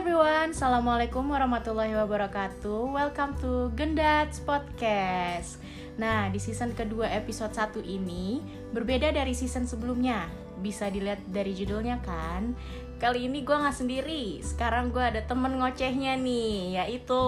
everyone, 0.00 0.56
Assalamualaikum 0.56 1.28
warahmatullahi 1.28 1.92
wabarakatuh. 1.92 2.88
Welcome 2.88 3.36
to 3.44 3.68
Gendats 3.76 4.40
Podcast. 4.40 5.60
Nah, 6.00 6.32
di 6.32 6.40
season 6.40 6.72
kedua 6.72 7.04
episode 7.12 7.52
1 7.52 7.84
ini 7.84 8.40
Berbeda 8.72 9.12
dari 9.12 9.36
season 9.36 9.68
sebelumnya. 9.68 10.24
Bisa 10.64 10.88
dilihat 10.88 11.20
dari 11.28 11.52
judulnya 11.52 12.00
kan? 12.00 12.56
Kali 12.96 13.28
ini 13.28 13.44
gue 13.44 13.52
gak 13.52 13.76
sendiri. 13.76 14.40
Sekarang 14.40 14.88
gue 14.88 15.04
ada 15.04 15.20
temen 15.20 15.60
ngocehnya 15.60 16.16
nih 16.16 16.80
Yaitu 16.80 17.20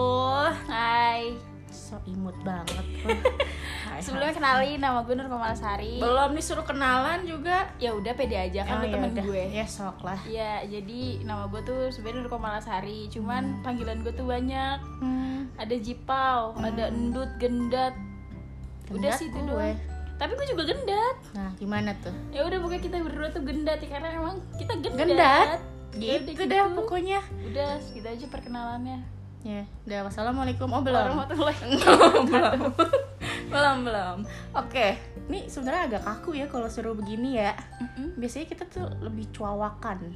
Hai. 0.64 1.51
So 1.72 1.96
imut 2.04 2.36
banget 2.44 2.84
Hai, 3.88 3.98
Sebelumnya 3.98 4.30
kenalin 4.30 4.76
nama 4.76 5.00
gue 5.00 5.12
Nur 5.12 5.26
Komalasari. 5.26 5.98
Belum 5.98 6.30
disuruh 6.32 6.62
kenalan 6.62 7.24
juga 7.24 7.72
Ya 7.76 7.96
udah 7.96 8.12
pede 8.12 8.36
aja 8.36 8.62
kan 8.62 8.78
Oh, 8.78 8.86
temen 8.86 9.10
gue. 9.10 9.44
Ya 9.48 9.64
sok 9.64 10.04
lah 10.04 10.20
Iya, 10.22 10.68
jadi 10.68 11.24
nama 11.24 11.48
gue 11.48 11.64
tuh 11.64 11.88
sebenarnya 11.88 12.22
Nur 12.22 12.30
Komalasari, 12.30 13.08
cuman 13.08 13.64
panggilan 13.64 14.04
gue 14.04 14.12
tuh 14.12 14.28
banyak. 14.28 14.78
hmm. 15.00 15.56
Ada 15.56 15.76
Jipau, 15.76 16.52
ada 16.54 16.88
Endut, 16.88 17.28
Gendat. 17.36 17.96
Udah 18.88 19.08
Gendat 19.08 19.18
sih 19.18 19.28
itu 19.28 19.40
gue. 19.40 19.48
doang. 19.48 19.76
Tapi 20.12 20.32
gue 20.38 20.46
juga 20.46 20.62
gendat. 20.64 21.16
Nah, 21.34 21.50
gimana 21.56 21.90
tuh? 21.98 22.14
Ya 22.30 22.46
udah 22.46 22.62
pokoknya 22.62 22.82
kita 22.84 22.96
berdua 23.02 23.28
tuh 23.34 23.42
gendat 23.42 23.82
ya 23.82 23.88
karena 23.90 24.08
emang 24.14 24.36
kita 24.54 24.72
gendat. 24.78 24.98
Gendat? 25.02 25.58
Ya 25.92 26.16
udah 26.16 26.24
Gitu 26.24 26.42
deh 26.46 26.60
pokoknya 26.72 27.20
Udah, 27.42 27.76
segitu 27.82 28.06
aja 28.06 28.26
perkenalannya. 28.30 29.02
Ya, 29.42 29.66
udah 29.86 30.06
wassalamualaikum. 30.06 30.70
Oh 30.70 30.82
belum. 30.86 31.18
Warahmatullahi 31.18 31.58
belum. 32.30 32.62
belum 33.50 33.76
belum. 33.82 34.16
Oke, 34.54 35.02
ini 35.26 35.50
sebenarnya 35.50 35.82
agak 35.90 36.02
kaku 36.06 36.38
ya 36.38 36.46
kalau 36.46 36.70
suruh 36.70 36.94
begini 36.94 37.42
ya. 37.42 37.58
Mm-mm. 37.82 38.14
Biasanya 38.22 38.46
kita 38.46 38.64
tuh 38.70 38.86
lebih 39.02 39.34
cuawakan. 39.34 40.14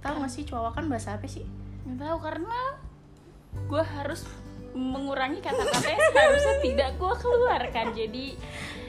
Tahu 0.00 0.14
nggak 0.16 0.32
sih 0.32 0.48
cuawakan 0.48 0.88
bahasa 0.88 1.20
apa 1.20 1.28
sih? 1.28 1.44
Nggak 1.84 2.08
tahu 2.08 2.18
karena 2.24 2.60
gue 3.68 3.82
harus 3.84 4.24
mengurangi 4.74 5.38
kata-kata 5.38 5.86
yang 5.86 6.02
seharusnya 6.10 6.54
tidak 6.60 6.90
gue 6.94 7.14
keluarkan 7.16 7.86
jadi 7.90 8.26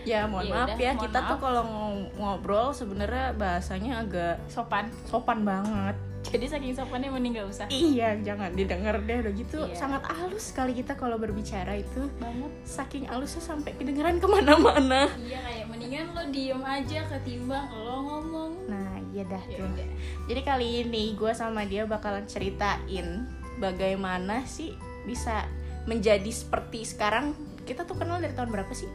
Ya 0.03 0.21
mohon 0.23 0.45
Ya 0.45 0.53
maaf 0.55 0.67
udah, 0.67 0.77
ya, 0.77 0.91
mohon 0.91 1.01
kita 1.03 1.19
tuh 1.19 1.29
maaf. 1.31 1.43
kalau 1.43 1.61
ng- 1.63 2.09
ngobrol 2.15 2.67
sebenarnya 2.71 3.33
bahasanya 3.33 3.91
agak 3.99 4.37
sopan 4.45 4.85
sopan 5.03 5.41
banget. 5.41 5.97
jadi 6.25 6.45
saking 6.47 6.73
sopannya 6.73 7.09
mending 7.11 7.33
gak 7.35 7.45
usah 7.47 7.65
Iya, 7.69 8.17
jangan 8.19 8.49
didengar 8.51 8.97
deh 8.99 9.17
udah 9.19 9.33
gitu. 9.35 9.61
Iya. 9.63 9.73
Sangat 9.75 10.01
halus 10.07 10.49
sekali 10.49 10.73
kita 10.73 10.93
kalau 10.93 11.15
berbicara 11.15 11.73
itu. 11.75 12.05
banget 12.15 12.49
Saking 12.63 13.05
halusnya 13.05 13.41
sampai 13.43 13.73
kedengeran 13.73 14.17
ke 14.17 14.25
mana-mana. 14.27 15.05
iya 15.15 15.37
kayak 15.39 15.65
mendingan 15.67 16.05
lo 16.11 16.25
diem 16.27 16.61
aja 16.61 17.05
ketimbang 17.07 17.65
lo 17.71 17.97
ngomong 18.03 18.51
Nah, 18.65 18.93
iya 19.07 19.21
dah 19.23 19.41
Ya 19.43 19.57
tuh. 19.59 19.65
udah. 19.67 19.87
Jadi 20.23 20.41
kali 20.43 20.67
ini 20.83 21.13
gue 21.13 21.29
sama 21.31 21.61
dia 21.63 21.85
bakalan 21.85 22.25
ceritain 22.25 23.25
bagaimana 23.59 24.45
sih 24.45 24.73
bisa 25.03 25.45
menjadi 25.85 26.29
seperti 26.29 26.85
sekarang. 26.85 27.33
Kita 27.65 27.81
tuh 27.83 27.97
kenal 27.97 28.21
dari 28.21 28.33
tahun 28.33 28.49
berapa 28.49 28.73
sih? 28.73 28.89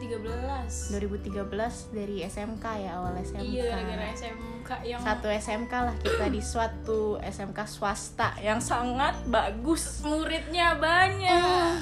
2013 0.00 0.90
2013 0.90 1.96
dari 1.96 2.16
SMK 2.24 2.64
ya 2.82 2.90
awal 2.98 3.14
SMK. 3.16 3.42
iya 3.42 3.64
gara-gara 3.70 4.04
SMK 4.12 4.70
yang 4.82 5.00
Satu 5.00 5.28
SMK 5.28 5.72
lah 5.72 5.96
kita 5.96 6.24
di 6.26 6.42
suatu 6.42 7.00
SMK 7.20 7.58
swasta 7.64 8.34
yang 8.38 8.58
sangat 8.58 9.14
bagus. 9.26 10.02
muridnya 10.02 10.74
banyak 10.76 11.80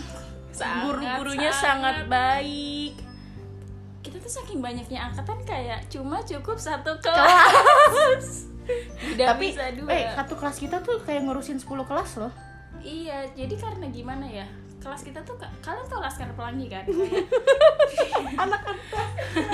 Sangat, 0.53 0.83
Guru-gurunya 0.91 1.50
sangat 1.55 2.11
baik. 2.11 2.98
kita 4.03 4.17
tuh 4.19 4.33
saking 4.33 4.59
banyaknya 4.59 5.11
angkatan 5.11 5.39
kayak 5.45 5.87
cuma 5.87 6.19
cukup 6.22 6.56
satu 6.56 6.98
kelas 6.98 8.27
Tapi 9.20 9.47
bisa 9.53 9.72
dua 9.72 9.89
eh 9.89 10.05
satu 10.12 10.37
kelas 10.37 10.61
kita 10.61 10.84
tuh 10.84 11.00
kayak 11.00 11.25
ngurusin 11.25 11.56
10 11.56 11.65
kelas 11.89 12.20
loh. 12.20 12.33
Iya, 12.81 13.19
jadi 13.33 13.55
karena 13.55 13.87
gimana 13.89 14.25
ya? 14.25 14.47
Kelas 14.78 15.03
kita 15.03 15.21
tuh 15.21 15.34
ka- 15.34 15.50
kalian 15.59 15.87
tau 15.87 15.99
Laskar 15.99 16.31
Pelangi 16.33 16.66
kan? 16.66 16.87
Anak-anak 18.43 18.78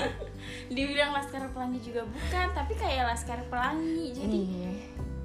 Dibilang 0.71 1.13
Laskar 1.13 1.49
Pelangi 1.49 1.81
juga 1.81 2.05
bukan, 2.05 2.47
tapi 2.53 2.73
kayak 2.75 3.05
Laskar 3.07 3.41
Pelangi. 3.47 4.13
Jadi 4.13 4.39
Iya. 4.39 4.71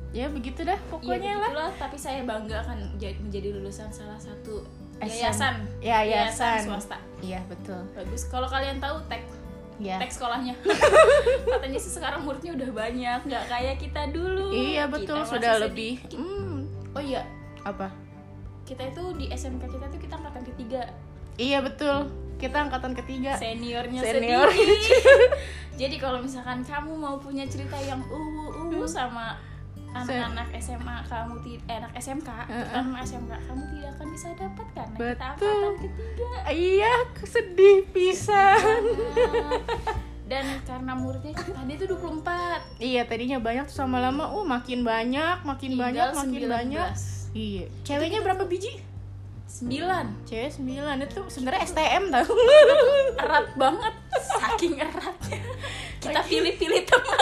Ya 0.09 0.25
begitu 0.25 0.63
dah 0.63 0.73
ya 0.73 0.89
pokoknya 0.89 1.37
lah. 1.37 1.53
begitulah, 1.53 1.71
tapi 1.77 1.93
saya 1.93 2.25
bangga 2.25 2.57
akan 2.59 2.97
menjadi, 2.97 3.47
lulusan 3.53 3.87
salah 3.89 4.17
satu 4.17 4.65
yayasan. 4.99 5.69
Ya, 5.79 6.01
yayasan. 6.01 6.65
swasta. 6.65 6.97
Iya, 7.19 7.45
betul. 7.45 7.77
Bagus. 7.93 8.25
Kalau 8.25 8.45
kalian 8.45 8.79
tahu 8.79 8.97
tek 9.05 9.21
Ya. 9.77 9.95
tek 9.95 10.09
sekolahnya. 10.09 10.57
Katanya 11.53 11.79
sih 11.79 11.93
sekarang 11.93 12.25
muridnya 12.25 12.51
udah 12.51 12.69
banyak, 12.73 13.19
nggak 13.23 13.43
kayak 13.47 13.75
kita 13.77 14.11
dulu. 14.11 14.51
Iya 14.51 14.89
betul 14.89 15.23
sudah 15.23 15.55
sedikit. 15.55 15.65
lebih. 15.71 15.93
Hmm. 16.11 16.67
Oh 16.91 16.99
iya 16.99 17.23
apa? 17.65 17.87
Kita 18.63 18.85
itu 18.85 19.03
di 19.17 19.25
SMK 19.33 19.63
kita 19.65 19.85
tuh 19.89 19.99
kita 19.99 20.13
angkatan 20.19 20.43
ketiga. 20.45 20.81
Iya 21.39 21.63
betul. 21.63 22.11
Kita 22.39 22.67
angkatan 22.67 22.95
ketiga. 22.95 23.35
seniornya 23.35 23.99
Senior. 23.99 24.47
Jadi 25.81 25.95
kalau 25.99 26.19
misalkan 26.23 26.63
kamu 26.63 26.91
mau 26.95 27.19
punya 27.19 27.43
cerita 27.47 27.75
yang 27.79 27.99
uwu 28.07 28.67
uwu 28.67 28.83
sama 28.87 29.35
anak-anak 29.89 30.53
SMA 30.61 31.01
kamu 31.09 31.33
ti- 31.41 31.61
eh, 31.65 31.81
anak 31.81 31.97
SMK, 31.97 32.29
terutama 32.45 33.01
SMK 33.01 33.31
kamu 33.49 33.63
tidak 33.73 33.89
akan 33.97 34.07
bisa 34.13 34.27
dapat 34.37 34.67
karena 34.77 34.95
kita 34.95 35.09
Betul. 35.09 35.49
angkatan 35.49 35.73
ketiga. 35.81 36.29
Iya, 36.53 36.93
sedih 37.25 37.77
pisan. 37.89 38.81
Dan 40.29 40.45
karena 40.61 40.93
muridnya 40.93 41.33
tadi 41.33 41.73
itu 41.73 41.85
24, 41.89 42.61
iya, 42.77 43.01
tadinya 43.09 43.41
banyak 43.41 43.65
terus 43.65 43.81
sama 43.81 43.97
lama 43.97 44.29
uh 44.29 44.45
makin 44.45 44.85
banyak, 44.85 45.41
makin 45.41 45.73
banyak, 45.73 46.05
tinggal 46.13 46.21
makin 46.21 46.41
19. 46.45 46.53
banyak. 46.53 46.89
Iya. 47.33 47.65
Ceweknya 47.85 48.25
berapa 48.25 48.43
biji? 48.49 48.81
9 49.49 50.29
Cewek 50.29 50.61
9 50.61 51.09
itu 51.09 51.21
sebenarnya 51.33 51.61
STM 51.65 52.13
tau. 52.13 52.29
erat 53.17 53.49
banget 53.57 53.93
saking 54.13 54.77
eratnya 54.77 55.41
kita 55.97 56.21
pilih-pilih 56.21 56.85
teman 56.85 57.19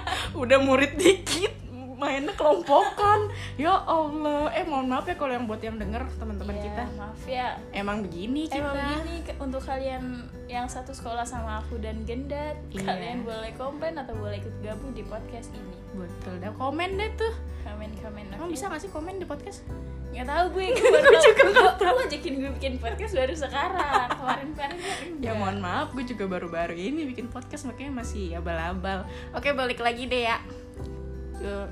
Udah 0.42 0.58
murid 0.58 0.96
dikit 0.96 1.52
mainnya 1.96 2.32
kelompokan 2.36 3.28
ya 3.56 3.72
Allah 3.72 4.52
eh 4.52 4.64
mohon 4.68 4.88
maaf 4.88 5.08
ya 5.08 5.16
kalau 5.16 5.32
yang 5.32 5.48
buat 5.48 5.60
yang 5.64 5.80
denger 5.80 6.04
teman-teman 6.20 6.55
maaf 6.92 7.20
ya 7.22 7.58
emang 7.70 8.00
begini 8.00 8.46
kita 8.46 8.62
Emang 8.62 8.74
begini 8.76 9.14
untuk 9.36 9.60
kalian 9.60 10.04
yang 10.46 10.66
satu 10.66 10.90
sekolah 10.90 11.22
sama 11.22 11.58
aku 11.58 11.76
dan 11.76 12.02
Gendat, 12.02 12.54
Iya. 12.70 12.86
kalian 12.86 13.18
boleh 13.22 13.50
komen 13.52 13.94
atau 13.96 14.14
boleh 14.14 14.38
ikut 14.38 14.54
gabung 14.60 14.92
di 14.92 15.02
podcast 15.02 15.50
ini. 15.50 15.74
betul 15.92 16.38
dah 16.38 16.52
komen 16.52 16.94
deh 16.94 17.10
tuh 17.14 17.34
Komen 17.62 17.90
komen. 17.98 18.30
Emang 18.30 18.46
bisa 18.46 18.68
gak 18.68 18.78
sih 18.78 18.86
komen 18.86 19.18
di 19.18 19.26
podcast? 19.26 19.66
Nggak 20.14 20.22
tahu 20.24 20.44
gue, 20.54 20.66
gue 20.76 20.86
baru 20.86 21.12
juga 21.18 21.42
nggak 21.50 21.74
tahu 21.76 21.96
ajakin 22.00 22.34
gue 22.36 22.50
bikin 22.54 22.74
podcast 22.78 23.12
baru 23.12 23.34
sekarang. 23.34 24.06
Kemarin 24.14 24.48
kemarin 24.48 24.76
gue 24.76 24.94
Ya 24.94 25.02
enggak. 25.10 25.34
mohon 25.34 25.58
maaf, 25.58 25.88
gue 25.90 26.04
juga 26.06 26.24
baru-baru 26.26 26.72
ini 26.72 27.10
bikin 27.10 27.26
podcast 27.26 27.66
makanya 27.66 28.00
masih 28.00 28.32
abal-abal. 28.32 29.02
Oke 29.32 29.50
balik 29.50 29.78
lagi 29.78 30.06
deh 30.06 30.24
ya. 30.24 30.38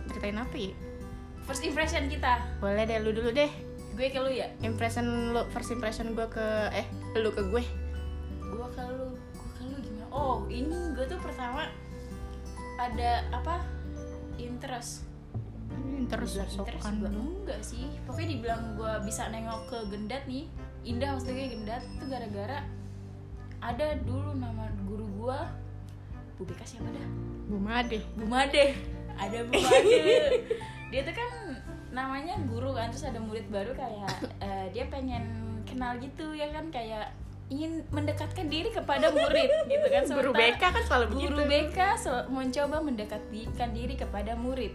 Ceritain 0.08 0.34
apa 0.34 0.56
ya? 0.56 0.74
First 1.44 1.62
impression 1.62 2.08
kita, 2.08 2.40
Boleh 2.58 2.84
deh 2.84 2.98
lu 2.98 3.12
dulu 3.12 3.30
deh. 3.30 3.52
Gue 3.94 4.06
ke 4.10 4.18
lu 4.18 4.30
ya. 4.30 4.50
Impression 4.60 5.34
lu, 5.34 5.42
first 5.54 5.70
impression 5.70 6.12
gue 6.12 6.26
ke 6.26 6.46
eh 6.74 6.86
lu 7.18 7.30
ke 7.30 7.42
gue. 7.46 7.62
Gue 8.42 8.68
ke 8.74 8.82
lu, 8.90 9.14
gue 9.14 9.50
ke 9.54 9.62
lu 9.62 9.76
gimana? 9.78 10.06
Oh 10.10 10.44
ini 10.50 10.94
gue 10.98 11.06
tuh 11.06 11.18
pertama 11.22 11.70
ada 12.78 13.22
apa? 13.30 13.62
Interest. 14.36 15.06
Interest 15.74 16.38
sosokan 16.38 17.02
enggak 17.44 17.60
sih 17.60 17.88
pokoknya 18.08 18.36
dibilang 18.36 18.62
gue 18.78 18.92
bisa 19.04 19.26
nengok 19.28 19.68
ke 19.68 19.78
gendat 19.90 20.22
nih 20.24 20.46
indah 20.84 21.16
maksudnya 21.16 21.50
gendat 21.50 21.82
itu 21.84 22.04
gara-gara 22.08 22.58
ada 23.64 23.96
dulu 24.04 24.36
nama 24.36 24.68
guru 24.84 25.04
gue 25.18 25.38
Bu 26.36 26.42
Beka 26.44 26.64
siapa 26.68 26.88
dah 26.88 27.06
Bu 27.48 27.56
Made. 27.60 28.00
Bu 28.16 28.24
Made 28.28 28.76
ada 29.16 29.38
Bu 29.48 29.52
Made 29.56 30.44
dia 30.92 31.00
tuh 31.02 31.14
kan 31.16 31.30
namanya 31.94 32.34
guru 32.44 32.74
kan 32.74 32.90
terus 32.90 33.06
ada 33.06 33.16
murid 33.16 33.46
baru 33.48 33.70
kayak 33.72 34.10
eh, 34.38 34.66
dia 34.68 34.84
pengen 34.86 35.22
kenal 35.62 35.94
gitu 35.96 36.34
ya 36.34 36.50
kan? 36.50 36.68
Kayak 36.68 37.14
ingin 37.46 37.84
mendekatkan 37.88 38.48
diri 38.48 38.68
kepada 38.68 39.08
murid 39.10 39.46
gitu 39.64 39.86
kan? 39.86 40.02
Guru 40.04 40.30
Sementara- 40.32 40.50
BK 40.50 40.62
kan 40.64 40.82
selalu 40.82 41.06
guru 41.08 41.36
begitu. 41.38 41.42
BK 41.70 41.78
sel- 41.94 42.26
mencoba 42.26 42.76
mendekatkan 42.80 43.68
diri 43.70 43.94
kepada 43.94 44.34
murid. 44.34 44.74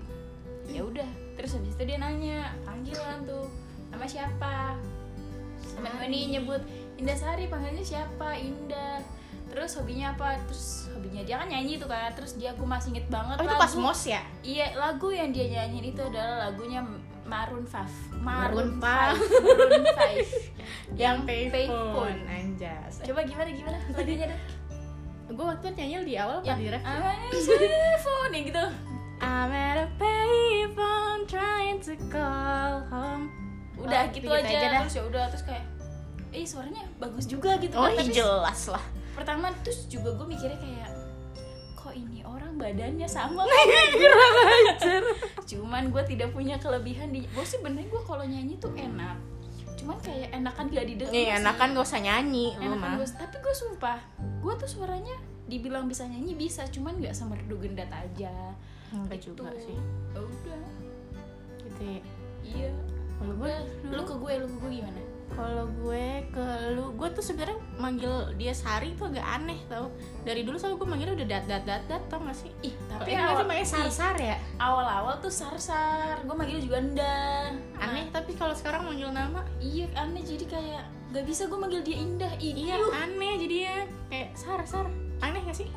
Ya 0.65 0.81
udah 0.81 1.07
terus 1.33 1.55
habis 1.55 1.73
itu 1.73 1.83
dia 1.83 1.97
nanya 1.97 2.53
panggilan 2.61 3.23
tuh 3.23 3.49
nama 3.89 4.05
siapa? 4.05 4.77
Temen 5.59 5.91
gue 5.93 6.07
nih 6.07 6.23
nyebut 6.31 6.61
Indah 6.95 7.15
Sari 7.15 7.47
panggilnya 7.47 7.81
siapa? 7.81 8.35
Indah. 8.35 8.99
Terus 9.49 9.71
hobinya 9.75 10.13
apa? 10.13 10.37
Terus 10.45 10.91
hobinya 10.91 11.23
dia 11.23 11.35
kan 11.35 11.47
nyanyi 11.47 11.75
tuh 11.75 11.87
kan 11.87 12.11
terus 12.11 12.35
dia 12.35 12.51
aku 12.51 12.63
masih 12.63 12.91
inget 12.91 13.07
banget 13.07 13.33
Oh 13.35 13.43
itu 13.43 13.55
pas 13.55 13.73
mos 13.73 14.01
ya? 14.03 14.21
iya 14.41 14.75
lagu 14.75 15.09
yang 15.09 15.31
dia 15.31 15.47
nyanyiin 15.49 15.89
itu 15.89 16.01
adalah 16.01 16.45
lagunya 16.45 16.85
Maroon 17.29 17.63
5 17.63 18.19
Maroon 18.19 18.69
Maroon 18.75 18.81
5. 18.81 18.81
5 18.81 19.45
Maroon 19.45 19.83
5 19.85 20.57
Yang 21.01 21.17
Payphone. 21.21 21.53
payphone 21.53 22.19
anjas. 22.27 22.93
coba 23.01 23.21
gimana 23.23 23.49
gimana 23.49 23.77
lagunya 23.89 24.27
dah 24.27 24.41
Gue 25.29 25.45
waktu 25.45 25.69
nyanyi 25.71 25.95
di 26.03 26.15
awal 26.17 26.41
yang 26.41 26.57
apa 26.57 26.59
di 26.59 26.67
ref? 26.67 26.81
I'm 26.81 27.05
a 27.05 27.13
telephone 27.29 28.31
yang 28.33 28.45
gitu 28.45 28.65
I'm 29.19 29.51
at 29.51 29.77
a 29.77 29.87
payphone 29.95 31.21
trying 31.23 31.77
to 31.79 31.93
call 32.09 32.81
home 32.89 33.29
udah 33.77 34.01
Oh, 34.01 34.11
gitu, 34.11 34.25
gitu 34.25 34.33
aja, 34.33 34.49
aja 34.49 34.67
dah. 34.67 34.81
terus 34.83 34.95
ya 34.95 35.03
udah 35.05 35.23
terus 35.29 35.43
kayak 35.45 35.65
eh 36.29 36.43
suaranya 36.43 36.83
bagus 36.97 37.25
juga 37.25 37.55
gitu 37.57 37.73
oh 37.73 37.85
kan 37.85 37.95
Tapi 37.95 38.11
jelas 38.11 38.61
lah 38.67 38.83
pertama 39.13 39.53
terus 39.61 39.85
juga 39.85 40.13
gue 40.13 40.27
mikirnya 40.27 40.57
kayak 40.57 40.89
badannya 42.59 43.07
sama. 43.07 43.47
Cuman 45.49 45.89
gue 45.89 46.03
tidak 46.05 46.29
punya 46.35 46.59
kelebihan 46.59 47.09
di 47.09 47.25
gue 47.25 47.45
sih 47.47 47.57
bener 47.63 47.87
gue 47.87 48.01
kalau 48.03 48.21
nyanyi 48.21 48.59
tuh 48.59 48.75
enak. 48.75 49.17
Cuman 49.79 49.97
kayak 50.03 50.35
enakan 50.35 50.67
gak 50.69 50.85
didengar 50.85 51.15
sih. 51.15 51.31
enakan 51.31 51.67
gak 51.71 51.87
usah 51.87 52.01
nyanyi 52.03 52.51
lu 52.59 52.75
enakan 52.75 52.99
gue 52.99 53.07
tapi 53.15 53.35
gue 53.39 53.55
sumpah 53.55 53.99
gue 54.19 54.53
tuh 54.59 54.69
suaranya 54.69 55.15
dibilang 55.47 55.87
bisa 55.87 56.03
nyanyi 56.05 56.35
bisa 56.37 56.61
cuman 56.69 56.99
nggak 56.99 57.15
semerdu 57.15 57.55
gendat 57.57 57.89
aja. 57.89 58.53
Enggak 58.91 59.23
Gitu. 59.23 59.39
juga 59.39 59.55
sih. 59.57 59.79
Ya 60.13 60.19
udah. 60.19 60.61
Gitu 61.63 61.81
ya. 61.81 61.99
iya. 62.43 62.69
Kalau 63.19 63.33
gue 63.35 63.51
lu? 63.87 64.03
ke 64.03 64.15
gue 64.15 64.31
lu 64.39 64.47
ke 64.47 64.57
gue 64.61 64.71
gimana 64.83 65.01
kalau 65.33 65.65
gue 65.69 66.25
ke 66.33 66.45
lu 66.73 66.93
gue 66.97 67.09
tuh 67.13 67.23
sebenarnya 67.23 67.59
manggil 67.77 68.33
dia 68.35 68.53
Sari 68.53 68.97
tuh 68.97 69.13
agak 69.13 69.23
aneh 69.23 69.59
tau. 69.69 69.93
Dari 70.25 70.41
dulu 70.43 70.57
selalu 70.57 70.75
gue 70.81 70.87
manggilnya 70.89 71.15
udah 71.15 71.27
dat 71.27 71.45
dat 71.45 71.63
dat 71.65 71.83
dat 71.85 72.03
tau 72.09 72.19
gak 72.21 72.37
sih? 72.37 72.51
Ih 72.65 72.73
tapi 72.89 73.13
tapi 73.13 73.17
awal 73.17 73.23
awal 73.23 73.39
tuh 73.39 73.47
manggil 73.47 73.67
sar 73.67 73.89
sar 73.89 74.15
ya? 74.17 74.37
awal-awal 74.59 75.13
tuh 75.21 75.33
sar-sar. 75.33 76.15
Gue 76.25 76.35
manggil 76.35 76.59
juga 76.61 76.77
endah 76.81 77.55
aneh 77.79 78.05
tapi 78.09 78.35
kalau 78.35 78.53
sekarang 78.53 78.85
manggil 78.85 79.09
nama? 79.13 79.45
iya 79.61 79.87
aneh. 79.95 80.21
Jadi 80.25 80.45
kayak 80.49 80.83
gak 81.13 81.25
bisa 81.25 81.45
gue 81.45 81.59
manggil 81.59 81.81
dia 81.85 81.97
indah. 81.97 82.31
Ih, 82.41 82.53
iya 82.53 82.75
aneh 82.77 83.33
jadinya. 83.39 83.75
Kayak 84.09 84.29
sar 84.35 84.61
sar. 84.65 84.87
Aneh 85.21 85.41
gak 85.45 85.57
sih? 85.57 85.69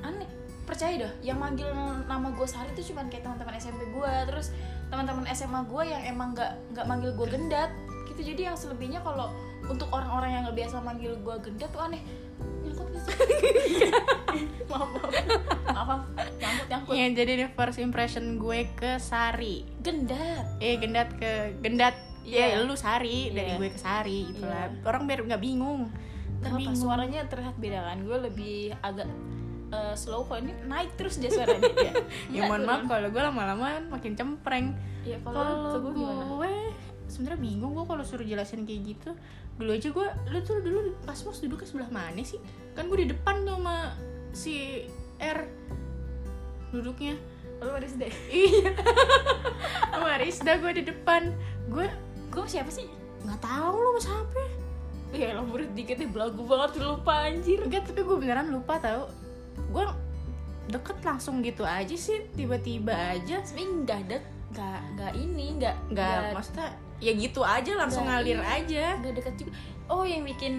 Aneh. 0.00 0.28
Percaya 0.64 1.08
dah 1.08 1.12
yang 1.20 1.42
manggil 1.42 1.66
nama 2.06 2.30
gue 2.30 2.46
Sari 2.46 2.70
itu 2.78 2.94
cuman 2.94 3.10
kayak 3.10 3.26
teman-teman 3.26 3.58
SMP 3.58 3.90
gue. 3.90 4.14
Terus 4.30 4.54
teman-teman 4.90 5.26
SMA 5.34 5.60
gue 5.66 5.82
yang 5.86 6.02
emang 6.02 6.34
nggak 6.34 6.52
nggak 6.74 6.86
manggil 6.86 7.10
gue 7.14 7.26
gendat 7.26 7.70
gitu. 8.20 8.36
Jadi 8.36 8.42
yang 8.44 8.56
selebihnya 8.56 9.00
kalau 9.00 9.32
untuk 9.64 9.88
orang-orang 9.88 10.30
yang 10.36 10.42
nggak 10.44 10.58
biasa 10.60 10.76
manggil 10.84 11.12
gue 11.16 11.36
gendat 11.40 11.70
tuh 11.72 11.80
aneh. 11.80 12.02
Nyangkut 12.60 12.88
sih 13.04 13.16
maaf 14.68 14.88
maaf. 14.92 15.12
Maaf 15.66 16.00
nyangkut 16.36 16.66
nyangkut. 16.68 16.92
Ya 16.92 17.06
jadi 17.10 17.32
the 17.40 17.48
first 17.56 17.80
impression 17.80 18.36
gue 18.36 18.68
ke 18.76 19.00
Sari. 19.00 19.64
Gendat. 19.80 20.44
Eh 20.60 20.76
gendat 20.76 21.08
ke 21.16 21.56
gendat. 21.64 21.96
Iya. 22.20 22.60
ya 22.60 22.68
lu 22.68 22.76
Sari 22.76 23.32
dari 23.32 23.56
Iya. 23.56 23.58
gue 23.58 23.68
ke 23.72 23.80
Sari 23.80 24.28
gitu 24.28 24.44
lah. 24.44 24.68
Iya. 24.68 24.84
orang 24.84 25.02
biar 25.08 25.24
nggak 25.24 25.40
bingung. 25.42 25.88
Bingung. 26.40 26.76
suaranya 26.76 27.24
terlihat 27.28 27.56
beda 27.56 27.80
kan? 27.84 28.04
Gue 28.04 28.16
lebih 28.20 28.72
agak 28.80 29.08
eh, 29.72 29.94
slow 29.96 30.28
kok 30.28 30.40
ini. 30.40 30.52
Naik 30.68 30.96
terus 31.00 31.16
dia 31.16 31.32
suaranya. 31.32 31.64
Dia 31.64 31.92
ya 32.36 32.40
mohon 32.44 32.68
maaf 32.68 32.84
kalau 32.84 33.08
gue 33.08 33.22
lama-lama 33.24 33.80
makin 33.88 34.12
cempreng. 34.16 34.76
Ya 35.04 35.16
kalau 35.24 35.80
gue 35.80 35.92
gue 35.96 36.52
sebenarnya 37.10 37.40
bingung 37.42 37.74
gue 37.74 37.84
kalau 37.84 38.04
suruh 38.06 38.24
jelasin 38.24 38.62
kayak 38.62 38.96
gitu. 38.96 39.10
Dulu 39.58 39.70
aja 39.74 39.88
gue 39.90 40.06
lu 40.30 40.38
tuh 40.46 40.62
dulu 40.62 40.78
pas 41.04 41.18
pos 41.18 41.42
duduknya 41.42 41.66
sebelah 41.66 41.90
mana 41.90 42.22
sih? 42.22 42.40
Kan 42.78 42.86
gue 42.86 43.04
di 43.04 43.08
depan 43.10 43.44
tuh 43.44 43.58
sama 43.58 43.92
si 44.32 44.86
R 45.18 45.44
duduknya. 46.70 47.18
Lu 47.60 47.76
deh 47.76 48.14
iya. 48.32 48.72
Rizda 50.20 50.60
gue 50.60 50.72
di 50.76 50.84
depan. 50.84 51.32
Gue 51.72 51.88
gue 52.30 52.44
siapa 52.46 52.68
sih? 52.68 52.86
Nggak 53.24 53.40
tahu 53.40 53.74
lu 53.74 53.90
mas 53.96 54.04
siapa. 54.04 54.42
Ya 55.10 55.34
lah 55.34 55.42
murid 55.42 55.74
dikit 55.74 55.98
deh 55.98 56.06
belagu 56.06 56.44
banget 56.46 56.78
lupa 56.78 57.26
anjir. 57.26 57.64
Enggak 57.64 57.88
tapi 57.90 58.04
gue 58.04 58.16
beneran 58.20 58.52
lupa 58.52 58.78
tau. 58.78 59.10
Gue 59.72 59.84
deket 60.70 61.02
langsung 61.02 61.42
gitu 61.42 61.66
aja 61.66 61.96
sih 61.96 62.30
tiba-tiba 62.38 62.94
aja. 62.94 63.42
Sebenarnya 63.42 63.74
nggak 63.82 63.98
ada 64.06 64.18
nggak 64.50 64.80
nggak 64.98 65.12
ini 65.14 65.46
nggak 65.62 65.76
nggak 65.94 66.34
maksudnya 66.34 66.68
ya 67.00 67.12
gitu 67.12 67.40
aja 67.40 67.72
langsung 67.74 68.04
Nggak, 68.04 68.20
ngalir 68.20 68.38
iya. 68.38 68.56
aja. 68.56 68.84
Nggak 69.00 69.14
deket 69.16 69.34
juga. 69.36 69.52
Oh 69.86 70.04
yang 70.04 70.22
bikin 70.22 70.54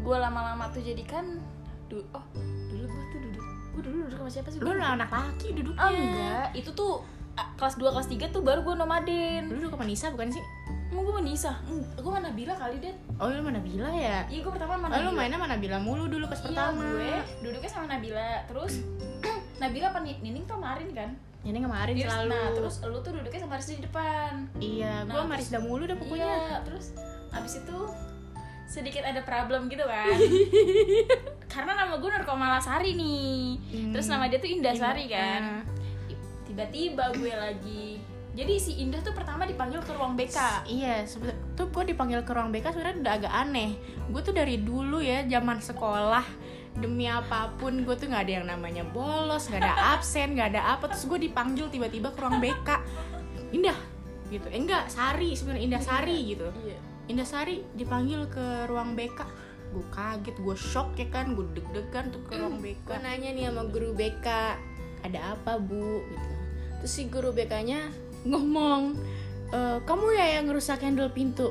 gue 0.00 0.16
lama-lama 0.16 0.66
tuh 0.68 0.80
jadi 0.80 1.04
kan 1.04 1.38
du 1.86 2.00
oh 2.10 2.24
dulu 2.68 2.84
gue 2.84 3.04
tuh 3.08 3.20
duduk 3.20 3.44
gue 3.72 3.82
dulu 3.82 3.96
duduk 4.04 4.18
sama 4.18 4.30
siapa 4.30 4.48
sih? 4.48 4.58
Lu 4.58 4.72
anak 4.72 5.08
laki 5.08 5.48
duduknya. 5.52 5.78
Oh 5.78 5.90
enggak. 5.90 6.46
Itu 6.52 6.70
tuh 6.72 6.92
ah, 7.32 7.48
kelas 7.54 7.76
2 7.76 7.88
kelas 7.88 8.08
3 8.08 8.28
tuh 8.28 8.42
baru 8.42 8.60
gue 8.60 8.74
nomaden 8.74 9.48
lu 9.48 9.60
duduk 9.60 9.72
sama 9.72 9.84
Nisa 9.84 10.08
bukan 10.10 10.28
sih? 10.28 10.44
Emang 10.92 11.08
gue 11.08 11.24
Nisa? 11.24 11.52
Gue 11.96 12.04
sama 12.04 12.20
Nabila 12.20 12.52
kali, 12.52 12.76
deh 12.76 12.92
oh 13.16 13.24
lu 13.24 13.40
mana 13.40 13.56
bila 13.58 13.88
ya? 13.88 14.28
Iya, 14.28 14.44
gue 14.44 14.52
pertama 14.52 14.76
sama 14.76 14.92
Oh, 14.92 15.00
lu 15.02 15.10
mainnya 15.12 15.36
mana 15.36 15.56
bila 15.56 15.80
mulu 15.80 16.04
dulu 16.04 16.28
pas 16.28 16.36
Iya, 16.38 16.52
pertama. 16.52 16.84
gue 16.84 17.12
duduknya 17.40 17.70
sama 17.70 17.86
Nabila. 17.88 18.44
Terus 18.44 18.84
Nabila 19.62 19.86
apa 19.88 20.00
Ni- 20.00 20.20
Nining 20.20 20.44
tuh 20.44 20.56
kemarin 20.56 20.88
kan 20.92 21.10
ini 21.42 21.58
kemarin 21.58 21.94
Terus, 21.98 22.06
selalu. 22.06 22.30
Nah, 22.30 22.48
terus 22.54 22.74
lu 22.86 22.98
tuh 23.02 23.12
duduknya 23.18 23.40
sama 23.42 23.54
Rizky 23.58 23.74
di 23.82 23.84
depan. 23.90 24.32
Iya 24.62 25.02
Nah, 25.02 25.10
gue 25.10 25.20
sama 25.26 25.34
Rizda 25.34 25.58
mulu 25.58 25.82
dah 25.90 25.98
pokoknya. 25.98 26.30
Iya, 26.30 26.56
terus 26.62 26.86
abis 27.34 27.52
itu 27.58 27.78
sedikit 28.70 29.02
ada 29.02 29.20
problem 29.26 29.66
gitu 29.66 29.84
kan. 29.84 30.16
Karena 31.52 31.72
nama 31.84 31.98
gue 31.98 32.08
Nurkomalasari 32.08 32.94
nih. 32.94 33.42
Hmm. 33.58 33.92
Terus 33.92 34.06
nama 34.06 34.30
dia 34.30 34.38
tuh 34.38 34.50
Indah 34.54 34.74
Sari 34.78 35.04
kan. 35.10 35.66
Tiba-tiba 36.46 37.10
gue 37.18 37.32
lagi. 37.34 37.86
Jadi 38.32 38.54
si 38.56 38.80
Indah 38.80 39.02
tuh 39.04 39.12
pertama 39.12 39.44
dipanggil 39.44 39.84
ke 39.84 39.92
ruang 39.92 40.16
BK 40.16 40.64
Iya, 40.64 41.04
tuh 41.52 41.68
gue 41.68 41.84
dipanggil 41.92 42.24
ke 42.24 42.32
ruang 42.32 42.48
BK 42.48 42.72
sebenarnya 42.72 43.04
udah 43.04 43.14
agak 43.20 43.32
aneh. 43.34 43.76
Gue 44.08 44.24
tuh 44.24 44.32
dari 44.32 44.56
dulu 44.56 45.04
ya 45.04 45.26
zaman 45.28 45.60
sekolah 45.60 46.24
demi 46.72 47.04
apa 47.04 47.52
pun 47.60 47.84
gue 47.84 47.94
tuh 47.96 48.08
nggak 48.08 48.24
ada 48.28 48.32
yang 48.40 48.46
namanya 48.48 48.84
bolos, 48.88 49.48
nggak 49.52 49.60
ada 49.60 49.74
absen, 49.96 50.36
nggak 50.36 50.56
ada 50.56 50.62
apa. 50.78 50.88
Terus 50.92 51.04
gue 51.04 51.18
dipanggil 51.28 51.68
tiba-tiba 51.68 52.12
ke 52.12 52.18
ruang 52.20 52.40
BK. 52.40 52.68
Indah 53.52 53.78
gitu. 54.32 54.48
Eh, 54.48 54.56
enggak, 54.56 54.88
Sari 54.88 55.36
sebenarnya 55.36 55.62
Indah 55.68 55.82
Sari 55.84 56.18
gitu. 56.32 56.48
Iya 56.64 56.92
Indah 57.10 57.26
Sari 57.26 57.60
dipanggil 57.74 58.24
ke 58.30 58.70
ruang 58.70 58.94
BK. 58.94 59.20
Gue 59.72 59.84
kaget, 59.92 60.36
gue 60.36 60.56
shock 60.56 60.96
ya 61.00 61.08
kan, 61.08 61.36
gue 61.36 61.44
deg-degan 61.56 62.12
tuh 62.12 62.22
ke 62.28 62.40
ruang 62.40 62.60
BK. 62.60 62.88
Gue 62.88 62.98
nanya 63.04 63.30
nih 63.32 63.44
sama 63.48 63.62
guru 63.68 63.90
BK, 63.96 64.28
ada 65.02 65.20
apa 65.36 65.58
bu? 65.58 66.00
Gitu. 66.06 66.28
Terus 66.82 66.92
si 66.92 67.02
guru 67.08 67.30
BK-nya 67.34 67.90
ngomong, 68.30 68.96
"E, 69.50 69.58
kamu 69.82 70.06
ya 70.14 70.26
yang 70.38 70.52
ngerusak 70.52 70.84
handle 70.84 71.10
pintu. 71.10 71.50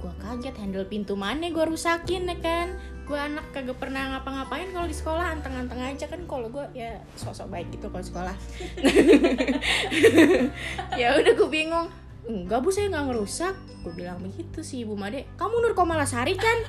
Gue 0.00 0.12
kaget 0.22 0.56
handle 0.56 0.86
pintu 0.86 1.18
mana 1.18 1.50
gue 1.50 1.64
rusakin 1.66 2.30
ya 2.30 2.36
kan. 2.40 2.78
Gue 3.06 3.14
anak 3.14 3.46
kagak 3.54 3.78
pernah 3.78 4.18
ngapa-ngapain 4.18 4.66
kalau 4.74 4.90
di 4.90 4.96
sekolah 4.98 5.38
anteng-anteng 5.38 5.78
aja 5.78 6.10
kan 6.10 6.18
kalau 6.26 6.50
gue 6.50 6.66
ya 6.74 6.98
sosok 7.14 7.54
baik 7.54 7.70
gitu 7.70 7.86
kalau 7.86 8.02
sekolah. 8.02 8.34
ya 11.00 11.14
udah 11.14 11.32
gue 11.38 11.48
bingung. 11.48 11.86
Enggak 12.26 12.66
bu 12.66 12.74
saya 12.74 12.90
nggak 12.90 13.14
ngerusak. 13.14 13.54
Gue 13.86 13.94
bilang 13.94 14.18
begitu 14.18 14.58
sih 14.66 14.82
ibu 14.82 14.98
made. 14.98 15.22
Kamu 15.38 15.62
Nur 15.62 15.78
Komalasari 15.78 16.34
kan? 16.34 16.58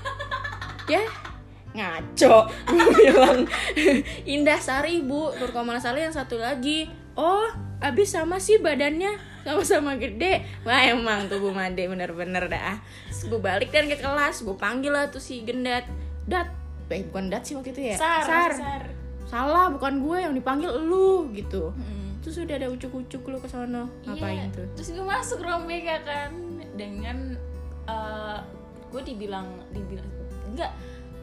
Ya? 0.88 1.04
Ngaco. 1.76 2.48
Gue 2.72 2.92
bilang 2.96 3.44
Indah 4.24 4.56
Sari 4.56 5.04
bu. 5.04 5.36
Nur 5.36 5.52
Komalasari 5.52 6.00
yang 6.00 6.16
satu 6.16 6.40
lagi. 6.40 6.88
Oh 7.20 7.44
abis 7.84 8.16
sama 8.16 8.40
sih 8.40 8.64
badannya? 8.64 9.20
Sama-sama 9.44 10.00
gede? 10.00 10.48
Wah 10.64 10.80
emang 10.88 11.28
tuh 11.28 11.44
Bu 11.44 11.52
Made 11.52 11.92
bener-bener 11.92 12.48
dah. 12.48 12.80
Gue 13.28 13.40
balik 13.40 13.76
kan 13.76 13.92
ke 13.92 14.00
kelas 14.00 14.48
gue 14.48 14.56
panggil 14.56 14.96
lah 14.96 15.12
tuh 15.12 15.20
si 15.20 15.44
gendat 15.44 15.84
dat. 16.28 16.48
Eh 16.92 17.04
bukan 17.08 17.32
dat 17.32 17.44
sih 17.48 17.56
waktu 17.56 17.72
itu 17.72 17.82
ya? 17.92 17.96
Sar, 17.96 18.24
Sar. 18.24 18.52
Sar. 18.54 18.84
salah 19.28 19.68
bukan 19.68 20.00
gue 20.00 20.18
yang 20.24 20.32
dipanggil 20.32 20.72
lu 20.88 21.28
gitu. 21.36 21.76
Mm. 21.76 22.24
terus 22.24 22.44
udah 22.44 22.56
ada 22.60 22.68
ucuk-ucuk 22.72 23.24
lu 23.28 23.40
ke 23.40 23.48
sono. 23.48 23.92
Ngapain 24.04 24.52
Iya, 24.52 24.56
tuh? 24.56 24.68
Terus 24.80 24.90
gue 24.96 25.06
masuk 25.08 25.40
ruang 25.44 25.64
kan. 25.68 26.32
Dengan 26.76 27.36
eh, 27.88 28.40
gue 28.92 29.02
dibilang 29.04 29.48
dibilang 29.72 30.08
enggak. 30.52 30.72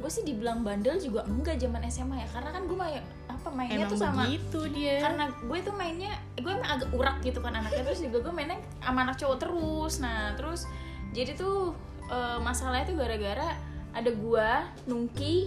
Gue 0.01 0.11
sih 0.13 0.25
dibilang 0.25 0.61
bandel 0.65 1.01
juga 1.01 1.25
enggak 1.25 1.61
zaman 1.61 1.81
SMA 1.89 2.25
ya. 2.25 2.29
Karena 2.29 2.51
kan 2.53 2.63
gue 2.69 2.77
main 2.77 3.05
apa 3.29 3.49
mainnya 3.53 3.85
emang 3.89 3.93
tuh 3.93 4.01
sama 4.01 4.25
begitu 4.29 4.61
dia. 4.73 4.97
Karena 5.01 5.25
gue 5.29 5.59
tuh 5.65 5.75
mainnya 5.77 6.13
gue 6.41 6.53
emang 6.53 6.71
agak 6.77 6.89
urak 6.93 7.17
gitu 7.25 7.41
kan 7.41 7.53
anaknya. 7.57 7.85
Terus 7.85 8.01
juga 8.05 8.19
gue 8.25 8.33
mainnya 8.37 8.61
sama 8.81 9.05
anak 9.09 9.17
cowok 9.17 9.37
terus. 9.41 9.95
Nah 10.01 10.37
terus 10.37 10.69
jadi 11.13 11.37
tuh 11.37 11.73
eh, 12.09 12.39
masalahnya 12.41 12.93
tuh 12.93 12.97
gara-gara 13.01 13.74
ada 13.95 14.11
gue 14.11 14.49
Nungki 14.85 15.47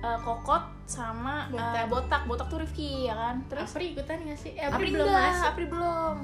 eh, 0.00 0.18
Kokot 0.20 0.64
sama 0.84 1.46
eh, 1.48 1.54
Botak. 1.54 1.86
botak. 1.86 2.22
Botak 2.26 2.46
tuh 2.48 2.58
Rifki 2.58 3.06
ya 3.06 3.14
kan? 3.14 3.44
Terus? 3.46 3.68
Apri 3.68 3.92
ikutan 3.92 4.18
gak 4.24 4.38
sih? 4.38 4.52
Eh, 4.52 4.64
Apri, 4.64 4.74
Apri 4.74 4.88
belum 4.90 5.06
enggak, 5.06 5.24
masuk. 5.30 5.46
Apri 5.46 5.66
belum. 5.68 6.16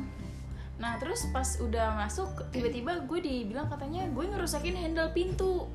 Nah 0.78 0.92
terus 0.96 1.20
pas 1.28 1.48
udah 1.58 1.86
masuk 1.98 2.28
tiba-tiba 2.48 3.02
gue 3.02 3.18
dibilang 3.18 3.66
katanya 3.66 4.06
gue 4.08 4.24
ngerusakin 4.24 4.74
handle 4.74 5.10
pintu. 5.12 5.66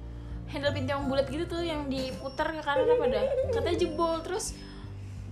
Handle 0.43 0.71
pintu 0.71 0.89
yang 0.89 1.05
bulat 1.05 1.27
gitu 1.27 1.45
tuh 1.45 1.59
yang 1.59 1.87
diputar 1.87 2.49
ke 2.49 2.59
kanan 2.59 2.85
apa 2.85 3.05
dah 3.07 3.23
katanya 3.51 3.77
jebol. 3.77 4.15
Terus 4.21 4.55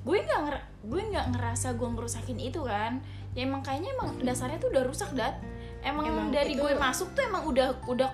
gue 0.01 0.17
nggak 0.17 0.39
nger- 0.41 0.65
gue 0.83 1.01
nggak 1.07 1.25
ngerasa 1.31 1.67
gue 1.73 1.87
ngerusakin 1.87 2.37
itu 2.37 2.61
kan. 2.63 2.99
Ya 3.31 3.47
emang 3.47 3.63
kayaknya 3.63 3.95
emang 3.95 4.19
dasarnya 4.19 4.59
tuh 4.59 4.69
udah 4.69 4.83
rusak 4.83 5.11
dat. 5.13 5.39
Emang, 5.81 6.03
Emang 6.03 6.27
dari 6.29 6.53
itu- 6.53 6.61
gue 6.61 6.73
masuk 6.75 7.11
tuh 7.11 7.23
emang 7.23 7.41
udah 7.43 7.73
udah 7.87 8.11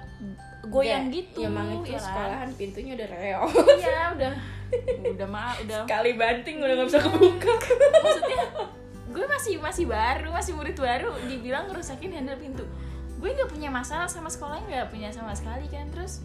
goyang 0.67 1.07
Ya, 1.07 1.15
gitu. 1.24 1.39
ya, 1.43 1.50
emang 1.50 1.67
itu 1.79 1.89
ya 1.91 2.00
kan? 2.00 2.05
sekolahan 2.05 2.50
pintunya 2.55 2.91
udah 2.95 3.07
reo. 3.09 3.43
Iya 3.77 4.01
udah. 4.15 4.31
Udah 5.15 5.27
mah 5.27 5.55
udah. 5.63 5.79
Kali 5.88 6.12
banting 6.15 6.59
udah 6.59 6.75
gak 6.75 6.88
bisa 6.91 7.00
kebuka. 7.00 7.51
Maksudnya 8.03 8.43
gue 9.07 9.25
masih 9.25 9.53
masih 9.57 9.86
baru 9.88 10.29
masih 10.29 10.53
murid 10.53 10.77
baru 10.77 11.09
dibilang 11.25 11.71
ngerusakin 11.71 12.12
handle 12.12 12.38
pintu. 12.38 12.67
Gue 13.17 13.33
nggak 13.33 13.50
punya 13.50 13.71
masalah 13.71 14.05
sama 14.05 14.29
sekolahnya 14.29 14.67
nggak 14.67 14.89
punya 14.91 15.09
sama 15.09 15.33
sekali 15.33 15.65
kan. 15.71 15.88
Terus 15.89 16.21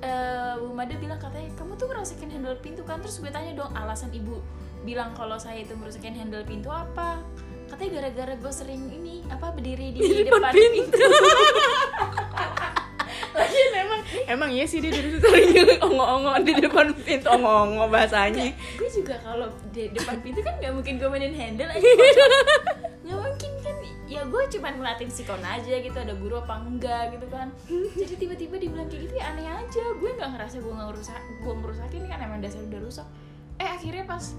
eh, 0.00 0.54
Bu 0.56 0.72
Mada 0.72 0.96
bilang 0.96 1.20
katanya 1.20 1.50
kamu 1.58 1.76
tuh 1.76 1.90
ngerusakin 1.90 2.30
handle 2.30 2.56
pintu 2.62 2.86
kan? 2.86 3.02
Terus 3.02 3.20
gue 3.20 3.28
tanya 3.28 3.52
dong 3.52 3.74
alasan 3.76 4.08
ibu 4.14 4.40
bilang 4.80 5.12
kalau 5.12 5.36
saya 5.36 5.60
itu 5.60 5.76
merusakin 5.76 6.16
handle 6.16 6.40
pintu 6.46 6.72
apa? 6.72 7.20
Katanya 7.68 8.00
gara-gara 8.00 8.34
gue 8.34 8.52
sering 8.54 8.82
ini 8.90 9.22
apa 9.28 9.52
berdiri 9.52 9.92
di, 9.92 10.00
depan, 10.24 10.50
pintu, 10.50 10.98
lagi 10.98 11.12
emang 14.30 14.50
iya 14.54 14.64
sih 14.64 14.78
dia 14.78 14.94
dulu 14.94 15.18
sering 15.18 15.50
ongo-ongo 15.82 16.30
di 16.46 16.52
depan 16.62 16.94
pintu 16.94 17.28
ongo-ongo 17.28 17.90
bahasanya. 17.90 18.54
Gue 18.78 18.88
juga 18.90 19.18
kalau 19.20 19.50
di 19.74 19.90
depan 19.90 20.22
pintu 20.22 20.40
kan 20.40 20.54
nggak 20.62 20.72
mungkin 20.72 20.94
gue 21.02 21.08
mainin 21.10 21.34
handle 21.34 21.70
aja 21.70 21.82
nggak 23.04 23.18
mungkin 23.18 23.52
kan. 23.66 23.76
Ya 24.10 24.26
gue 24.26 24.42
cuma 24.50 24.74
ngeliatin 24.74 25.10
sikon 25.10 25.38
aja 25.38 25.74
gitu 25.78 25.94
ada 25.94 26.14
guru 26.18 26.42
apa 26.42 26.62
enggak 26.62 27.14
gitu 27.14 27.26
kan. 27.30 27.54
Jadi 27.94 28.14
tiba-tiba 28.18 28.58
dibilang 28.58 28.90
kayak 28.90 29.06
gitu 29.06 29.14
ya 29.18 29.24
aneh 29.34 29.46
aja. 29.46 29.84
Gue 29.98 30.10
nggak 30.14 30.30
ngerasa 30.34 30.56
gue 30.58 30.72
nggak 30.72 30.88
ngerusak 30.90 31.22
gue 31.42 31.54
ngerusakin 31.54 32.02
kan 32.10 32.18
emang 32.22 32.38
dasar 32.42 32.62
udah 32.66 32.80
rusak. 32.82 33.06
Eh 33.60 33.68
akhirnya 33.68 34.08
pas 34.08 34.34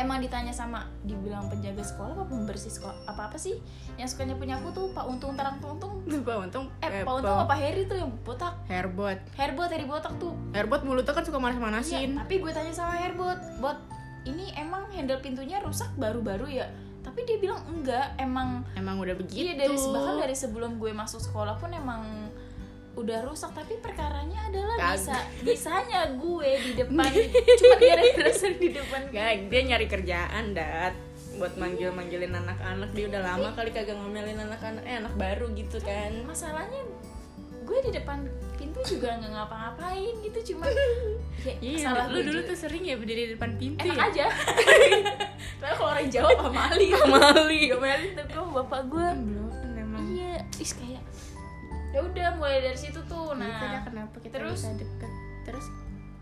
emang 0.00 0.24
ditanya 0.24 0.50
sama 0.50 0.88
dibilang 1.04 1.44
penjaga 1.52 1.84
sekolah 1.84 2.16
apa 2.16 2.24
pembersih 2.24 2.72
sekolah? 2.72 2.96
Apa 3.04 3.28
apa 3.28 3.36
sih 3.36 3.60
yang 4.00 4.08
sukanya 4.08 4.34
punya 4.40 4.56
aku 4.56 4.72
tuh 4.72 4.86
Pak 4.96 5.04
Untung 5.04 5.36
Terang 5.36 5.60
Tuntung 5.60 6.00
lupa 6.08 6.32
untung? 6.44 6.72
Eh 6.80 7.04
Pak 7.04 7.14
Untung 7.20 7.38
apa 7.44 7.54
Harry 7.60 7.84
tuh 7.84 8.00
yang 8.00 8.10
botak? 8.24 8.56
Herbot 8.64 9.20
Herbot 9.36 9.68
Harry 9.68 9.84
botak 9.84 10.16
tuh. 10.16 10.32
Herbot 10.56 10.80
mulutnya 10.88 11.12
kan 11.12 11.24
suka 11.24 11.36
manas-manasin 11.36 12.16
Iya, 12.16 12.24
tapi 12.24 12.40
gue 12.40 12.52
tanya 12.52 12.72
sama 12.72 12.96
Herbot, 12.96 13.38
bot 13.60 13.76
ini 14.24 14.52
emang 14.56 14.88
handle 14.92 15.20
pintunya 15.20 15.60
rusak 15.60 15.92
baru-baru 16.00 16.48
ya? 16.48 16.66
Tapi 17.00 17.24
dia 17.24 17.40
bilang 17.40 17.64
enggak, 17.68 18.12
emang 18.20 18.64
emang 18.76 19.00
udah 19.00 19.16
begitu 19.16 19.40
iya 19.40 19.56
dari 19.56 19.72
bahkan 19.72 20.20
dari 20.20 20.36
sebelum 20.36 20.76
gue 20.76 20.92
masuk 20.92 21.20
sekolah 21.20 21.56
pun 21.56 21.72
emang 21.72 22.28
udah 22.90 23.18
rusak 23.22 23.54
tapi 23.54 23.78
perkaranya 23.78 24.50
adalah 24.50 24.74
Kagak. 24.74 24.98
bisa 24.98 25.16
bisanya 25.42 26.00
gue 26.10 26.50
di 26.58 26.72
depan. 26.74 27.10
Cuma 27.60 27.76
gara-gara 27.78 28.30
di 28.50 28.68
depan. 28.70 29.00
Gak, 29.08 29.30
dia 29.46 29.60
nyari 29.64 29.86
kerjaan 29.86 30.44
dat. 30.52 30.94
Buat 31.38 31.54
manggil 31.56 31.94
manggilin 31.94 32.34
anak-anak. 32.34 32.90
Dia 32.92 33.06
udah 33.06 33.22
lama 33.22 33.48
kali 33.54 33.70
kagak 33.70 33.94
ngomelin 33.94 34.36
anak-anak. 34.36 34.82
Eh 34.82 34.98
anak 34.98 35.14
baru 35.14 35.48
gitu 35.54 35.78
kan. 35.80 36.10
masalahnya 36.26 36.82
gue 37.60 37.78
di 37.86 37.94
depan 37.94 38.26
pintu 38.58 38.82
juga 38.82 39.14
nggak 39.14 39.30
ngapa-ngapain 39.30 40.14
gitu 40.26 40.38
cuma 40.52 40.66
ya, 41.46 41.54
iya 41.62 41.86
salah 41.86 42.10
lu 42.10 42.18
dulu 42.18 42.42
juga. 42.42 42.50
tuh 42.50 42.56
sering 42.66 42.82
ya 42.82 42.98
berdiri 42.98 43.30
di 43.30 43.38
depan 43.38 43.54
pintu 43.54 43.86
enak 43.86 44.10
ya? 44.10 44.10
aja. 44.10 44.26
Padahal 45.62 45.76
kalau 45.78 45.90
orang 45.94 46.08
Jawa 46.10 46.30
pamali 46.34 46.86
Pamali. 46.90 47.60
pamali 47.70 48.10
gue 48.10 48.44
bapak 48.58 48.82
gue 48.90 49.06
belum 49.22 49.54
emang. 49.78 50.02
iya 50.10 50.42
is 50.58 50.74
kayak 50.74 50.89
ya 51.90 52.00
udah 52.02 52.28
mulai 52.38 52.62
dari 52.62 52.78
situ 52.78 53.00
tuh. 53.06 53.34
Dah 53.34 53.40
nah 53.40 53.80
kenapa 53.82 54.16
kita 54.22 54.38
terus? 54.38 54.62
bisa 54.62 54.72
deket? 54.78 55.12
Terus? 55.46 55.66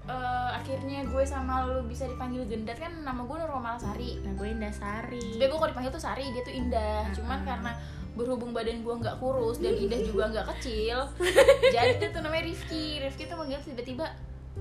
eh, 0.09 0.51
akhirnya 0.57 1.05
gue 1.05 1.25
sama 1.29 1.69
lu 1.69 1.85
bisa 1.85 2.09
dipanggil 2.09 2.49
gendat 2.49 2.81
kan 2.81 3.05
nama 3.05 3.29
gue 3.29 3.37
Nurul 3.37 3.61
Malasari 3.61 4.17
nah 4.25 4.33
gue 4.33 4.49
Indah 4.49 4.73
Sari. 4.73 5.21
Sebenernya 5.37 5.49
gue 5.53 5.59
kalau 5.61 5.71
dipanggil 5.77 5.93
tuh 5.93 6.03
Sari 6.03 6.25
dia 6.33 6.43
tuh 6.43 6.55
indah. 6.57 7.13
Cuman 7.13 7.45
Mm-mm. 7.45 7.49
karena 7.53 7.73
berhubung 8.17 8.51
badan 8.51 8.83
gue 8.83 8.95
nggak 8.99 9.23
kurus 9.23 9.63
dan 9.63 9.79
indah 9.79 10.01
juga 10.03 10.27
nggak 10.27 10.47
kecil 10.59 11.07
jadi 11.75 12.03
dia 12.03 12.09
tuh 12.11 12.25
namanya 12.25 12.51
Rifki. 12.51 12.99
Rifki 12.99 13.31
tuh 13.31 13.39
manggil 13.39 13.63
tiba-tiba 13.63 14.11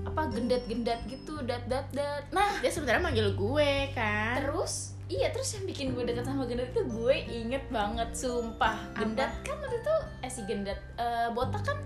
apa 0.06 0.30
gendat-gendat 0.30 1.02
gitu 1.10 1.42
dat 1.42 1.66
dat 1.66 1.90
dat 1.90 2.22
nah 2.30 2.62
dia 2.62 2.70
sebenarnya 2.70 3.02
manggil 3.02 3.34
gue 3.34 3.70
kan. 3.98 4.46
terus 4.46 4.94
iya 5.08 5.28
terus 5.28 5.48
yang 5.52 5.64
bikin 5.64 5.86
gue 5.90 6.04
deket 6.04 6.22
sama 6.22 6.44
gendat 6.44 6.68
itu 6.68 6.82
gue 6.84 7.14
inget 7.26 7.64
banget 7.68 8.08
sumpah. 8.12 8.76
Gendat 8.94 9.32
kan 9.40 9.56
waktu 9.58 9.78
itu 9.78 9.94
eh 10.18 10.28
si 10.28 10.40
gendat 10.44 10.78
eh, 10.94 11.28
botak 11.30 11.64
kan 11.64 11.78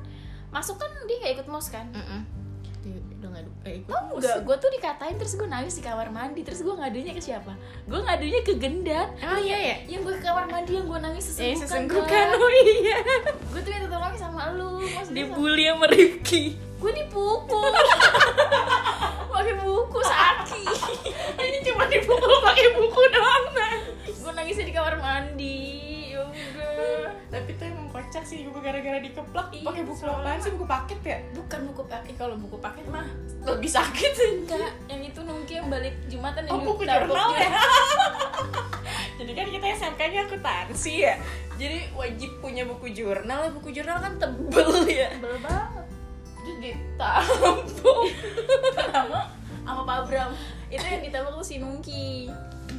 masuk 0.51 0.77
kan 0.77 0.91
dia 1.05 1.17
nggak 1.19 1.33
ikut 1.37 1.47
mos 1.47 1.67
kan. 1.67 1.87
Dia 2.83 2.99
udah 2.99 3.29
nggak 3.31 3.45
eh, 3.63 3.75
ikut 3.79 3.89
Oh 3.89 4.19
enggak, 4.19 4.43
gue 4.43 4.57
tuh 4.59 4.71
dikatain 4.73 5.15
terus 5.15 5.33
gue 5.33 5.47
nangis 5.47 5.71
di 5.73 5.87
kamar 5.87 6.11
mandi 6.11 6.43
Terus 6.43 6.61
gue 6.61 6.75
ngadunya 6.75 7.15
ke 7.15 7.23
siapa? 7.23 7.55
Gue 7.87 8.03
ngadunya 8.03 8.43
ke 8.43 8.59
gendat. 8.59 9.15
Emang 9.17 9.39
iya 9.39 9.59
ya 9.63 9.77
Yang 9.87 10.01
gue 10.03 10.15
ke 10.19 10.23
kamar 10.25 10.45
mandi 10.51 10.73
yang 10.75 10.91
gue 10.91 10.99
nangis 10.99 11.25
eh 11.39 11.55
sesenggukan 11.55 11.63
sesenggukan 11.63 12.27
oh 12.35 12.51
iya. 12.51 12.99
Gue 13.55 13.61
tuh 13.63 13.71
minta 13.71 13.87
tolong 13.87 14.15
sama 14.19 14.51
lu 14.51 14.83
Maksudnya 14.83 14.99
sama- 14.99 15.15
dibully 15.15 15.65
sama 15.65 15.87
Rifki. 15.87 16.43
Gue 16.83 16.91
dipukul 16.91 17.71
Pakai 19.43 19.59
buku 19.59 20.01
saki. 20.07 20.63
Ini 21.51 21.59
cuma 21.67 21.91
dipukul 21.91 22.39
pakai 22.47 22.79
buku 22.79 23.01
doang 23.11 23.47
nah 23.51 23.75
Gue 24.07 24.33
nangisnya 24.39 24.71
di 24.71 24.75
kamar 24.79 25.03
mandi. 25.03 25.59
Ya 26.15 26.23
udah. 26.23 27.11
Tapi 27.27 27.51
tuh 27.59 27.67
emang 27.67 27.91
kocak 27.91 28.23
sih 28.23 28.47
gue 28.47 28.63
gara-gara 28.63 29.03
dikeplak. 29.03 29.51
Iya, 29.51 29.67
pakai 29.67 29.83
buku 29.83 29.99
apaan 30.07 30.39
sih? 30.39 30.55
Buku 30.55 30.67
paket 30.71 31.01
ya? 31.03 31.19
Bukan 31.35 31.61
buku 31.75 31.83
paket, 31.91 32.15
kalau 32.15 32.39
buku 32.39 32.55
paket 32.63 32.87
mah 32.87 33.03
lebih 33.43 33.67
sakit 33.67 34.11
sih. 34.15 34.31
Enggak, 34.47 34.79
yang 34.87 35.03
itu 35.03 35.19
nungki 35.27 35.59
yang 35.59 35.67
balik 35.67 35.99
Jumatan 36.07 36.47
yang 36.47 36.55
oh 36.55 36.61
buku 36.63 36.87
jurnal 36.87 37.35
ya? 37.35 37.51
Jadi 39.19 39.33
kan 39.35 39.47
kita 39.51 39.67
SMK-nya 39.75 40.21
akuntansi 40.31 40.95
ya. 41.03 41.19
Jadi 41.59 41.91
wajib 41.99 42.31
punya 42.39 42.63
buku 42.63 42.95
jurnal. 42.95 43.51
Buku 43.59 43.75
jurnal 43.75 43.99
kan 43.99 44.23
tebel 44.23 44.87
ya. 44.87 45.11
Tebel 45.19 45.35
banget 45.43 45.72
terus 46.43 46.59
ditampung 46.59 48.03
sama 48.91 49.31
sama 49.63 49.83
Pak 49.87 50.01
Bram 50.11 50.31
itu 50.73 50.87
yang 50.89 51.05
ditabok 51.05 51.33
tuh 51.39 51.47
si 51.47 51.57
Nungki. 51.61 52.33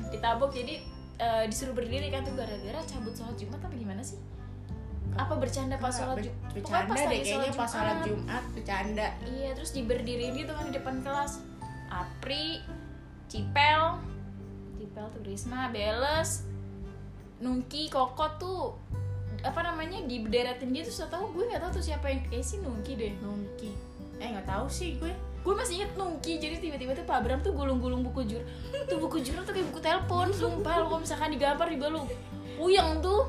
Ditabok 0.10 0.50
jadi 0.54 0.82
eh, 1.22 1.44
disuruh 1.46 1.78
berdiri 1.78 2.10
kan 2.10 2.26
tuh 2.26 2.34
gara-gara 2.34 2.82
cabut 2.90 3.14
sholat 3.14 3.38
Jumat 3.38 3.62
apa 3.62 3.76
gimana 3.78 4.02
sih? 4.02 4.18
Apa 5.14 5.38
bercanda 5.38 5.78
pas 5.78 5.94
sholat 5.94 6.26
Jumat 6.26 6.52
bercanda 6.58 7.02
deh 7.06 7.20
kayaknya 7.22 7.54
pas 7.54 7.70
sholat 7.70 7.98
Jumat. 8.02 8.44
Bercanda. 8.58 9.08
Iya 9.30 9.50
terus 9.54 9.72
diberdiriin 9.78 10.34
gitu 10.34 10.52
kan 10.52 10.66
di 10.70 10.74
depan 10.74 11.06
kelas. 11.06 11.46
Apri 11.94 12.66
Cipel 13.30 14.02
Cipel 14.82 15.06
tuh 15.14 15.22
Risma 15.22 15.70
Beles 15.70 16.50
Nungki 17.38 17.94
Koko 17.94 18.28
tuh 18.42 18.64
apa 19.44 19.60
namanya 19.60 20.00
di 20.08 20.24
berderatin 20.24 20.72
dia 20.72 20.88
tuh 20.88 21.04
tahu 21.12 21.36
gue 21.36 21.44
nggak 21.52 21.62
tahu 21.68 21.72
tuh 21.80 21.84
siapa 21.84 22.08
yang 22.08 22.24
kayak 22.32 22.46
si 22.48 22.64
Nungki 22.64 22.96
deh 22.96 23.14
nungki. 23.20 23.72
Eh 24.24 24.28
nggak 24.32 24.48
tahu 24.48 24.66
sih 24.72 24.96
gue. 24.98 25.12
Gue 25.44 25.54
masih 25.60 25.84
inget 25.84 25.92
nungki 26.00 26.40
jadi 26.40 26.56
tiba-tiba 26.56 26.96
tuh 26.96 27.04
Pak 27.04 27.20
Bram 27.20 27.44
tuh 27.44 27.52
gulung-gulung 27.52 28.08
buku 28.08 28.24
jur 28.24 28.42
tuh 28.88 28.96
buku 28.96 29.20
jurnal 29.20 29.44
tuh 29.44 29.52
kayak 29.52 29.68
buku 29.68 29.84
telepon 29.84 30.32
sumpah 30.32 30.80
lo 30.80 30.88
kalau 30.88 31.04
misalkan 31.04 31.36
digambar 31.36 31.68
di 31.68 31.78
lu 31.78 32.08
puyeng 32.56 33.04
tuh. 33.04 33.28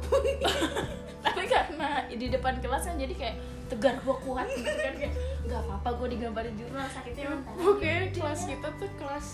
Tapi 1.26 1.42
karena 1.50 2.06
di 2.06 2.26
depan 2.30 2.62
kelas 2.62 2.86
kan 2.86 2.94
jadi 2.94 3.14
kayak 3.18 3.36
tegar 3.66 3.96
gue 3.98 4.16
kuat 4.22 4.46
gitu 4.54 4.70
kan 4.70 4.94
kayak 4.94 5.14
nggak 5.48 5.60
apa-apa 5.66 5.88
gue 5.98 6.08
digambarin 6.16 6.54
jurnal 6.54 6.86
sakitnya 6.92 7.32
mental 7.32 7.54
oke 7.64 7.94
kelas 8.12 8.40
kita 8.44 8.68
tuh 8.76 8.90
kelas 9.00 9.26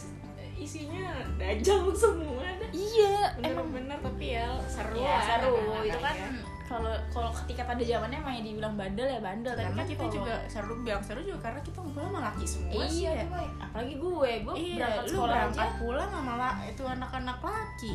isinya 0.61 1.25
dajal 1.41 1.91
semua 1.97 2.47
iya 2.71 3.35
emang 3.43 3.73
bener-bener 3.73 3.99
tapi 4.05 4.27
ya 4.37 4.49
seru 4.69 5.01
ya 5.03 5.19
seru 5.25 5.57
itu 5.83 5.99
kan 5.99 6.15
ya. 6.15 6.31
Kalau 6.71 6.95
kalau 7.11 7.35
ketika 7.35 7.67
pada 7.67 7.83
zamannya 7.83 8.23
emang 8.23 8.35
yang 8.39 8.47
dibilang 8.47 8.75
bandel 8.79 9.03
ya 9.05 9.19
bandel. 9.19 9.53
Tapi 9.53 9.67
karena 9.67 9.75
kan 9.77 9.91
kita 9.91 9.99
kalau- 10.01 10.15
juga 10.15 10.35
seru 10.47 10.75
bilang 10.81 11.03
seru 11.03 11.21
juga 11.21 11.39
karena 11.43 11.61
kita 11.61 11.79
ngumpul 11.83 12.03
sama 12.07 12.21
laki 12.23 12.47
semua 12.47 12.83
sih 12.87 13.03
iya 13.03 13.11
ya. 13.11 13.25
gue 13.27 13.43
apalagi 13.59 13.95
gue. 13.99 14.31
Gue 14.41 14.55
iya 14.55 14.75
berangkat 14.79 15.05
sekolah 15.05 15.27
berangkat 15.29 15.67
aja. 15.67 15.79
pulang 15.83 16.09
sama 16.09 16.33
la- 16.37 16.59
itu 16.63 16.83
anak-anak 16.85 17.39
laki. 17.43 17.95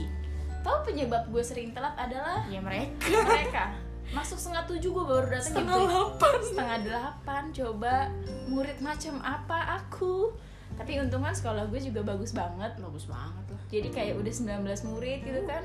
Tahu 0.60 0.78
penyebab 0.84 1.24
gue 1.32 1.40
sering 1.42 1.72
telat 1.72 1.96
adalah? 1.96 2.44
Ya 2.46 2.60
mereka. 2.60 3.08
Mereka. 3.32 3.64
Masuk 4.12 4.36
setengah 4.36 4.68
tujuh 4.68 4.90
gue 4.92 5.06
baru 5.08 5.26
datang 5.26 5.46
setengah 5.56 5.72
tujuh. 5.74 5.88
delapan. 5.88 6.36
Setengah 6.44 6.78
delapan 6.84 7.44
coba 7.50 7.94
murid 8.46 8.78
macam 8.80 9.14
apa 9.20 9.60
aku? 9.78 10.36
Tapi 10.76 11.00
untung 11.00 11.24
kan 11.24 11.32
sekolah 11.32 11.64
gue 11.66 11.80
juga 11.80 12.04
bagus 12.04 12.36
banget. 12.36 12.76
Bagus 12.76 13.08
banget 13.08 13.46
lah. 13.48 13.62
Jadi 13.66 13.88
kayak 13.88 14.20
udah 14.20 14.34
19 14.62 14.62
murid 14.86 15.20
gitu 15.24 15.42
kan 15.46 15.64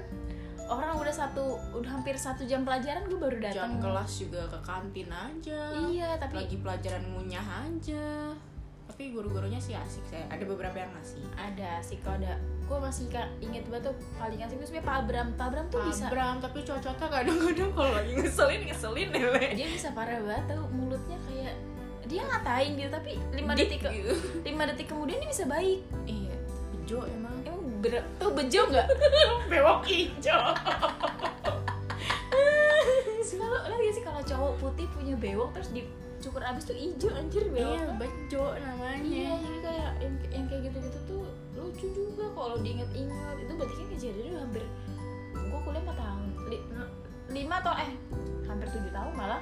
orang 0.71 0.95
udah 1.03 1.15
satu 1.15 1.59
udah 1.75 1.91
hampir 1.99 2.15
satu 2.15 2.47
jam 2.47 2.63
pelajaran 2.63 3.03
gue 3.11 3.19
baru 3.19 3.37
jam 3.43 3.51
datang 3.51 3.75
kelas 3.83 4.13
juga 4.23 4.41
ke 4.47 4.59
kantin 4.63 5.11
aja. 5.11 5.61
Iya 5.91 6.11
tapi 6.17 6.35
lagi 6.39 6.57
pelajaran 6.63 7.03
ngunyah 7.11 7.47
aja. 7.67 8.31
Tapi 8.87 9.15
guru-gurunya 9.15 9.59
sih 9.59 9.75
asik 9.75 10.03
saya 10.07 10.27
ada 10.31 10.45
beberapa 10.47 10.79
yang 10.79 10.91
ngasih. 10.95 11.27
Ada 11.35 11.83
sih 11.83 11.99
kalau 12.01 12.23
ada. 12.23 12.39
Gue 12.71 12.79
masih 12.79 13.11
inget 13.43 13.67
banget 13.67 13.91
tuh 13.91 13.95
paling 14.15 14.39
asik 14.39 14.57
itu 14.63 14.67
sebenarnya 14.71 14.87
Pak 14.87 14.97
Abram. 15.03 15.29
Pak 15.35 15.47
Abram 15.51 15.67
tuh 15.75 15.81
bisa 15.91 16.05
Abram 16.07 16.37
tapi 16.39 16.59
cocoknya 16.63 17.09
kadang-kadang 17.11 17.71
kalau 17.75 17.91
lagi 17.91 18.13
ngeselin 18.15 18.61
ngeselin 18.71 19.09
Le. 19.11 19.47
dia 19.59 19.67
bisa 19.67 19.89
parah 19.91 20.23
banget 20.23 20.55
tuh 20.55 20.63
mulutnya 20.71 21.19
kayak 21.27 21.55
dia 22.07 22.27
ngatain 22.27 22.75
gitu 22.75 22.91
tapi 22.91 23.13
lima 23.35 23.55
detik 23.55 23.87
gitu. 23.87 24.15
lima 24.43 24.63
detik 24.67 24.87
kemudian 24.91 25.19
dia 25.19 25.31
bisa 25.31 25.45
baik. 25.51 25.83
Iya 26.07 26.35
bejo 26.91 27.07
emang 27.07 27.30
ber 27.81 28.05
tuh 28.21 28.31
bejo 28.31 28.61
nggak? 28.69 28.87
Bewok 29.51 29.83
hijau. 29.89 30.41
Kalau 33.41 33.67
lihat 33.67 33.83
gak 33.83 33.95
sih 33.95 34.05
kalau 34.05 34.23
cowok 34.25 34.53
putih 34.63 34.87
punya 34.95 35.15
bewok 35.19 35.51
terus 35.53 35.71
dicukur 35.75 36.43
abis 36.45 36.65
tuh 36.65 36.77
hijau 36.77 37.11
anjir 37.13 37.45
iya 37.51 37.83
bewok 37.83 38.07
bejo 38.07 38.45
namanya. 38.57 39.05
Iya 39.05 39.33
jadi 39.37 39.59
kayak 39.65 39.91
yang, 40.01 40.15
yang 40.31 40.45
kayak 40.49 40.63
gitu-gitu 40.71 40.99
tuh 41.09 41.23
lucu 41.59 41.87
juga 41.93 42.25
kalau 42.35 42.57
diinget-inget 42.63 43.37
itu 43.43 43.53
berarti 43.59 43.75
kan 43.75 43.87
kejadiannya 43.97 44.31
udah 44.33 44.43
hampir 44.47 44.65
gue 45.35 45.61
kuliah 45.67 45.83
4 45.83 45.99
tahun 45.99 46.21
Li- 46.47 46.67
lima 47.31 47.55
atau 47.63 47.73
eh 47.79 47.91
hampir 48.47 48.67
tujuh 48.71 48.93
tahun 48.93 49.13
malah. 49.15 49.41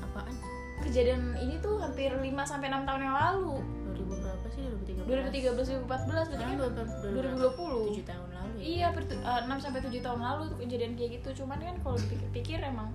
Apaan 0.00 0.34
kejadian 0.82 1.36
ini 1.36 1.60
tuh 1.60 1.78
hampir 1.78 2.10
5 2.10 2.24
sampai 2.44 2.66
enam 2.72 2.82
tahun 2.84 3.02
yang 3.06 3.16
lalu. 3.16 3.56
2000 3.94 4.22
berapa 4.24 4.46
sih? 4.48 4.62
2013 4.64 5.06
2013 5.06 5.86
2014 5.86 6.30
berarti 6.30 6.44
kan 6.44 6.56
2020 6.58 8.00
2020 8.00 8.04
7 8.04 8.10
tahun 8.10 8.28
lalu 8.32 8.54
ya. 8.56 8.64
Iya, 8.64 8.86
per, 8.92 9.02
6 9.08 9.64
sampai 9.64 9.80
7 9.84 10.00
tahun 10.00 10.20
lalu 10.20 10.42
tuh 10.50 10.58
kejadian 10.60 10.92
kayak 10.96 11.10
gitu. 11.20 11.28
Cuman 11.44 11.58
kan 11.60 11.76
kalau 11.80 11.96
dipikir-pikir 11.98 12.58
emang 12.62 12.88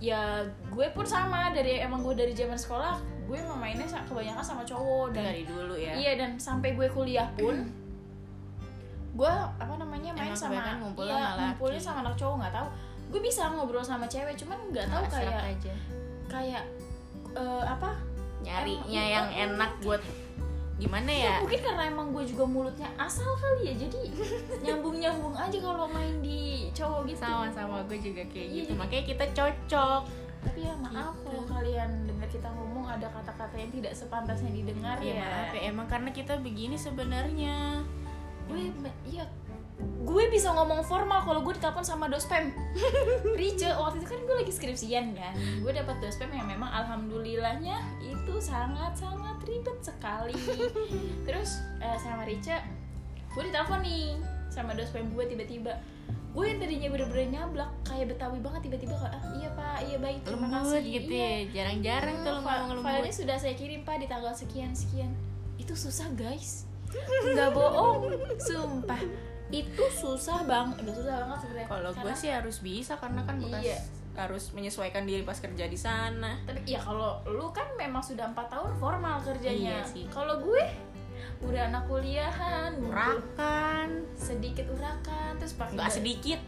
ya 0.00 0.46
gue 0.70 0.86
pun 0.92 1.06
sama. 1.06 1.52
Dari 1.52 1.82
emang 1.82 2.00
gue 2.00 2.14
dari 2.14 2.32
zaman 2.32 2.56
sekolah 2.56 3.20
gue 3.30 3.38
emang 3.38 3.62
mainnya 3.62 3.86
kebanyakan 3.86 4.42
sama 4.42 4.66
cowok 4.66 5.14
dan 5.14 5.30
dari 5.30 5.46
dulu 5.46 5.74
ya. 5.78 5.94
Iya 5.94 6.12
dan 6.18 6.30
sampai 6.42 6.74
gue 6.74 6.90
kuliah 6.90 7.30
pun 7.38 7.70
gue 9.10 9.32
apa 9.58 9.74
namanya 9.78 10.10
main 10.14 10.30
Emang 10.30 10.38
sama 10.38 10.58
sama 10.58 10.66
laki. 10.66 10.80
ngumpulnya 11.38 11.78
sama 11.78 11.98
anak 12.02 12.14
cowok 12.18 12.34
nggak 12.42 12.54
tahu. 12.58 12.68
Gue 13.10 13.20
bisa 13.22 13.42
ngobrol 13.54 13.82
sama 13.86 14.06
cewek 14.10 14.34
cuman 14.34 14.58
nggak 14.74 14.86
tahu 14.90 15.04
kayak 15.14 15.42
aja. 15.46 15.74
kayak 16.26 16.64
eh, 17.32 17.64
apa? 17.64 17.90
Nyarinya 18.40 19.02
yang 19.04 19.28
enak 19.28 19.72
buat 19.80 20.00
gimana 20.80 21.12
ya? 21.12 21.44
mungkin 21.44 21.60
karena 21.60 21.92
emang 21.92 22.08
gue 22.08 22.24
juga 22.24 22.48
mulutnya 22.48 22.88
asal 22.96 23.28
kali 23.36 23.68
ya 23.68 23.74
jadi 23.76 24.00
nyambung 24.64 24.96
nyambung 24.96 25.36
aja 25.36 25.60
kalau 25.60 25.84
main 25.86 26.24
di 26.24 26.72
cowok 26.72 27.04
gitu. 27.04 27.20
Sama-sama 27.20 27.84
gue 27.84 28.00
juga 28.00 28.24
kayak 28.24 28.48
Iya, 28.48 28.56
gitu. 28.56 28.72
jadi- 28.72 28.80
makanya 28.80 29.04
kita 29.04 29.24
cocok. 29.36 30.02
Tapi 30.40 30.58
ya 30.64 30.72
maaf 30.72 31.12
Gitu. 31.12 31.24
kalau 31.28 31.44
kalian 31.44 31.90
dengar 32.08 32.28
kita 32.32 32.48
ngomong 32.48 32.88
ada 32.88 33.12
kata-kata 33.12 33.60
yang 33.60 33.68
tidak 33.70 33.92
sepantasnya 33.92 34.48
didengar 34.48 34.96
ya 35.04 35.12
ya, 35.12 35.20
maaf 35.20 35.52
ya. 35.52 35.60
Emang 35.68 35.84
karena 35.84 36.10
kita 36.10 36.32
begini 36.40 36.80
sebenarnya. 36.80 37.84
Gue 38.48 38.72
iya 39.04 39.28
gue 40.00 40.24
bisa 40.28 40.50
ngomong 40.50 40.82
formal 40.82 41.22
kalau 41.22 41.40
gue 41.40 41.52
ditelepon 41.52 41.80
sama 41.80 42.06
dospem 42.06 42.50
Rice 43.38 43.68
waktu 43.68 43.98
itu 43.98 44.08
kan 44.08 44.20
gue 44.20 44.36
lagi 44.36 44.50
skripsian 44.50 45.12
kan. 45.12 45.32
Gue 45.58 45.70
dapat 45.70 45.96
dospem 45.98 46.30
yang 46.30 46.46
memang 46.46 46.66
alhamdulillahnya 46.68 47.78
itu 48.00 48.34
sangat 48.38 48.92
sangat 48.94 49.38
ribet 49.42 49.78
sekali. 49.80 50.34
Terus 51.26 51.50
eh, 51.78 51.96
sama 51.96 52.24
Rice 52.24 52.58
gue 53.30 53.42
ditelepon 53.44 53.80
nih 53.80 54.18
sama 54.48 54.74
dospem 54.74 55.06
gue 55.08 55.24
tiba-tiba. 55.26 55.78
Gue 56.30 56.46
yang 56.46 56.58
tadinya 56.58 56.88
bener-bener 56.88 57.26
nyablak 57.32 57.70
kayak 57.82 58.06
betawi 58.08 58.38
banget 58.38 58.60
tiba-tiba 58.66 58.94
kayak 58.96 59.14
ah, 59.14 59.24
iya 59.32 59.48
pak 59.50 59.78
iya 59.84 59.98
baik 59.98 60.18
terima 60.22 60.46
lembut 60.48 60.62
kasih. 60.72 60.82
gitu 60.86 61.10
Iya. 61.10 61.26
ya 61.26 61.40
jarang-jarang 61.50 62.16
tuh 62.20 62.30
lo 62.30 62.40
Fa- 62.40 62.58
ngomong 62.62 62.82
filenya 62.86 63.14
sudah 63.14 63.36
saya 63.36 63.54
kirim 63.54 63.82
pak 63.82 63.98
di 63.98 64.06
tanggal 64.06 64.30
sekian 64.30 64.70
sekian 64.70 65.10
itu 65.54 65.74
susah 65.74 66.06
guys. 66.14 66.66
Nggak 67.24 67.50
bohong 67.50 68.10
sumpah 68.40 68.98
itu 69.50 69.84
susah 69.90 70.46
bang 70.46 70.70
nggak 70.72 70.94
susah 70.94 71.14
banget 71.20 71.38
sebenarnya. 71.42 71.68
Kalau 71.68 71.90
gue 71.92 72.12
sih 72.14 72.30
harus 72.30 72.56
bisa 72.58 72.94
karena 72.96 73.20
kan 73.22 73.36
bekas 73.36 73.62
Iya. 73.62 73.78
harus 74.14 74.50
menyesuaikan 74.50 75.02
diri 75.04 75.22
pas 75.22 75.38
kerja 75.38 75.64
di 75.64 75.78
sana. 75.78 76.38
Tapi 76.46 76.66
ya 76.66 76.78
kalau 76.78 77.22
lu 77.26 77.50
kan 77.50 77.66
memang 77.74 78.02
sudah 78.02 78.26
empat 78.26 78.46
tahun 78.48 78.72
formal 78.76 79.18
kerjanya. 79.22 79.82
Iya 79.82 79.86
sih. 79.86 80.04
kalau 80.06 80.38
gue 80.38 80.62
udah 81.40 81.66
anak 81.66 81.84
kuliahan 81.86 82.78
urakan. 82.80 84.06
Sedikit 84.14 84.70
urakan 84.70 85.34
terus 85.36 85.54
pakai 85.54 85.74
nggak 85.74 85.90
sedikit. 85.90 86.40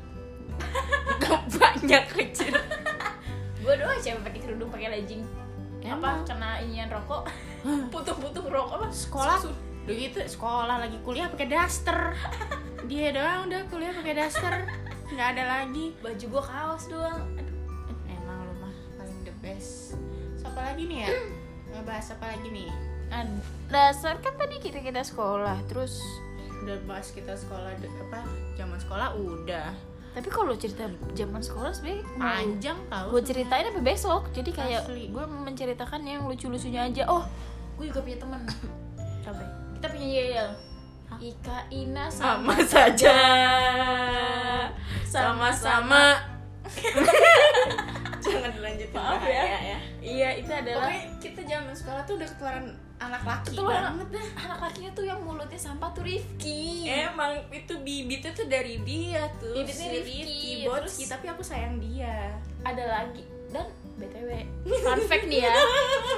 Nggak 1.23 1.43
banyak 1.55 2.05
kecil 2.13 2.55
gue 3.63 3.75
doang 3.79 3.95
cewek 3.97 4.21
pakai 4.21 4.41
kerudung 4.43 4.69
pakai 4.69 4.91
legging. 4.91 5.23
Apa 5.83 6.27
kena 6.27 6.59
inian 6.61 6.91
rokok? 6.91 7.31
Putuk-putuk 7.89 8.51
rokok 8.55 8.83
apa? 8.83 8.87
Sekolah 8.91 9.39
udah 9.83 9.95
gitu 9.99 10.19
sekolah 10.23 10.77
lagi 10.79 10.99
kuliah 11.03 11.27
pakai 11.27 11.49
daster. 11.51 12.15
Dia 12.87 13.11
doang 13.11 13.51
udah 13.51 13.61
kuliah 13.67 13.91
pakai 13.91 14.15
daster. 14.15 14.55
Nggak 15.11 15.29
ada 15.39 15.45
lagi. 15.45 15.93
Baju 15.99 16.25
gue 16.25 16.43
kaos 16.43 16.85
doang. 16.87 17.23
Aduh, 17.35 17.59
emang 18.07 18.39
lu 18.47 18.55
mah 18.63 18.75
paling 18.99 19.21
the 19.27 19.35
best. 19.43 19.99
So, 20.39 20.47
apa 20.51 20.73
lagi 20.73 20.87
nih 20.87 20.99
ya? 21.07 21.11
Ngebahas 21.75 22.07
apa 22.15 22.25
lagi 22.31 22.49
nih? 22.51 22.71
Nah, 23.13 23.29
dasar 23.69 24.17
kan 24.25 24.39
tadi 24.41 24.57
kita 24.57 24.81
kita 24.81 25.05
sekolah 25.05 25.61
terus 25.69 26.01
udah 26.63 26.79
bahas 26.87 27.11
kita 27.11 27.35
sekolah 27.35 27.75
apa 27.77 28.21
zaman 28.55 28.79
sekolah 28.79 29.19
udah. 29.19 29.69
Tapi 30.13 30.29
kalau 30.29 30.53
cerita 30.57 30.87
zaman 31.17 31.41
sekolah 31.41 31.73
mau 31.81 31.99
panjang 32.21 32.77
tau 32.93 33.11
gue 33.11 33.23
ceritain 33.25 33.65
sampai 33.67 33.85
besok? 33.85 34.29
Jadi 34.37 34.51
kayak 34.53 34.87
gue 34.89 35.25
menceritakan 35.27 36.05
yang 36.05 36.25
lucu-lucunya 36.29 36.87
aja. 36.89 37.05
Oh 37.11 37.27
gue 37.81 37.91
juga 37.91 38.01
punya 38.05 38.19
temen. 38.21 38.41
Apa? 38.47 38.82
Kita 40.03 40.11
punya 40.11 40.25
yel 40.35 40.51
Ika 41.15 41.59
Ina 41.71 42.05
sama 42.11 42.51
sama 42.51 42.57
saja. 42.65 43.19
Sama-sama. 45.05 46.05
Jangan 48.23 48.51
dilanjutin 48.51 48.97
Maaf 48.97 49.19
bahaya 49.19 49.45
ya. 49.45 49.59
ya 49.61 49.79
iya 50.01 50.29
itu 50.35 50.49
adalah 50.49 50.89
Pokoknya 50.89 51.05
kita 51.21 51.41
zaman 51.45 51.75
sekolah 51.75 52.03
tuh 52.03 52.15
udah 52.17 52.29
ketularan 52.29 52.67
anak 52.97 53.23
laki 53.23 53.51
Ketularan. 53.53 53.83
banget 53.93 54.09
dah. 54.15 54.27
anak 54.41 54.59
lakinya 54.63 54.91
tuh 54.93 55.05
yang 55.05 55.21
mulutnya 55.21 55.59
sampah 55.59 55.91
tuh 55.91 56.03
Rifki. 56.03 56.87
Emang 56.89 57.35
itu 57.51 57.75
bibitnya 57.77 58.31
tuh 58.33 58.47
dari 58.49 58.79
dia 58.81 59.27
tuh 59.37 59.53
Bibitnya 59.53 59.89
si 59.91 59.99
Rifki, 60.01 60.51
Botski, 60.65 61.03
terus- 61.05 61.11
tapi 61.11 61.27
aku 61.29 61.43
sayang 61.45 61.77
dia. 61.77 62.31
Ada 62.63 62.85
lagi. 62.89 63.23
Dan 63.51 63.67
btw 64.03 64.31
fun 64.83 65.01
fact 65.07 65.27
nih 65.27 65.47
ya. 65.47 65.55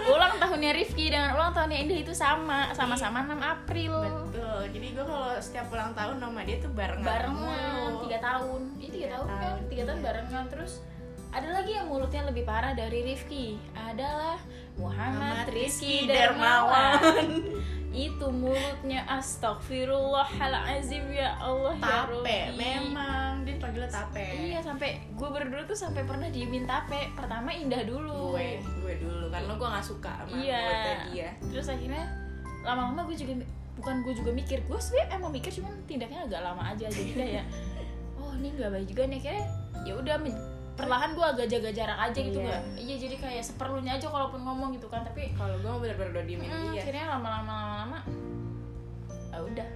Ulang 0.04 0.36
tahunnya 0.36 0.70
Rifki 0.72 1.08
dengan 1.08 1.32
ulang 1.32 1.52
tahunnya 1.52 1.78
Indah 1.80 1.98
itu 2.00 2.12
sama 2.12 2.72
sama-sama 2.72 3.24
6 3.24 3.36
April. 3.40 3.94
Betul, 4.28 4.60
jadi 4.72 4.86
gue 4.92 5.04
kalau 5.04 5.32
setiap 5.38 5.66
ulang 5.68 5.92
tahun 5.92 6.16
sama 6.18 6.40
dia 6.42 6.56
tuh 6.60 6.72
barengan 6.72 7.04
barengan 7.04 7.90
tiga 8.04 8.18
tahun. 8.20 8.60
Ini 8.76 8.88
tiga 8.88 8.92
Tiga 8.94 9.08
tahun 9.14 9.26
kan? 9.26 9.40
tahun, 9.40 9.60
tiga 9.68 9.82
tahun 9.84 9.98
iya. 9.98 10.06
barengan. 10.06 10.44
Terus 10.48 10.72
ada 11.34 11.48
lagi 11.50 11.74
yang 11.74 11.90
mulutnya 11.90 12.22
lebih 12.22 12.46
parah 12.46 12.72
dari 12.72 13.02
Rifki. 13.02 13.58
Adalah 13.74 14.38
Muhammad 14.74 15.44
Muhammad 15.44 15.46
Rizky 15.50 16.02
Rizky 16.02 16.06
Dermawan. 16.06 17.30
Itu 17.94 18.26
mulutnya. 18.30 19.06
Astagfirullahalazim 19.06 21.10
ya 21.10 21.34
Allah 21.38 21.74
ya 21.74 21.78
Tape, 21.78 22.18
Rabbi. 22.18 22.54
memang. 22.54 23.46
Dia 23.46 23.54
panggilnya 23.58 23.86
tape. 23.86 24.26
Iya 24.50 24.58
sampai 24.62 24.98
gue 25.10 25.28
berdua 25.28 25.62
tuh 25.64 25.74
sampai 25.74 26.02
pernah 26.02 26.26
diemin 26.26 26.66
tape. 26.66 27.14
Pertama 27.14 27.50
Indah 27.50 27.82
dulu. 27.82 28.34
Gue, 28.34 28.58
gue 28.82 28.94
dulu, 28.98 29.30
karena 29.30 29.52
gue 29.54 29.68
gak 29.68 29.84
suka 29.84 30.10
sama 30.22 30.34
Iya. 30.34 30.58
mulutnya 30.58 30.96
dia. 31.06 31.28
Terus 31.50 31.66
akhirnya 31.68 32.04
lama-lama 32.62 33.00
gue 33.06 33.16
juga 33.16 33.34
bukan 33.74 33.94
gue 34.00 34.14
juga 34.14 34.30
mikir 34.30 34.62
gue 34.64 34.78
sebenarnya 34.78 35.18
emang 35.18 35.34
mikir 35.34 35.50
cuman 35.50 35.74
tindaknya 35.84 36.24
agak 36.24 36.40
lama 36.46 36.62
aja 36.62 36.86
jadi 36.86 37.10
kayak 37.12 37.44
oh 38.22 38.30
ini 38.34 38.54
nggak 38.54 38.70
baik 38.70 38.86
juga 38.86 39.02
nih. 39.06 39.18
Akhirnya 39.18 39.44
ya 39.84 39.92
udah 39.94 40.16
perlahan 40.74 41.10
gue 41.10 41.22
agak 41.24 41.46
jaga 41.48 41.70
jarak 41.70 41.98
aja 42.00 42.18
gitu 42.18 42.34
Iya. 42.36 42.46
nggak 42.50 42.62
iya 42.76 42.94
jadi 42.98 43.16
kayak 43.16 43.44
seperlunya 43.44 43.92
aja 43.92 44.06
kalaupun 44.06 44.40
ngomong 44.40 44.70
gitu 44.72 44.86
kan 44.86 45.00
tapi 45.00 45.30
Kalau 45.32 45.54
gue 45.56 45.72
bener-bener 45.80 46.10
udah 46.12 46.24
diemin 46.24 46.46
mm, 46.46 46.62
dia 46.68 46.80
akhirnya 46.80 47.04
lama-lama 47.08 47.52
lama-lama 47.54 47.98
ah 49.30 49.40
udah 49.40 49.68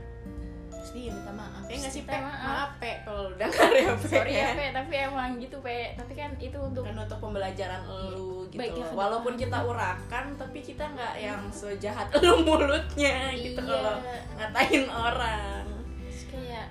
Terus 0.71 0.91
dia 0.95 1.11
minta 1.11 1.33
maaf 1.33 1.63
Ya 1.65 1.77
gak 1.77 1.91
sih, 1.91 2.03
Pe? 2.03 2.15
maaf. 2.15 2.39
Maaf, 2.41 2.71
Pe, 2.79 2.93
kalau 3.03 3.21
lu 3.27 3.35
denger 3.37 3.71
ya, 3.73 3.89
Pe 3.93 4.07
sorry 4.09 4.31
ya 4.33 4.49
pe 4.55 4.67
tapi 4.79 4.95
emang 4.97 5.31
gitu 5.37 5.57
pe 5.59 5.79
tapi 5.95 6.13
kan 6.15 6.31
itu 6.39 6.55
untuk 6.57 6.83
kan 6.83 6.95
untuk 6.97 7.19
pembelajaran 7.21 7.83
lu 8.09 8.47
gitu 8.49 8.59
Baiknya 8.59 8.87
loh. 8.87 8.95
walaupun 8.97 9.35
kita 9.35 9.59
urakan 9.61 10.25
tapi 10.35 10.59
kita 10.61 10.85
nggak 10.89 11.15
yang 11.17 11.41
sejahat 11.49 12.09
lu 12.25 12.43
mulutnya 12.43 13.31
gitu 13.35 13.61
Iya. 13.61 13.71
kalau 13.71 13.95
ngatain 14.35 14.85
orang 14.89 15.63
Terus 16.01 16.23
kayak 16.27 16.47
ya 16.49 16.63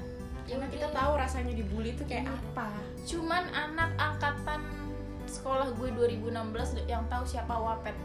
karena 0.48 0.68
kita 0.68 0.88
tahu 0.90 1.12
rasanya 1.14 1.54
dibully 1.54 1.92
itu 1.92 2.04
kayak 2.04 2.24
Iya. 2.24 2.34
apa. 2.34 2.68
Cuman 3.04 3.44
anak 3.50 3.90
angkatan 3.96 4.60
sekolah 5.26 5.68
gue 5.72 5.90
2016 5.92 6.32
yang 6.86 7.04
tahu 7.06 7.24
siapa 7.24 7.52
Wapet. 7.52 7.96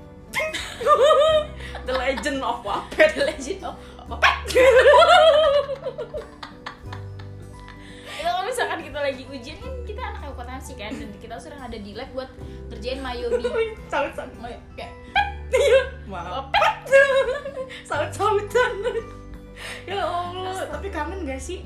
The 1.82 1.92
Legend 1.92 2.40
of 2.40 2.60
Wappet 2.60 3.10
The 3.12 3.24
Legend 3.26 3.62
of 3.64 3.76
Wapet. 4.08 4.34
Itu 8.12 8.22
kalau 8.22 8.42
misalkan 8.44 8.80
kita 8.80 8.98
lagi 8.98 9.22
ujian 9.24 9.56
kan 9.58 9.72
kita 9.82 10.02
anak 10.04 10.22
akuntansi 10.28 10.72
kan? 10.74 10.92
Dan 10.92 11.10
kita 11.16 11.34
sering 11.36 11.58
ada 11.58 11.74
di 11.74 11.92
lab 11.92 12.06
buat 12.12 12.30
ngerjain 12.68 12.98
mayobi 12.98 13.42
saut 13.92 14.12
saut 14.12 14.30
Mayo- 14.36 14.62
kayak 14.72 14.92
Wappet 16.08 16.76
saut-sautan 17.88 18.72
ya 19.84 20.00
Allah. 20.00 20.64
Tapi 20.70 20.88
kangen 20.88 21.22
gak 21.22 21.38
sih 21.38 21.60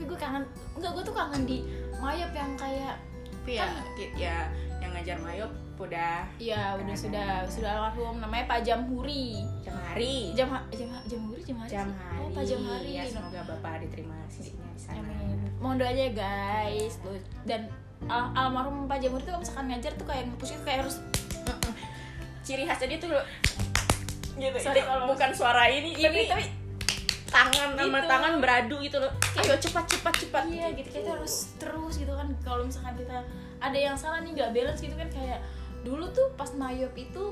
tapi 0.00 0.08
gue 0.08 0.18
kangen 0.18 0.44
enggak 0.72 0.90
gue 0.90 1.02
tuh 1.04 1.12
kangen 1.12 1.42
di 1.44 1.58
mayop 1.94 2.32
yang 2.32 2.56
kayak 2.56 2.96
tapi 3.20 3.52
ya 3.52 3.68
ki- 3.92 4.14
ya 4.16 4.36
yang 4.80 4.92
ngajar 4.92 5.16
Mayop 5.18 5.52
udah 5.76 6.24
ya 6.36 6.72
udah 6.74 6.92
sudah 6.94 7.44
sudah 7.46 7.68
almarhum 7.74 8.16
namanya 8.16 8.48
Pak 8.48 8.64
Jamhuri 8.64 9.44
jam 9.60 9.76
hari 9.78 10.32
jam 10.32 10.48
jam 10.70 10.88
jamhuri 11.04 11.40
jam 11.42 11.56
hari 11.58 11.68
jam 11.70 11.86
sih? 11.86 11.96
hari 11.98 12.20
oh, 12.22 12.28
Pak 12.30 12.44
Jamhari 12.46 12.90
ya 12.90 13.04
semoga 13.06 13.40
bapak 13.44 13.72
diterima 13.80 14.16
sisinya 14.26 14.64
di 14.70 14.80
sana 14.80 15.00
Amin. 15.00 15.36
Mohon 15.56 15.76
doanya 15.78 16.04
ya, 16.06 16.12
guys. 16.16 16.96
Tuh. 16.96 17.20
Dan 17.44 17.68
al- 18.06 18.32
almarhum 18.34 18.84
Pak 18.84 18.96
Jamur 18.98 19.20
itu 19.20 19.28
kalau 19.28 19.40
misalkan 19.40 19.68
ngajar 19.68 19.92
tuh 19.92 20.06
kayak 20.06 20.24
ngepus 20.26 20.50
itu 20.50 20.62
kayak 20.64 20.78
harus 20.80 20.96
ciri 22.42 22.64
khasnya 22.64 22.86
dia 22.86 22.98
tuh 22.98 23.08
gitu 24.34 24.56
Sorry 24.58 24.80
itu 24.80 24.86
kalau- 24.86 25.04
bukan 25.06 25.30
suara 25.32 25.64
ini 25.66 25.92
ini 25.92 26.24
tapi 26.26 26.44
tangan 27.30 27.68
sama 27.72 27.88
Gitu. 27.96 28.08
tangan 28.08 28.32
beradu 28.36 28.76
gitu 28.78 28.96
loh. 28.96 29.12
Ayo 29.34 29.54
cepat 29.56 29.84
cepat 29.86 30.14
cepat 30.16 30.42
iya 30.46 30.66
gitu. 30.70 30.88
kita 30.92 31.08
harus 31.12 31.54
terus 31.56 31.94
gitu 31.96 32.10
kan. 32.10 32.28
Kalau 32.40 32.62
misalkan 32.62 32.94
kita 32.96 33.22
ada 33.58 33.78
yang 33.78 33.94
salah 33.94 34.18
nih 34.18 34.32
nggak 34.32 34.50
balance 34.50 34.78
gitu 34.78 34.92
kan 34.92 35.08
kayak 35.08 35.38
dulu 35.80 36.04
tuh 36.08 36.28
pas 36.34 36.50
mayop 36.52 36.92
itu 36.92 37.24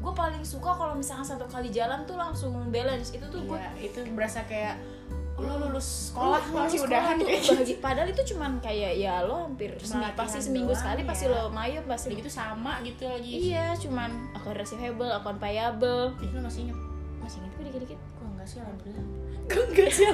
gue 0.00 0.12
paling 0.14 0.40
suka 0.42 0.72
kalau 0.72 0.94
misalkan 0.94 1.22
satu 1.22 1.44
kali 1.44 1.68
jalan 1.68 2.04
tuh 2.04 2.14
langsung 2.14 2.52
balance. 2.68 3.10
Itu 3.10 3.26
tuh 3.26 3.42
gue 3.42 3.56
Iya, 3.56 3.70
itu 3.82 3.98
berasa 4.10 4.44
kayak 4.44 4.76
lu 5.34 5.48
lulus 5.48 6.12
sekolah 6.12 6.36
sekolah 6.42 6.64
masih 6.68 6.80
udahan 6.84 7.16
tuh 7.16 7.24
kayak 7.24 7.40
gitu. 7.64 7.80
padahal 7.80 8.08
itu 8.08 8.22
cuman 8.28 8.60
kayak 8.60 8.92
ya 8.94 9.24
lo 9.24 9.40
hampir 9.42 9.72
semi- 9.80 10.04
Latihan 10.04 10.20
pasti 10.20 10.36
seminggu 10.38 10.68
doang, 10.68 10.80
sekali 10.84 11.00
ya. 11.00 11.06
pasti 11.08 11.24
lo 11.26 11.42
mayop 11.48 11.84
pasti 11.86 12.06
Udah 12.06 12.18
gitu 12.20 12.28
sama 12.30 12.72
gitu 12.82 13.02
lagi. 13.08 13.32
Iya 13.48 13.72
cuman 13.74 14.10
akun 14.34 14.52
receivable 14.52 15.08
akun 15.08 15.40
payable 15.40 16.12
Ih, 16.20 16.28
lu 16.28 16.40
masih 16.42 16.60
inget 16.62 16.78
masih 17.18 17.36
inget 17.40 17.52
gue 17.54 17.64
dikit-dikit 17.66 17.98
sih 18.50 18.58
alhamdulillah 18.58 19.06
gue 19.46 19.62
enggak 19.70 19.90
sih 19.90 20.06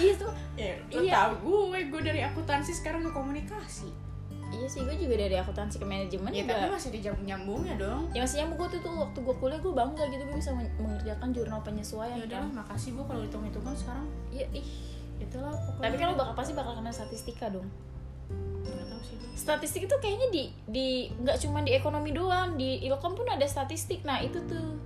iya 0.00 0.12
tuh. 0.16 0.32
Ya 0.56 0.72
Iya. 0.88 1.12
tau 1.12 1.32
gue 1.44 1.80
gue 1.92 2.00
dari 2.00 2.20
akuntansi 2.24 2.72
sekarang 2.72 3.04
ke 3.04 3.12
komunikasi. 3.12 3.88
Iya 4.50 4.66
sih 4.66 4.80
gue 4.82 4.96
juga 4.96 5.14
dari 5.20 5.36
akuntansi 5.36 5.76
ke 5.76 5.86
manajemen 5.86 6.32
ya 6.32 6.42
juga. 6.42 6.56
tapi 6.56 6.68
masih 6.72 6.90
di 6.90 7.00
nyambungnya 7.04 7.74
dong. 7.76 8.08
Ya 8.10 8.24
maksudnya 8.24 8.48
gue 8.48 8.68
tuh 8.72 8.80
tuh 8.80 8.92
waktu 8.96 9.18
gue 9.20 9.34
kuliah 9.36 9.60
gue 9.60 9.72
bangga 9.72 10.04
gitu. 10.08 10.22
Gue 10.24 10.36
bisa 10.36 10.52
men- 10.56 10.72
mengerjakan 10.80 11.28
jurnal 11.30 11.60
penyesuaian 11.60 12.16
ya 12.16 12.24
udah 12.26 12.40
kan. 12.42 12.56
makasih 12.64 12.90
gue 12.96 13.04
kalau 13.04 13.20
hitung 13.20 13.44
hitungan 13.44 13.74
sekarang. 13.76 14.06
Iya 14.32 14.46
ih. 14.56 14.66
Itulah 15.20 15.52
pokoknya. 15.52 15.84
Tapi 15.84 15.94
kan 15.96 16.06
lo 16.08 16.14
bakal 16.16 16.34
pasti 16.34 16.52
bakal 16.56 16.72
kena 16.76 16.92
statistika 16.92 17.46
dong. 17.52 17.68
Sih 19.00 19.16
statistik 19.36 19.88
itu 19.88 19.96
kayaknya 20.00 20.28
di 20.28 20.44
di 20.66 20.88
nggak 21.14 21.36
cuma 21.40 21.60
di 21.60 21.72
ekonomi 21.72 22.12
doang. 22.12 22.56
Di 22.56 22.84
ilkom 22.84 23.16
pun 23.16 23.28
ada 23.28 23.44
statistik. 23.44 24.00
Nah 24.02 24.20
itu 24.20 24.40
tuh 24.44 24.76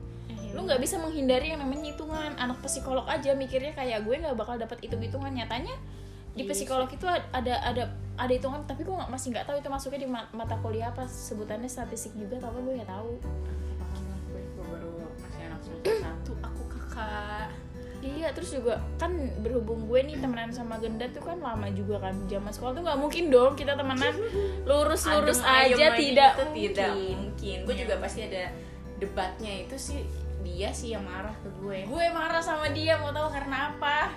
lu 0.55 0.63
nggak 0.63 0.79
bisa 0.79 0.97
menghindari 1.03 1.51
yang 1.51 1.61
namanya 1.61 1.91
hitungan. 1.91 2.31
Anak 2.39 2.63
psikolog 2.63 3.05
aja 3.11 3.35
mikirnya 3.35 3.75
kayak 3.75 4.07
gue 4.07 4.15
nggak 4.23 4.39
bakal 4.39 4.55
dapat 4.55 4.79
hitung 4.81 5.03
hitungan 5.03 5.35
nyatanya 5.35 5.75
di 6.35 6.43
Iya 6.43 6.51
psikolog 6.51 6.91
itu 6.91 7.07
ada 7.07 7.55
ada 7.63 7.95
ada 8.19 8.33
hitungan 8.33 8.63
tapi 8.67 8.83
gue 8.83 8.95
masih 9.07 9.31
nggak 9.31 9.47
tahu 9.47 9.59
itu 9.59 9.71
masuknya 9.71 10.01
di 10.03 10.09
ma- 10.11 10.31
mata 10.35 10.59
kuliah 10.59 10.91
apa 10.91 11.07
sebutannya 11.07 11.71
statistik 11.71 12.15
juga 12.15 12.39
tapi 12.39 12.63
gue 12.63 12.75
nggak 12.79 12.91
tahu. 12.91 13.11
Gue 14.31 14.41
gue 14.43 14.65
baru 14.67 14.91
masih 15.19 15.43
anak 15.47 15.61
semester 15.63 15.95
satu. 16.03 16.33
Aku 16.43 16.63
kakak. 16.71 17.51
Iya 18.05 18.29
terus 18.37 18.53
juga 18.53 18.85
kan 19.01 19.17
berhubung 19.41 19.89
gue 19.89 19.97
nih 20.05 20.21
temenan 20.21 20.53
sama 20.53 20.77
Gendat 20.77 21.17
tuh 21.17 21.25
kan 21.25 21.41
lama 21.41 21.67
juga 21.73 21.99
kan. 21.99 22.15
Zaman 22.31 22.53
sekolah 22.53 22.73
tuh 22.77 22.83
nggak 22.83 22.99
mungkin 22.99 23.25
dong 23.31 23.53
kita 23.59 23.75
temenan. 23.75 24.15
Lurus 24.69 25.03
lurus 25.11 25.41
Adem 25.43 25.75
aja 25.75 25.87
tidak 25.97 26.33
mungkin. 26.39 26.55
tidak 26.71 26.93
mungkin. 26.95 27.57
gue 27.65 27.75
juga 27.79 27.95
pasti 27.99 28.21
ada 28.27 28.53
debatnya 28.99 29.67
itu 29.67 29.75
sih 29.75 30.03
dia 30.45 30.69
sih 30.71 30.93
yang 30.93 31.03
marah 31.03 31.33
ke 31.41 31.49
gue. 31.59 31.89
Gue 31.89 32.07
marah 32.13 32.45
sama 32.45 32.69
dia 32.71 33.01
mau 33.01 33.11
tahu 33.11 33.33
karena 33.33 33.73
apa? 33.73 34.13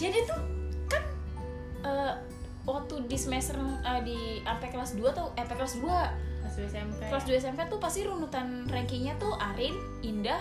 Jadi 0.00 0.18
tuh 0.24 0.40
kan 0.88 1.02
eh, 1.84 2.14
waktu 2.64 3.04
di 3.04 3.16
semester 3.20 3.60
eh, 3.60 4.00
di 4.02 4.18
sampai 4.42 4.68
kelas 4.72 4.92
2 4.96 5.04
tuh 5.12 5.26
eh 5.36 5.44
sampai 5.44 5.56
kelas 5.60 5.76
2 5.78 5.86
kelas 6.46 6.54
dua 6.56 6.66
SMP 6.70 7.00
kelas 7.10 7.24
2 7.26 7.42
SMP 7.42 7.60
tuh 7.68 7.78
pasti 7.82 8.00
runutan 8.06 8.64
rankingnya 8.70 9.18
tuh 9.18 9.34
Arin, 9.34 9.74
Indah, 10.00 10.40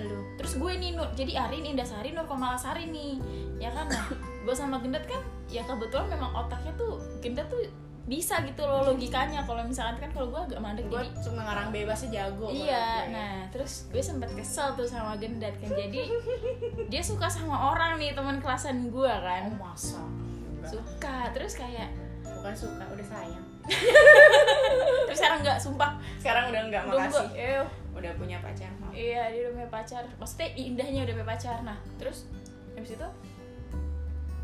lu. 0.00 0.24
Terus 0.40 0.58
gue 0.58 0.72
nih 0.74 0.96
Nur. 0.98 1.08
Jadi 1.14 1.38
Arin, 1.38 1.64
Indah 1.68 1.86
Sari, 1.86 2.10
Nur 2.10 2.26
Komalasari 2.26 2.90
nih. 2.90 3.20
Ya 3.62 3.70
kan? 3.70 3.86
Nah 3.86 4.08
gue 4.44 4.54
sama 4.54 4.76
Gendat 4.82 5.08
kan 5.08 5.24
ya 5.48 5.64
kebetulan 5.64 6.12
memang 6.12 6.30
otaknya 6.36 6.72
tuh 6.76 7.00
Gendat 7.24 7.48
tuh 7.48 7.64
bisa 8.04 8.36
gitu 8.42 8.60
loh 8.60 8.84
logikanya. 8.84 9.40
Kalau 9.42 9.64
misalkan 9.64 9.96
kan 9.98 10.10
kalau 10.10 10.28
gue 10.28 10.40
agak 10.44 10.60
mandek 10.60 10.84
gue 10.86 10.98
jadi 10.98 11.08
cuma 11.24 11.40
ngarang 11.42 11.68
bebasnya 11.70 12.08
jago 12.10 12.48
Iya, 12.48 12.84
gue. 13.00 13.12
nah 13.12 13.34
terus 13.48 13.88
gue 13.88 14.00
sempet 14.00 14.28
kesel 14.32 14.72
tuh 14.72 14.84
sama 14.84 15.16
Gendat 15.16 15.56
kan. 15.56 15.70
Jadi 15.70 16.12
dia 16.86 17.00
suka 17.00 17.26
sama 17.26 17.72
orang 17.72 17.96
nih 17.96 18.12
teman 18.12 18.38
kelasan 18.38 18.88
gue 18.88 19.08
kan. 19.08 19.48
Oh 19.48 19.56
masa? 19.56 20.04
Suka 20.62 21.32
terus 21.32 21.54
kayak 21.54 21.88
bukan 22.22 22.52
suka 22.54 22.84
udah 22.86 23.06
sayang. 23.06 23.44
Terus 25.08 25.16
sekarang 25.16 25.40
nggak 25.40 25.56
sumpah. 25.56 25.96
Sekarang 26.18 26.52
udah 26.52 26.62
Belum 26.68 27.00
makasih. 27.00 27.28
eh, 27.32 27.64
udah 27.92 28.12
punya 28.14 28.36
pacar 28.38 28.68
maaf. 28.76 28.92
iya 28.92 29.32
dia 29.32 29.48
udah 29.48 29.52
punya 29.56 29.70
pacar. 29.70 30.02
Maksudnya 30.14 30.48
indahnya 30.54 31.00
udah 31.02 31.14
punya 31.14 31.28
pacar. 31.30 31.56
Nah 31.64 31.78
terus 31.96 32.28
habis 32.76 32.92
itu 32.92 33.08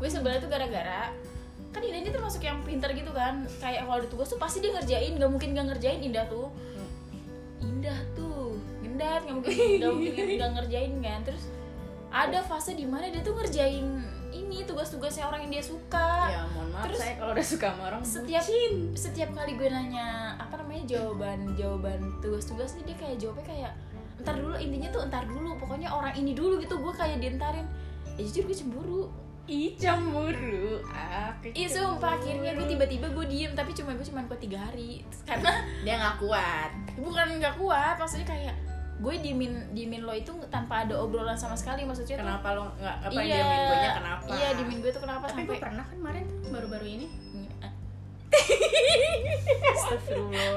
gue 0.01 0.09
sebelah 0.09 0.41
tuh 0.41 0.49
gara-gara 0.49 1.13
kan 1.71 1.81
Indah 1.81 1.99
ini 2.03 2.11
termasuk 2.11 2.43
yang 2.43 2.59
pinter 2.67 2.91
gitu 2.91 3.11
kan. 3.15 3.47
Kayak 3.63 3.87
kalau 3.87 3.97
ada 4.03 4.07
tugas 4.11 4.27
tuh 4.27 4.39
pasti 4.39 4.59
dia 4.59 4.75
ngerjain 4.75 5.15
gak 5.15 5.31
mungkin 5.31 5.55
gak 5.55 5.67
ngerjain 5.71 5.99
Indah 6.03 6.27
tuh. 6.27 6.51
Indah 7.63 7.99
tuh 8.13 8.59
gendat 8.83 9.23
gak 9.23 9.35
mungkin 9.39 9.55
gak 9.79 9.91
mungkin 9.95 10.25
gak 10.35 10.51
ngerjain 10.59 10.93
kan. 10.99 11.19
Terus 11.23 11.43
ada 12.11 12.43
fase 12.43 12.75
di 12.75 12.83
mana 12.83 13.07
dia 13.07 13.23
tuh 13.23 13.33
ngerjain 13.39 13.87
ini 14.31 14.63
tugas-tugasnya 14.67 15.27
orang 15.27 15.47
yang 15.47 15.59
dia 15.59 15.63
suka. 15.63 16.27
Ya 16.27 16.43
mohon 16.51 16.71
maaf 16.75 16.87
Terus 16.87 16.99
saya 16.99 17.13
kalau 17.15 17.31
udah 17.35 17.47
suka 17.47 17.67
sama 17.71 17.83
orang 17.87 18.01
setiap 18.03 18.43
setiap 18.95 19.29
kali 19.31 19.55
gue 19.55 19.67
nanya 19.71 20.35
apa 20.39 20.59
namanya 20.59 20.83
jawaban 20.87 21.55
jawaban 21.55 21.99
tugas-tugas 22.19 22.75
nih 22.79 22.91
dia 22.91 22.97
kayak 22.99 23.15
jawabnya 23.19 23.45
kayak 23.47 23.71
entar 24.19 24.35
dulu 24.37 24.55
intinya 24.59 24.89
tuh 24.93 25.01
entar 25.07 25.23
dulu 25.25 25.55
pokoknya 25.55 25.87
orang 25.91 26.15
ini 26.19 26.35
dulu 26.35 26.59
gitu. 26.59 26.75
Gue 26.79 26.91
kayak 26.95 27.23
dientarin 27.23 27.67
ya 28.19 28.21
jujur 28.27 28.43
gue 28.51 28.57
cemburu 28.59 29.07
ih 29.49 29.73
cemburu. 29.77 30.81
Ah 30.89 31.33
Iya 31.41 31.67
sumpah 31.69 32.21
akhirnya 32.21 32.53
gue 32.53 32.67
tiba-tiba 32.69 33.07
gue 33.09 33.25
diem. 33.25 33.51
Tapi 33.57 33.71
cuma 33.73 33.97
gue 33.97 34.05
cuma 34.05 34.21
kuat 34.29 34.41
tiga 34.41 34.59
hari. 34.61 35.01
Karena 35.25 35.51
dia 35.85 35.95
nggak 35.97 36.17
kuat. 36.21 36.69
Bukan 36.97 37.27
nggak 37.41 37.55
kuat 37.57 37.95
maksudnya 37.97 38.27
kayak 38.29 38.55
gue 39.01 39.15
diemin 39.17 39.73
diemin 39.73 40.05
lo 40.05 40.13
itu 40.13 40.29
tanpa 40.53 40.85
ada 40.85 40.93
obrolan 41.01 41.33
sama 41.33 41.57
sekali 41.57 41.81
maksudnya 41.89 42.21
tuh 42.21 42.25
kenapa 42.29 42.53
lo 42.53 42.69
nggak 42.77 42.95
apa 43.09 43.19
iya. 43.25 43.33
dia 43.33 43.43
main 43.49 43.61
gue 43.65 43.77
kenapa? 43.97 44.25
Iya 44.29 44.49
diemin 44.61 44.77
gue 44.77 44.91
tuh 44.93 45.01
kenapa 45.01 45.25
tapi 45.25 45.33
sampai 45.33 45.49
gue 45.49 45.57
pernah 45.57 45.83
kan 45.89 45.95
kemarin 45.97 46.23
tuh 46.29 46.49
baru-baru 46.53 46.85
ini 46.85 47.05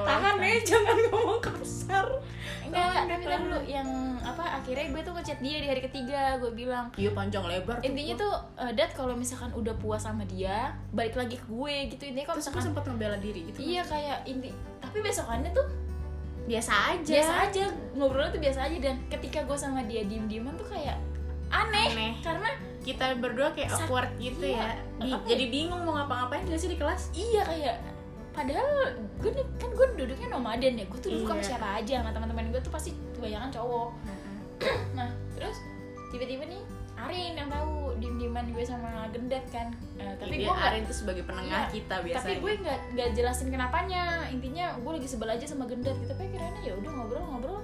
tahan 0.07 0.35
ya 0.39 0.57
jangan 0.63 0.95
ngomong 1.11 1.39
kasar. 1.43 2.07
Enggak, 2.65 3.07
tapi 3.07 3.23
ntar 3.29 3.39
dulu 3.45 3.59
yang 3.69 3.89
apa 4.25 4.59
akhirnya 4.59 4.89
gue 4.89 5.01
tuh 5.05 5.13
ngechat 5.13 5.39
dia 5.39 5.57
di 5.61 5.67
hari 5.69 5.81
ketiga 5.85 6.41
gue 6.41 6.51
bilang. 6.51 6.89
Iya 6.97 7.13
panjang 7.13 7.45
lebar 7.45 7.79
tuh. 7.79 7.85
Intinya 7.85 8.15
gua. 8.17 8.23
tuh 8.23 8.33
eh, 8.65 8.71
dat 8.73 8.91
kalau 8.97 9.13
misalkan 9.13 9.51
udah 9.53 9.75
puas 9.77 10.01
sama 10.03 10.25
dia 10.25 10.73
balik 10.91 11.15
lagi 11.15 11.37
ke 11.37 11.45
gue 11.45 11.75
gitu. 11.93 12.03
Intinya 12.09 12.33
kalau 12.33 12.41
terus 12.41 12.49
gue 12.51 12.57
misalkan 12.57 12.73
sempet 12.73 12.83
ngebela 12.89 13.17
diri 13.21 13.41
gitu 13.51 13.57
iya 13.61 13.81
kayak 13.85 14.17
inti 14.25 14.51
tapi 14.81 14.97
besokannya 15.01 15.51
tuh 15.53 15.67
biasa 16.45 16.73
aja. 16.93 17.09
biasa 17.09 17.33
aja 17.49 17.63
ngobrolnya 17.97 18.31
tuh 18.33 18.41
biasa 18.41 18.59
aja. 18.69 18.77
Dan 18.81 18.95
ketika 19.09 19.39
gue 19.45 19.57
sama 19.57 19.81
dia 19.85 20.01
diem 20.05 20.25
dieman 20.25 20.53
tuh 20.57 20.67
kayak 20.67 20.97
aneh, 21.47 21.87
Aneh. 21.87 22.11
karena 22.19 22.49
kita 22.81 23.05
berdua 23.15 23.49
kayak 23.51 23.69
Sak- 23.69 23.85
awkward 23.85 24.09
gitu 24.15 24.45
iya. 24.45 24.57
ya. 24.57 24.71
Bi- 24.97 25.11
Apa 25.11 25.23
ya? 25.23 25.29
jadi 25.31 25.45
bingung 25.47 25.81
mau 25.81 25.93
ngapa-ngapain 25.95 26.45
gak 26.45 26.57
sih 26.57 26.67
di 26.67 26.75
kelas? 26.75 27.09
Iya 27.11 27.41
kayak 27.43 27.75
padahal 28.31 28.69
gue 29.17 29.31
nih 29.31 29.45
kan 29.55 29.69
gue 29.71 29.87
duduknya 29.95 30.27
nomaden 30.29 30.73
ya. 30.75 30.85
Gue 30.85 30.99
tuh 30.99 31.09
duduk 31.09 31.27
sama 31.27 31.39
Iya. 31.39 31.47
siapa 31.47 31.67
aja 31.75 31.93
sama 31.99 32.11
teman-teman 32.11 32.45
gue 32.47 32.59
tuh 32.59 32.69
pasti 32.69 32.89
kebanyakan 33.11 33.49
cowok. 33.49 33.89
Nah 34.93 35.09
terus 35.33 35.57
tiba-tiba 36.09 36.45
nih 36.45 36.61
Arin 36.95 37.35
yang 37.35 37.51
tahu 37.51 37.91
diem-dieman 37.97 38.47
gue 38.49 38.63
sama 38.63 38.87
Gendat 39.09 39.43
kan. 39.49 39.67
Eh, 39.95 40.15
tapi 40.15 40.31
tapi 40.31 40.35
gue 40.39 40.47
nggak 40.47 40.69
Arin 40.69 40.83
tuh 40.85 40.95
sebagai 40.95 41.23
penengah 41.23 41.67
Iya, 41.67 41.73
kita 41.73 41.95
biasanya. 41.99 42.23
tapi 42.23 42.33
gue 42.37 42.51
nggak 42.57 42.79
nggak 42.93 43.09
jelasin 43.11 43.47
kenapanya. 43.49 44.03
Intinya 44.29 44.65
gue 44.77 44.91
lagi 44.93 45.03
sebel 45.05 45.27
aja 45.27 45.43
sama 45.43 45.65
Gendat 45.65 45.91
gitu. 45.93 46.07
Tapi 46.07 46.23
akhirnya 46.29 46.61
ya 46.61 46.73
udah 46.73 46.91
ngobrol-ngobrol 46.93 47.59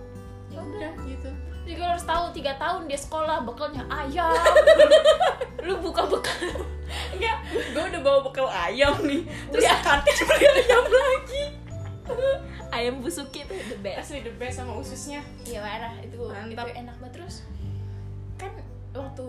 ya 0.62 0.70
udah 0.70 0.94
gitu. 1.04 1.30
Jadi 1.62 1.74
gue 1.74 1.88
harus 1.88 2.04
tahu 2.04 2.24
tiga 2.32 2.54
tahun 2.56 2.86
dia 2.86 2.98
sekolah 2.98 3.38
bekalnya 3.42 3.84
ayam. 3.88 4.34
Lu 5.66 5.78
buka 5.80 6.06
bekal. 6.06 6.66
Enggak 7.12 7.38
gue 7.48 7.84
udah 7.88 8.02
bawa 8.02 8.20
bekal 8.22 8.48
ayam 8.48 8.94
nih. 9.02 9.22
Terus 9.48 9.64
kantin 9.82 10.16
beli 10.22 10.48
ayam 10.60 10.86
lagi. 10.86 11.44
Ayam 12.72 13.00
busuki 13.00 13.42
itu 13.42 13.54
the 13.68 13.78
best. 13.78 13.98
Asli 14.06 14.20
the 14.22 14.34
best 14.34 14.58
sama 14.58 14.74
ususnya. 14.74 15.22
Iya 15.44 15.60
parah. 15.60 15.94
Itu 16.02 16.18
Mantap. 16.24 16.66
itu 16.66 16.74
enak 16.78 16.96
banget. 16.98 17.14
Terus 17.16 17.36
kan 18.36 18.52
waktu 18.92 19.26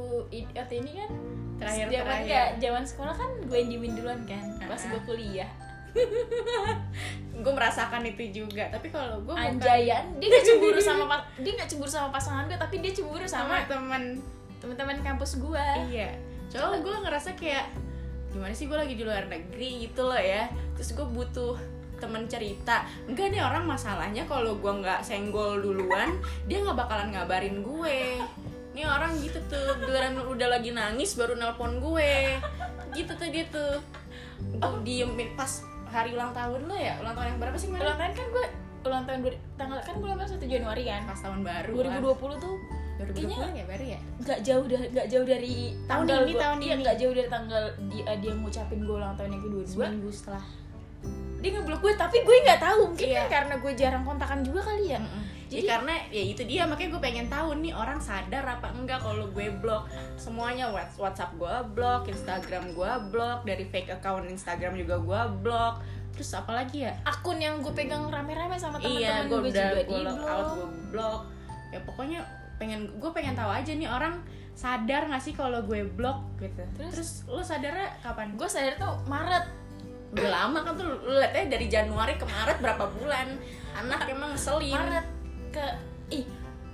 waktu 0.50 0.74
ini 0.76 0.92
kan 0.96 1.10
Terakhir- 1.60 1.90
zaman 1.92 2.06
terakhir. 2.26 2.58
zaman 2.58 2.82
sekolah 2.82 3.14
kan 3.14 3.30
gue 3.40 3.54
yang 3.54 3.68
diemin 3.70 3.92
duluan 3.94 4.20
kan 4.26 4.42
pas 4.60 4.82
Ah. 4.82 4.88
gue 4.90 5.00
kuliah 5.06 5.46
gue 7.42 7.52
merasakan 7.52 8.02
itu 8.06 8.44
juga. 8.44 8.68
Tapi 8.70 8.88
kalau 8.88 9.20
gue 9.24 9.34
bukan 9.34 9.58
anjayan 9.58 10.04
dia 10.16 10.28
nggak 10.32 10.44
cemburu 10.46 10.80
sama 10.80 11.04
dia 11.40 11.52
nggak 11.58 11.68
cemburu 11.68 11.90
sama 11.90 12.08
pasangan 12.14 12.44
gue 12.48 12.58
tapi 12.58 12.80
dia 12.80 12.92
cemburu 12.94 13.26
sama 13.26 13.64
sama 13.64 13.68
teman 13.68 14.02
teman-teman 14.62 15.02
kampus 15.02 15.42
gue 15.42 15.66
iya. 15.90 16.14
Soalnya 16.52 16.84
gue 16.84 16.94
ngerasa 17.08 17.34
kayak 17.34 17.66
gimana 18.32 18.54
sih 18.56 18.64
gue 18.64 18.78
lagi 18.78 18.94
di 18.96 19.04
luar 19.04 19.26
negeri 19.26 19.88
gitu 19.88 20.06
loh 20.06 20.20
ya. 20.20 20.48
Terus 20.78 20.94
gue 20.94 21.06
butuh 21.06 21.56
temen 21.98 22.26
cerita. 22.26 22.86
Enggak 23.06 23.30
nih 23.30 23.42
orang 23.42 23.64
masalahnya 23.66 24.26
kalau 24.26 24.58
gue 24.58 24.72
nggak 24.82 25.06
senggol 25.06 25.62
duluan 25.62 26.18
dia 26.50 26.62
nggak 26.62 26.78
bakalan 26.78 27.14
ngabarin 27.14 27.62
gue. 27.62 28.20
Ini 28.72 28.88
orang 28.88 29.20
gitu 29.20 29.36
tuh 29.52 29.76
giliran 29.84 30.16
udah 30.16 30.48
lagi 30.48 30.72
nangis 30.72 31.16
baru 31.16 31.36
nelpon 31.36 31.80
gue. 31.80 32.38
Gitu 32.92 33.12
tuh 33.16 33.28
dia 33.28 33.44
tuh 33.48 33.80
gue 34.42 34.70
diemin 34.82 35.32
pas 35.38 35.71
hari 35.92 36.10
ulang 36.12 36.32
tahun 36.32 36.60
lo 36.64 36.74
ya? 36.74 36.94
Ulang 36.98 37.14
tahun 37.14 37.26
yang 37.28 37.38
berapa 37.38 37.56
sih 37.56 37.66
kemarin? 37.68 37.84
Ulang 37.84 37.98
tahun 37.98 38.12
kan 38.12 38.26
gue 38.28 38.46
ulang 38.82 39.04
tahun 39.06 39.20
tanggal 39.54 39.78
kan 39.78 39.94
gue 39.94 40.02
ulang 40.02 40.18
tahun 40.18 40.30
1 40.34 40.48
Januari 40.48 40.82
kan? 40.82 41.00
Pas 41.04 41.20
tahun 41.20 41.40
baru 41.42 41.72
2020 41.76 42.16
tuh 42.38 42.56
baru 42.92 43.10
Kayaknya- 43.10 43.36
bulan 43.36 43.52
ya 43.52 43.64
baru 43.66 43.84
ya? 43.86 43.98
nggak 44.18 44.38
jauh 44.42 44.64
dari 44.64 44.86
nggak 44.88 45.06
jauh 45.08 45.26
dari 45.26 45.54
Tahun 45.82 46.02
tanggal 46.02 46.20
ini, 46.20 46.32
gua- 46.32 46.42
tahun 46.42 46.58
iya, 46.58 46.66
ini. 46.68 46.82
nggak 46.82 46.96
jauh 46.96 47.14
dari 47.14 47.28
tanggal 47.28 47.62
dia, 47.88 48.04
dia 48.16 48.32
ngucapin 48.32 48.80
gue 48.80 48.96
ulang 48.96 49.14
tahun 49.14 49.30
yang 49.30 49.42
kedua 49.42 49.62
dua 49.62 49.70
seminggu 49.86 50.10
setelah. 50.10 50.44
Dia 51.38 51.50
ngeblok 51.52 51.80
gue 51.80 51.92
tapi 51.96 52.16
gue 52.20 52.36
nggak 52.40 52.60
tahu. 52.60 52.80
Mungkin 52.88 53.08
Iya. 53.08 53.18
kan 53.18 53.26
karena 53.28 53.54
gue 53.58 53.72
jarang 53.74 54.02
kontakan 54.02 54.38
juga 54.40 54.60
kali 54.62 54.84
ya 54.88 55.00
Jadi 55.52 55.68
Jadi- 55.68 55.68
karena 55.68 55.94
ya 56.08 56.22
itu 56.24 56.42
dia 56.48 56.62
makanya 56.64 56.90
gue 56.96 57.02
pengen 57.04 57.26
tahu 57.28 57.60
nih 57.60 57.76
orang 57.76 58.00
sadar 58.00 58.40
apa 58.48 58.72
enggak 58.72 59.04
kalau 59.04 59.28
gue 59.28 59.52
blok 59.60 59.84
semuanya 60.16 60.72
Whats- 60.72 60.96
WhatsApp 60.96 61.36
gue 61.36 61.54
blok, 61.76 62.08
Instagram 62.08 62.72
gue 62.72 62.92
blok, 63.12 63.44
dari 63.44 63.68
fake 63.68 63.92
account 64.00 64.24
Instagram 64.32 64.80
juga 64.80 64.96
gue 64.96 65.20
blok. 65.44 65.84
Terus 66.16 66.32
apa 66.32 66.52
lagi 66.56 66.88
ya? 66.88 66.96
akun 67.04 67.36
yang 67.36 67.60
gue 67.60 67.72
pegang 67.76 68.08
rame-rame 68.08 68.56
sama 68.56 68.80
iya, 68.80 69.20
teman-teman 69.20 69.28
gue 69.28 69.28
gue 69.28 69.40
udah 69.52 69.64
juga 69.68 69.82
gue 69.84 69.92
di 69.92 70.00
lock 70.08 70.24
out, 70.24 70.48
gue 70.56 70.68
blok. 70.88 71.20
Ya 71.68 71.78
pokoknya 71.84 72.20
pengen 72.56 72.80
gue 72.96 73.10
pengen 73.12 73.34
tahu 73.36 73.50
aja 73.52 73.72
nih 73.76 73.88
orang 73.92 74.24
sadar 74.56 75.08
gak 75.08 75.20
sih 75.20 75.36
kalau 75.36 75.60
gue 75.68 75.84
blok 75.84 76.24
gitu. 76.40 76.64
Terus? 76.80 76.92
Terus, 76.96 77.10
lo 77.28 77.44
sadarnya 77.44 77.92
kapan? 78.00 78.40
gue 78.40 78.48
sadar 78.48 78.80
tuh 78.80 78.92
Maret 79.04 79.60
Udah 80.12 80.28
lama 80.28 80.60
kan 80.60 80.76
tuh 80.76 80.84
lu 80.84 81.16
liatnya 81.16 81.56
dari 81.56 81.72
Januari 81.72 82.20
ke 82.20 82.28
Maret 82.28 82.60
berapa 82.60 82.84
bulan. 83.00 83.32
Anak 83.72 84.04
emang 84.12 84.36
ngeselin. 84.36 84.76
Maret 84.76 85.06
ke 85.52 85.66
ih 86.10 86.24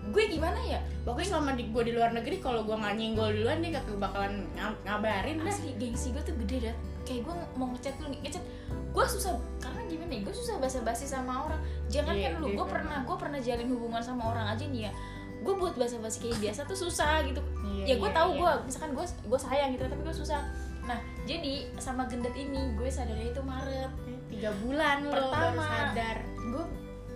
gue 0.08 0.24
gimana 0.26 0.56
ya 0.62 0.80
Pokoknya 1.04 1.28
selama 1.30 1.52
di, 1.52 1.68
gue 1.68 1.82
di 1.82 1.92
luar 1.92 2.12
negeri 2.12 2.36
kalau 2.36 2.62
gue 2.62 2.72
nggak 2.72 2.94
nyenggol 2.94 3.28
duluan 3.28 3.58
dia 3.58 3.76
gak 3.76 3.88
bakalan 3.96 4.44
ngab- 4.52 4.80
ngabarin 4.84 5.36
dah. 5.38 5.48
asli 5.48 5.72
gengsi 5.74 6.12
gue 6.12 6.20
tuh 6.20 6.36
gede 6.38 6.68
dah 6.68 6.74
kayak 7.02 7.24
gue 7.24 7.34
mau 7.54 7.72
ngechat 7.72 7.96
lu 7.98 8.08
nih 8.08 8.20
ngechat 8.22 8.44
gue 8.68 9.04
susah 9.06 9.32
karena 9.58 9.80
gimana 9.84 10.10
ya 10.10 10.20
gue 10.22 10.34
susah 10.34 10.54
basa-basi 10.58 11.04
sama 11.04 11.44
orang 11.44 11.60
jangan 11.88 12.12
Iya, 12.12 12.28
kan 12.28 12.32
lu 12.38 12.46
iya, 12.46 12.54
gue 12.54 12.62
kan. 12.62 12.72
pernah 12.72 12.98
gue 13.02 13.16
pernah 13.16 13.38
jalin 13.38 13.68
hubungan 13.68 14.02
sama 14.02 14.22
orang 14.26 14.46
aja 14.48 14.64
nih 14.64 14.80
ya 14.84 14.92
gue 15.38 15.54
buat 15.54 15.74
basa-basi 15.74 16.18
kayak 16.20 16.38
biasa 16.42 16.60
tuh 16.64 16.78
susah 16.78 17.24
gitu 17.24 17.40
Iya, 17.64 17.84
ya 17.84 17.94
gue 17.96 18.04
iya, 18.04 18.16
tahu 18.16 18.28
iya. 18.30 18.38
gue 18.38 18.52
misalkan 18.64 18.90
gue 18.92 19.04
gue 19.04 19.40
sayang 19.40 19.70
gitu 19.72 19.84
tapi 19.86 20.02
gue 20.02 20.16
susah 20.16 20.40
nah 20.84 20.98
jadi 21.24 21.52
sama 21.76 22.04
gendet 22.04 22.32
ini 22.32 22.72
gue 22.74 22.88
sadarnya 22.88 23.28
itu 23.28 23.40
Maret 23.40 23.92
tiga 24.28 24.50
bulan 24.58 25.04
lo 25.04 25.12
baru 25.12 25.24
Pertama. 25.52 25.64
sadar. 25.64 26.16
gue 26.24 26.64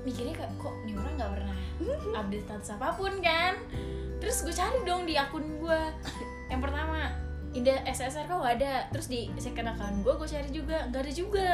mikirnya 0.02 0.34
kayak 0.34 0.52
kok 0.58 0.74
nih 0.86 0.94
orang 0.98 1.14
nggak 1.18 1.32
pernah 1.38 1.56
update 2.20 2.44
status 2.46 2.70
apa 2.78 2.88
pun 2.94 3.12
kan? 3.22 3.54
Terus 4.22 4.36
gue 4.46 4.54
cari 4.54 4.78
dong 4.86 5.02
di 5.06 5.14
akun 5.18 5.58
gue 5.58 5.80
yang 6.50 6.60
pertama 6.62 7.10
Indah 7.52 7.84
SSR 7.84 8.32
kok 8.32 8.44
ada. 8.44 8.88
Terus 8.90 9.06
di 9.12 9.28
second 9.36 9.68
account 9.68 10.00
gue 10.00 10.14
gue 10.16 10.28
cari 10.28 10.48
juga. 10.48 10.88
Nggak 10.88 11.02
ada 11.04 11.12
juga. 11.12 11.48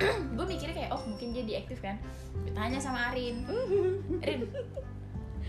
Gue 0.36 0.48
mikirnya 0.48 0.72
kayak 0.72 0.90
oh 0.96 1.02
mungkin 1.04 1.36
dia 1.36 1.44
diaktif 1.44 1.84
kan? 1.84 2.00
Gue 2.40 2.56
tanya 2.56 2.80
sama 2.80 3.12
Arin. 3.12 3.44
Arin 4.24 4.48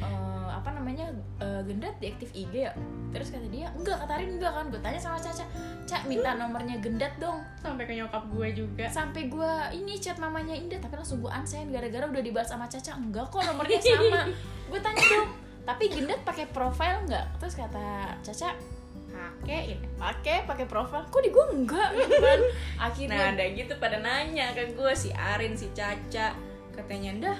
eh, 0.02 0.50
apa 0.52 0.70
namanya 0.74 1.14
eh, 1.40 1.62
gendat 1.66 1.96
diaktif 2.02 2.30
IG 2.34 2.68
ya. 2.68 2.74
Terus 3.14 3.32
kata 3.32 3.48
dia 3.48 3.72
enggak 3.78 4.02
kata 4.02 4.12
Arin 4.18 4.38
enggak 4.38 4.52
kan. 4.52 4.66
Gue 4.68 4.82
tanya 4.82 5.00
sama 5.00 5.18
Caca 5.22 5.46
Cak 5.88 6.02
minta 6.10 6.36
nomornya 6.36 6.82
gendat 6.82 7.14
dong. 7.22 7.42
Sampai 7.62 7.86
ke 7.86 7.94
nyokap 7.96 8.24
gue 8.34 8.48
juga. 8.54 8.86
sampai 8.90 9.30
gue 9.30 9.52
ini 9.78 9.96
chat 10.02 10.18
mamanya 10.18 10.58
Indah 10.58 10.80
tapi 10.82 10.98
langsung 10.98 11.22
gue 11.22 11.32
unsend 11.32 11.72
gara-gara 11.72 12.10
udah 12.10 12.24
dibahas 12.24 12.50
sama 12.50 12.66
Caca. 12.66 12.98
Enggak 12.98 13.30
kok 13.30 13.46
nomornya 13.46 13.80
sama. 13.80 14.22
Gue 14.72 14.80
tanya 14.80 15.04
dong 15.04 15.30
tapi 15.62 15.94
gendat 15.94 16.22
pakai 16.26 16.50
profile 16.50 17.06
nggak 17.06 17.26
terus 17.38 17.54
kata 17.54 18.18
Caca 18.26 18.58
Pakai 19.12 19.76
ini. 19.76 19.88
pakai 20.00 20.38
pakai 20.48 20.66
profile 20.66 21.06
kok 21.12 21.22
di 21.22 21.30
gue 21.30 21.46
enggak? 21.52 21.90
Gitu 22.00 22.16
kan. 22.16 22.40
Nah 22.42 22.86
akhirnya 22.88 23.24
ada 23.36 23.44
gitu 23.54 23.74
pada 23.76 23.98
nanya 24.00 24.56
ke 24.56 24.72
gue 24.72 24.94
si 24.96 25.12
Arin 25.12 25.54
si 25.54 25.68
Caca. 25.76 26.32
Katanya 26.72 27.12
dah 27.20 27.38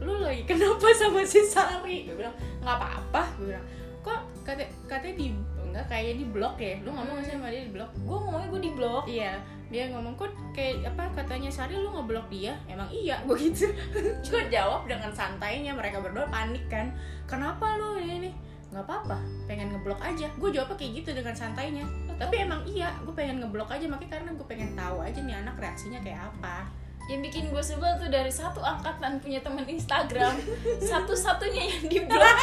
lu 0.00 0.14
lagi 0.24 0.42
kenapa 0.48 0.88
sama 0.96 1.20
si 1.28 1.44
Sari? 1.44 2.08
Gue 2.08 2.16
bilang 2.16 2.32
nggak 2.64 2.76
apa-apa. 2.76 3.22
Gue 3.36 3.52
bilang 3.52 3.66
kok 4.00 4.20
kata 4.48 4.64
katanya 4.88 5.14
di 5.20 5.26
enggak 5.60 5.86
kayak 5.92 6.14
di 6.16 6.24
blok 6.24 6.56
ya? 6.56 6.80
Lu 6.80 6.90
ngomong 6.90 7.20
sih 7.20 7.36
sama 7.36 7.52
dia 7.52 7.62
di 7.68 7.72
blok. 7.72 7.90
Gue 8.08 8.16
ngomongnya 8.16 8.48
gue 8.48 8.62
di 8.64 8.72
blok. 8.72 9.04
Iya. 9.04 9.32
Dia 9.70 9.84
ngomong 9.94 10.18
kok 10.18 10.32
kayak 10.56 10.88
apa 10.88 11.04
katanya 11.14 11.52
Sari 11.52 11.76
lu 11.76 11.92
ngeblok 11.92 12.26
dia? 12.32 12.56
Emang 12.66 12.88
iya 12.90 13.20
gue 13.22 13.36
gitu. 13.38 13.70
Gue 14.26 14.42
jawab 14.50 14.88
dengan 14.88 15.12
santainya 15.14 15.76
mereka 15.76 16.02
berdua 16.02 16.26
panik 16.26 16.64
kan. 16.66 16.90
Kenapa 17.28 17.76
lu 17.78 18.00
ini 18.00 18.28
nih? 18.28 18.34
Nggak 18.72 18.84
apa-apa 18.88 19.18
pengen 19.46 19.76
ngeblok 19.76 20.00
aja. 20.00 20.26
Gue 20.40 20.50
jawabnya 20.50 20.74
kayak 20.80 20.92
gitu 21.04 21.10
dengan 21.12 21.36
santainya. 21.36 21.84
Tapi 22.16 22.34
emang 22.40 22.64
iya 22.66 22.96
gue 23.04 23.14
pengen 23.14 23.44
ngeblok 23.44 23.70
aja 23.70 23.84
makanya 23.86 24.18
karena 24.18 24.30
gue 24.32 24.46
pengen 24.48 24.70
tahu 24.74 24.96
aja 25.04 25.18
nih 25.22 25.36
anak 25.38 25.56
reaksinya 25.60 26.00
kayak 26.02 26.24
apa 26.34 26.80
yang 27.10 27.20
bikin 27.20 27.50
gue 27.50 27.58
sebel 27.58 27.90
tuh 27.98 28.06
dari 28.06 28.30
satu 28.30 28.62
angkatan 28.62 29.18
punya 29.18 29.42
teman 29.42 29.66
Instagram 29.66 30.38
satu-satunya 30.90 31.62
yang 31.66 31.84
di 31.90 31.98
blok 32.08 32.38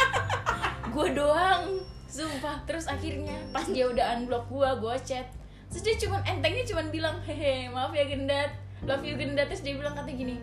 gue 0.92 1.08
doang 1.16 1.80
sumpah. 2.08 2.60
Terus 2.68 2.84
akhirnya 2.84 3.36
pas 3.48 3.64
dia 3.64 3.88
udah 3.88 4.20
unblock 4.20 4.48
gue 4.52 4.68
gue 4.84 4.94
chat. 5.04 5.24
Terus 5.72 5.82
dia 5.84 5.94
cuman 6.04 6.20
entengnya 6.24 6.64
cuman 6.68 6.86
bilang 6.92 7.16
hehe 7.24 7.72
maaf 7.72 7.92
ya 7.96 8.04
gendat. 8.04 8.52
Love 8.84 9.04
you 9.04 9.16
gendat. 9.16 9.48
Terus 9.48 9.64
dia 9.64 9.74
bilang 9.76 9.96
kata 9.96 10.12
gini 10.12 10.36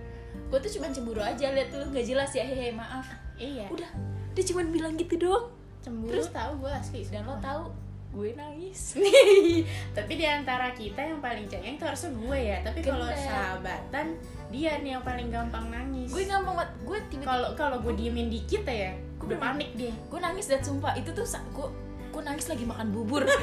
gue 0.46 0.60
tuh 0.62 0.72
cuman 0.78 0.94
cemburu 0.94 1.22
aja 1.26 1.50
liat 1.54 1.74
lu 1.74 1.86
nggak 1.94 2.06
jelas 2.06 2.34
ya. 2.34 2.46
Hehe 2.46 2.74
maaf. 2.74 3.06
Iya. 3.38 3.70
Udah 3.70 3.90
dia 4.34 4.44
cuman 4.50 4.74
bilang 4.74 4.94
gitu 4.98 5.22
doang. 5.22 5.54
Cemburu 5.86 6.18
Terus- 6.18 6.34
tahu 6.34 6.66
gue 6.66 6.72
asli. 6.74 7.02
dan 7.14 7.30
lo 7.30 7.38
tahu 7.38 7.70
gue 8.16 8.30
nangis. 8.32 8.96
Tapi 9.98 10.14
di 10.16 10.24
antara 10.24 10.72
kita 10.72 11.04
yang 11.04 11.20
paling 11.20 11.52
cengeng 11.52 11.76
tuh 11.76 11.92
harusnya 11.92 12.12
gue 12.16 12.40
ya. 12.40 12.58
Tapi 12.64 12.80
kalau 12.80 13.12
sahabatan 13.12 14.16
dia 14.48 14.80
nih 14.80 14.96
yang 14.96 15.04
paling 15.04 15.28
gampang 15.28 15.68
nangis. 15.68 16.08
Gue 16.16 16.24
gampang 16.24 16.56
banget 16.56 16.72
gue 16.88 16.98
tiba-tiba 17.12 17.28
kalau 17.28 17.50
kalau 17.60 17.78
gue 17.84 17.94
diemin 18.00 18.32
dikit 18.32 18.64
ya 18.64 18.96
udah 19.26 19.42
panik 19.42 19.74
dia. 19.74 19.90
gue 19.90 20.20
nangis 20.22 20.46
dan 20.46 20.62
sumpah 20.62 20.94
itu 20.94 21.10
tuh 21.10 21.26
gue 21.26 21.68
gue 22.14 22.22
nangis 22.24 22.48
lagi 22.48 22.64
makan 22.64 22.88
bubur. 22.96 23.28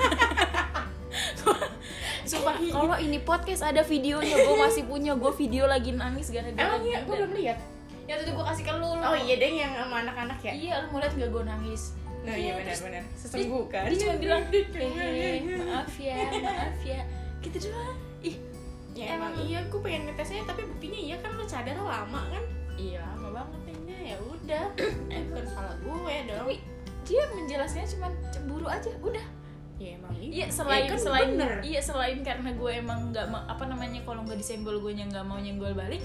Sumpah 2.22 2.54
kalau 2.54 2.96
ini 3.02 3.18
podcast 3.20 3.66
ada 3.66 3.82
videonya 3.82 4.46
gue 4.46 4.56
masih 4.56 4.86
punya 4.88 5.12
gue 5.12 5.32
video 5.36 5.66
lagi 5.68 5.92
nangis 5.92 6.30
gara-gara 6.30 6.78
emang 6.78 6.86
iya? 6.86 7.04
gue 7.04 7.12
belum 7.12 7.32
lihat. 7.36 7.58
Yang 8.06 8.16
tadi 8.24 8.30
gue 8.30 8.44
kasih 8.46 8.64
ke 8.64 8.72
lu 8.78 8.88
oh 8.94 9.18
iya 9.18 9.34
deh 9.36 9.52
yang 9.52 9.74
sama 9.74 10.06
anak-anak 10.06 10.38
ya? 10.40 10.52
Iya 10.54 10.72
lu 10.86 10.96
mau 10.96 11.02
liat 11.02 11.12
gak 11.18 11.28
gue 11.28 11.44
nangis 11.44 11.82
nah 12.22 12.34
iya 12.38 12.52
benar-benar 12.54 13.02
sesungguh 13.18 13.64
kan? 13.66 13.90
dia 13.90 13.98
cuma 13.98 14.14
bilang 14.16 14.42
hehe 14.46 15.42
maaf 15.58 15.94
ya 15.98 16.16
maaf 16.38 16.78
ya. 16.86 17.02
Gitu 17.42 17.66
doang. 17.66 17.98
Ih 18.22 18.36
ya 18.92 19.16
emang 19.18 19.34
iya 19.42 19.58
gue 19.66 19.80
pengen 19.82 20.06
ngetesnya 20.06 20.46
tapi 20.46 20.62
buktinya 20.68 21.00
iya 21.00 21.16
kan 21.18 21.34
lo 21.34 21.42
cadar 21.42 21.74
lama 21.74 22.20
kan? 22.30 22.44
Iya 22.78 23.02
lama 23.02 23.28
banget 23.42 23.60
kayaknya. 23.66 23.96
Ya 24.14 24.16
udah. 24.22 24.64
Eh 25.14 25.20
bukan 25.26 25.46
salah 25.50 25.74
gue 25.82 26.14
dong. 26.30 26.38
Tapi 26.46 26.56
dia 27.02 27.22
menjelaskannya 27.34 27.88
cuma 27.98 28.08
cemburu 28.30 28.66
aja 28.70 28.90
udah. 29.02 29.26
Ya 29.82 29.98
emang 29.98 30.14
Iya. 30.14 30.46
Ya 30.46 30.46
selain 30.54 30.86
kan 30.86 30.98
selain 31.00 31.28
bener. 31.34 31.58
iya 31.66 31.80
selain 31.82 32.22
karena 32.22 32.54
gue 32.54 32.70
emang 32.70 33.10
nggak 33.10 33.26
apa 33.26 33.64
namanya 33.66 33.98
kalau 34.06 34.22
nggak 34.22 34.38
disenggol 34.38 34.78
gue 34.78 34.94
nya 34.94 35.10
nggak 35.10 35.26
mau 35.26 35.42
nyenggol 35.42 35.74
balik 35.74 35.98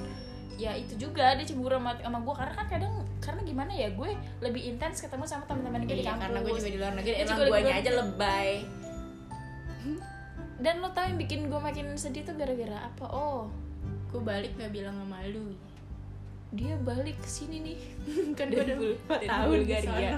ya 0.57 0.73
itu 0.73 0.97
juga 0.97 1.37
dia 1.37 1.45
cemburu 1.45 1.77
sama, 1.77 1.93
sama 1.95 2.17
gue 2.17 2.33
karena 2.33 2.53
kan 2.55 2.67
kadang 2.67 2.93
karena 3.17 3.41
gimana 3.43 3.71
ya 3.71 3.87
gue 3.89 4.09
lebih 4.41 4.61
intens 4.67 4.99
ketemu 4.99 5.23
sama 5.23 5.45
teman-teman 5.45 5.85
gue 5.85 5.93
di 5.93 6.01
Iya, 6.01 6.09
kampus 6.09 6.21
karena 6.23 6.37
gue 6.39 6.51
juga 6.51 6.67
di 6.67 6.77
luar 6.77 6.93
negeri 6.93 7.11
Gue 7.11 7.21
emang 7.21 7.37
guanya 7.39 7.53
luar 7.67 7.77
aja 7.77 7.91
lebay. 7.93 8.49
Dan 10.57 10.81
lo 10.81 10.89
tau 10.89 11.05
yang 11.05 11.17
bikin 11.17 11.39
gue 11.47 11.59
makin 11.59 11.93
sedih 11.93 12.25
tuh 12.25 12.33
gara-gara 12.33 12.77
apa? 12.83 13.05
Oh 13.07 13.45
gue 14.07 14.17
balik 14.17 14.57
gak 14.57 14.71
bilang 14.71 14.97
sama 14.97 15.21
lu. 15.27 15.53
dia 16.47 16.79
balik 16.79 17.19
ke 17.19 17.27
sini 17.27 17.59
nih. 17.61 17.77
Kan 18.39 18.49
gue 18.49 18.63
udah 18.63 18.77
Bul- 18.77 18.97
4 18.97 19.11
dari 19.11 19.27
tahun 19.27 19.47
Bulgaria. 19.53 20.17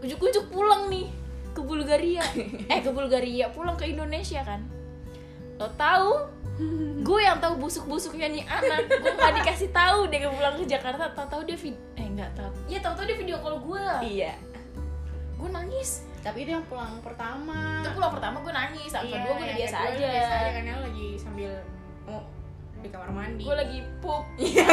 ujuk-ujuk 0.00 0.44
pulang 0.48 0.88
nih 0.88 1.06
ke 1.52 1.60
Bulgaria. 1.60 2.24
Eh 2.72 2.80
ke 2.80 2.90
Bulgaria 2.90 3.46
pulang 3.48 3.76
ke 3.76 3.84
Indonesia 3.86 4.40
kan? 4.40 4.64
Lo 5.54 5.68
tahu 5.76 6.24
gue 7.00 7.20
yang 7.20 7.38
tahu 7.40 7.54
busuk-busuknya 7.56 8.26
nih 8.28 8.44
anak 8.44 8.86
gue 8.86 9.12
nggak 9.16 9.34
dikasih 9.42 9.70
tahu 9.72 10.06
dia 10.12 10.28
pulang 10.28 10.54
ke 10.60 10.64
Jakarta. 10.68 11.04
Tahu-tahu 11.16 11.42
dia 11.48 11.56
vid 11.56 11.76
eh 11.96 12.06
nggak 12.06 12.30
tahu. 12.36 12.52
Ya 12.68 12.78
tahu-tahu 12.84 13.04
dia 13.08 13.16
video 13.16 13.36
call 13.40 13.56
gue 13.64 13.86
iya. 14.04 14.32
Gue 15.40 15.48
nangis. 15.48 16.04
Tapi 16.20 16.44
itu 16.44 16.52
yang 16.52 16.64
pulang 16.68 17.00
pertama. 17.00 17.80
Itu 17.80 17.96
pulang 17.96 18.12
pertama 18.12 18.36
gue 18.44 18.52
nangis. 18.52 18.92
Saat 18.92 19.08
Iya, 19.08 19.16
kedua 19.16 19.24
gue 19.24 19.36
udah 19.40 19.48
yang 19.48 19.58
biasa 19.58 19.76
aja. 19.80 20.08
biasa 20.12 20.34
aja 20.36 20.50
kan 20.52 20.64
yang 20.68 20.80
lagi 20.84 21.08
sambil 21.16 21.52
oh, 22.04 22.24
di 22.84 22.88
kamar 22.92 23.10
mandi. 23.10 23.44
Gue 23.48 23.56
lagi 23.56 23.78
pup. 24.04 24.24
Iya. 24.36 24.68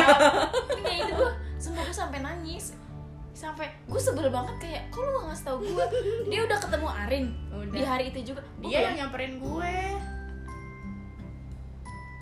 ya 0.84 0.96
itu 1.08 1.14
gue 1.16 1.32
sumpah 1.56 1.84
gue 1.88 1.96
sampai 1.96 2.20
nangis. 2.20 2.76
Sampai 3.32 3.70
gue 3.88 4.02
sebel 4.02 4.28
banget 4.28 4.56
kayak 4.60 4.82
kok 4.92 5.00
lu 5.00 5.10
gak 5.14 5.26
ngasih 5.30 5.46
tau 5.46 5.58
gue 5.62 5.86
dia 6.26 6.40
udah 6.42 6.58
ketemu 6.58 6.88
Arin 6.90 7.26
udah. 7.54 7.70
di 7.72 7.82
hari 7.86 8.04
itu 8.12 8.34
juga. 8.34 8.42
Dia 8.60 8.92
yang 8.92 9.08
nyamperin 9.08 9.38
gue 9.40 9.74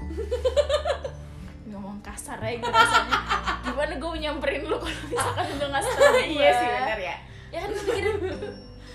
ngomong 1.67 1.97
kasar 1.99 2.37
ya 2.39 2.55
gue 2.55 2.67
rasanya. 2.67 3.17
Gimana 3.63 3.93
gue 3.95 4.11
nyamperin 4.19 4.63
lu 4.63 4.77
kalau 4.77 5.01
misalkan 5.05 5.45
udah 5.51 5.69
ngasih 5.69 5.91
tau 5.93 6.11
gue 6.11 6.25
iya 6.29 6.49
sih 6.53 6.67
benar 6.67 6.99
ya. 7.01 7.15
Ya 7.49 7.59
kan 7.59 7.69
mikirin 7.73 8.17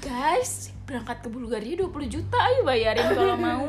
guys 0.01 0.53
berangkat 0.83 1.19
ke 1.21 1.29
Bulgaria 1.29 1.75
20 1.77 1.87
juta 2.09 2.37
ayo 2.41 2.61
bayarin 2.63 3.07
kalau 3.11 3.37
mau. 3.49 3.69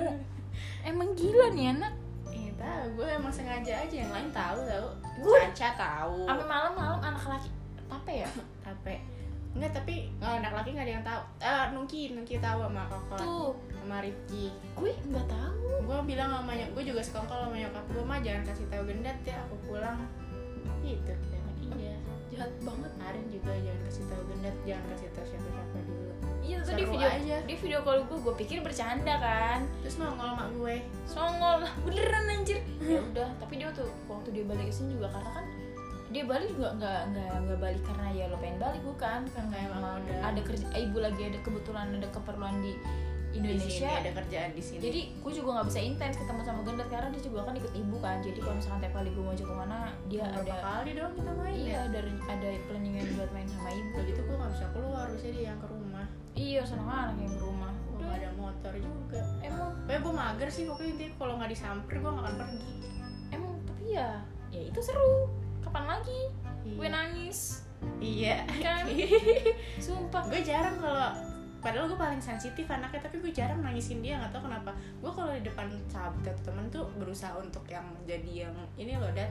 Emang 0.82 1.14
gila 1.14 1.52
nih 1.52 1.72
anak. 1.72 1.94
Iya 2.28 2.52
tahu, 2.56 2.86
gue 2.96 3.08
emang 3.12 3.30
sengaja 3.30 3.74
aja 3.80 3.96
yang 3.96 4.10
lain 4.10 4.30
tahu 4.32 4.58
tahu. 4.64 4.88
Gue- 5.20 5.42
Caca 5.52 5.70
tahu. 5.76 6.26
sampai 6.26 6.48
malam-malam 6.48 7.00
anak 7.00 7.24
laki 7.28 7.50
apa 7.88 8.10
ya? 8.10 8.28
Tapi 8.62 8.96
Enggak, 9.52 9.76
tapi 9.76 10.08
oh, 10.18 10.32
anak 10.32 10.56
laki 10.56 10.72
nggak 10.72 10.88
ada 10.88 10.94
yang 10.96 11.04
tahu. 11.04 11.22
Eh, 11.38 11.66
Nungki, 11.76 12.16
Nungki 12.16 12.40
tahu 12.40 12.64
sama 12.64 12.88
Koko, 12.88 13.16
tuh 13.20 13.48
sama 13.82 13.98
Rifki. 14.00 14.54
gue 14.78 14.92
nggak 15.10 15.28
tahu 15.28 15.66
Gue 15.82 15.98
bilang 16.06 16.30
sama 16.30 16.54
nyok, 16.54 16.70
gue 16.78 16.84
juga 16.94 17.02
sekongkol 17.02 17.40
sama 17.50 17.56
nyokap 17.58 17.86
gue 17.90 18.04
mah 18.06 18.20
jangan 18.22 18.42
kasih 18.46 18.66
tahu 18.70 18.84
gendat 18.86 19.18
ya, 19.26 19.38
aku 19.50 19.56
pulang. 19.66 19.98
Gitu, 20.86 21.12
bilang, 21.14 21.48
iya. 21.78 21.96
jahat 22.30 22.52
banget 22.62 22.92
Arin 23.02 23.26
juga 23.30 23.52
jangan 23.54 23.82
kasih 23.90 24.04
tahu 24.10 24.22
gendat, 24.30 24.56
jangan 24.66 24.86
kasih 24.94 25.08
tahu 25.14 25.26
siapa-siapa 25.30 25.78
dulu. 25.86 26.12
iya 26.42 26.58
tuh 26.66 26.74
di 26.74 26.86
video 26.90 27.10
aja. 27.10 27.38
di 27.46 27.56
video 27.58 27.80
call 27.86 28.02
gue 28.10 28.18
gue 28.18 28.36
pikir 28.46 28.58
bercanda 28.66 29.14
kan 29.22 29.62
Terus 29.86 30.02
nongol 30.02 30.26
sama 30.34 30.46
gue. 30.50 30.76
songol 31.06 31.56
lah 31.66 31.74
beneran 31.86 32.26
anjir 32.34 32.60
ya 32.82 32.98
udah 32.98 33.30
tapi 33.38 33.62
dia 33.62 33.70
tuh 33.74 33.90
waktu 34.10 34.30
dia 34.34 34.44
balik 34.50 34.70
ke 34.70 34.74
sini 34.74 34.98
juga 34.98 35.14
karena 35.14 35.32
kan 35.38 35.46
dia 36.12 36.24
balik 36.28 36.50
juga 36.52 36.70
nggak 36.76 37.02
nggak 37.14 37.34
nggak 37.48 37.60
balik 37.62 37.84
karena 37.88 38.08
ya 38.12 38.26
lo 38.28 38.36
pengen 38.42 38.58
balik 38.60 38.82
bukan 38.84 39.20
karena 39.32 39.56
Emang 39.64 40.02
ada 40.04 40.42
kerja 40.44 40.66
eh, 40.76 40.82
ibu 40.84 40.98
lagi 41.00 41.22
ada 41.30 41.40
kebetulan 41.40 41.88
ada 41.96 42.08
keperluan 42.12 42.56
di 42.60 42.74
Di 43.32 43.40
Indonesia 43.40 43.88
sini 43.88 43.96
ada 43.98 44.12
kerjaan 44.14 44.52
di 44.52 44.60
sini. 44.60 44.82
jadi 44.82 45.02
gue 45.16 45.32
juga 45.32 45.50
nggak 45.54 45.68
bisa 45.68 45.80
intens 45.80 46.16
ketemu 46.16 46.42
sama 46.42 46.60
Gendat 46.62 46.88
karena 46.88 47.08
dia 47.10 47.22
juga 47.22 47.40
kan 47.42 47.54
ikut 47.54 47.74
ibu 47.74 47.96
kan 47.98 48.18
jadi 48.20 48.38
kalau 48.38 48.56
misalkan 48.56 48.80
tiap 48.80 48.94
kali 48.94 49.10
gue 49.10 49.24
mau 49.24 49.32
ajak 49.32 49.48
ke 49.48 49.56
mana 49.56 49.78
dia 50.06 50.22
berapa 50.22 50.42
ada 50.42 50.56
kali 50.62 50.92
dong 50.94 51.12
kita 51.14 51.32
main 51.34 51.56
iya 51.56 51.72
ya. 51.72 51.80
ada 51.86 52.00
ada 52.28 52.50
planningan 52.66 53.06
buat 53.14 53.30
main 53.32 53.48
sama 53.48 53.70
ibu 53.72 53.98
gitu 54.04 54.22
gue 54.22 54.36
nggak 54.36 54.52
bisa 54.52 54.66
keluar, 54.70 55.06
biasanya 55.08 55.32
dia 55.32 55.46
yang 55.46 55.60
ke 55.60 55.68
rumah. 55.68 56.06
iya 56.34 56.62
seneng 56.62 56.88
anak 56.88 57.16
yang 57.18 57.32
di 57.32 57.40
rumah 57.40 57.72
Gue 57.88 58.00
nggak 58.02 58.18
ada 58.18 58.30
motor 58.34 58.74
juga. 58.76 59.22
emang 59.40 59.70
Pokoknya 59.82 60.00
gue 60.02 60.14
mager 60.14 60.50
sih, 60.50 60.64
pokoknya 60.66 60.90
intinya 60.92 61.12
kalau 61.16 61.34
nggak 61.36 61.50
disamper 61.50 61.96
gue 61.96 62.12
nggak 62.12 62.26
akan 62.26 62.36
pergi. 62.38 62.60
emang 63.32 63.54
tapi 63.64 63.86
ya 63.90 64.10
ya 64.50 64.62
itu 64.62 64.80
seru 64.80 65.32
kapan 65.62 65.86
lagi 65.88 66.20
gue 66.68 66.82
Iya. 66.82 66.92
nangis 66.92 67.40
Iya. 67.98 68.44
kan 68.60 68.84
sumpah 69.86 70.22
gue 70.28 70.42
jarang 70.42 70.78
kalau 70.78 71.10
padahal 71.62 71.86
gue 71.88 71.96
paling 71.96 72.20
sensitif 72.20 72.66
anaknya 72.68 73.06
tapi 73.06 73.22
gue 73.22 73.32
jarang 73.32 73.62
nangisin 73.62 74.02
dia 74.02 74.18
nggak 74.18 74.34
tahu 74.34 74.50
kenapa. 74.50 74.74
Gue 75.00 75.12
kalau 75.14 75.32
di 75.32 75.46
depan 75.46 75.70
sahabat 75.88 76.26
atau 76.26 76.42
temen 76.50 76.66
tuh 76.74 76.90
berusaha 76.98 77.38
untuk 77.38 77.64
yang 77.70 77.86
jadi 78.04 78.50
yang 78.50 78.56
ini 78.76 78.98
loh 78.98 79.14
dat 79.14 79.30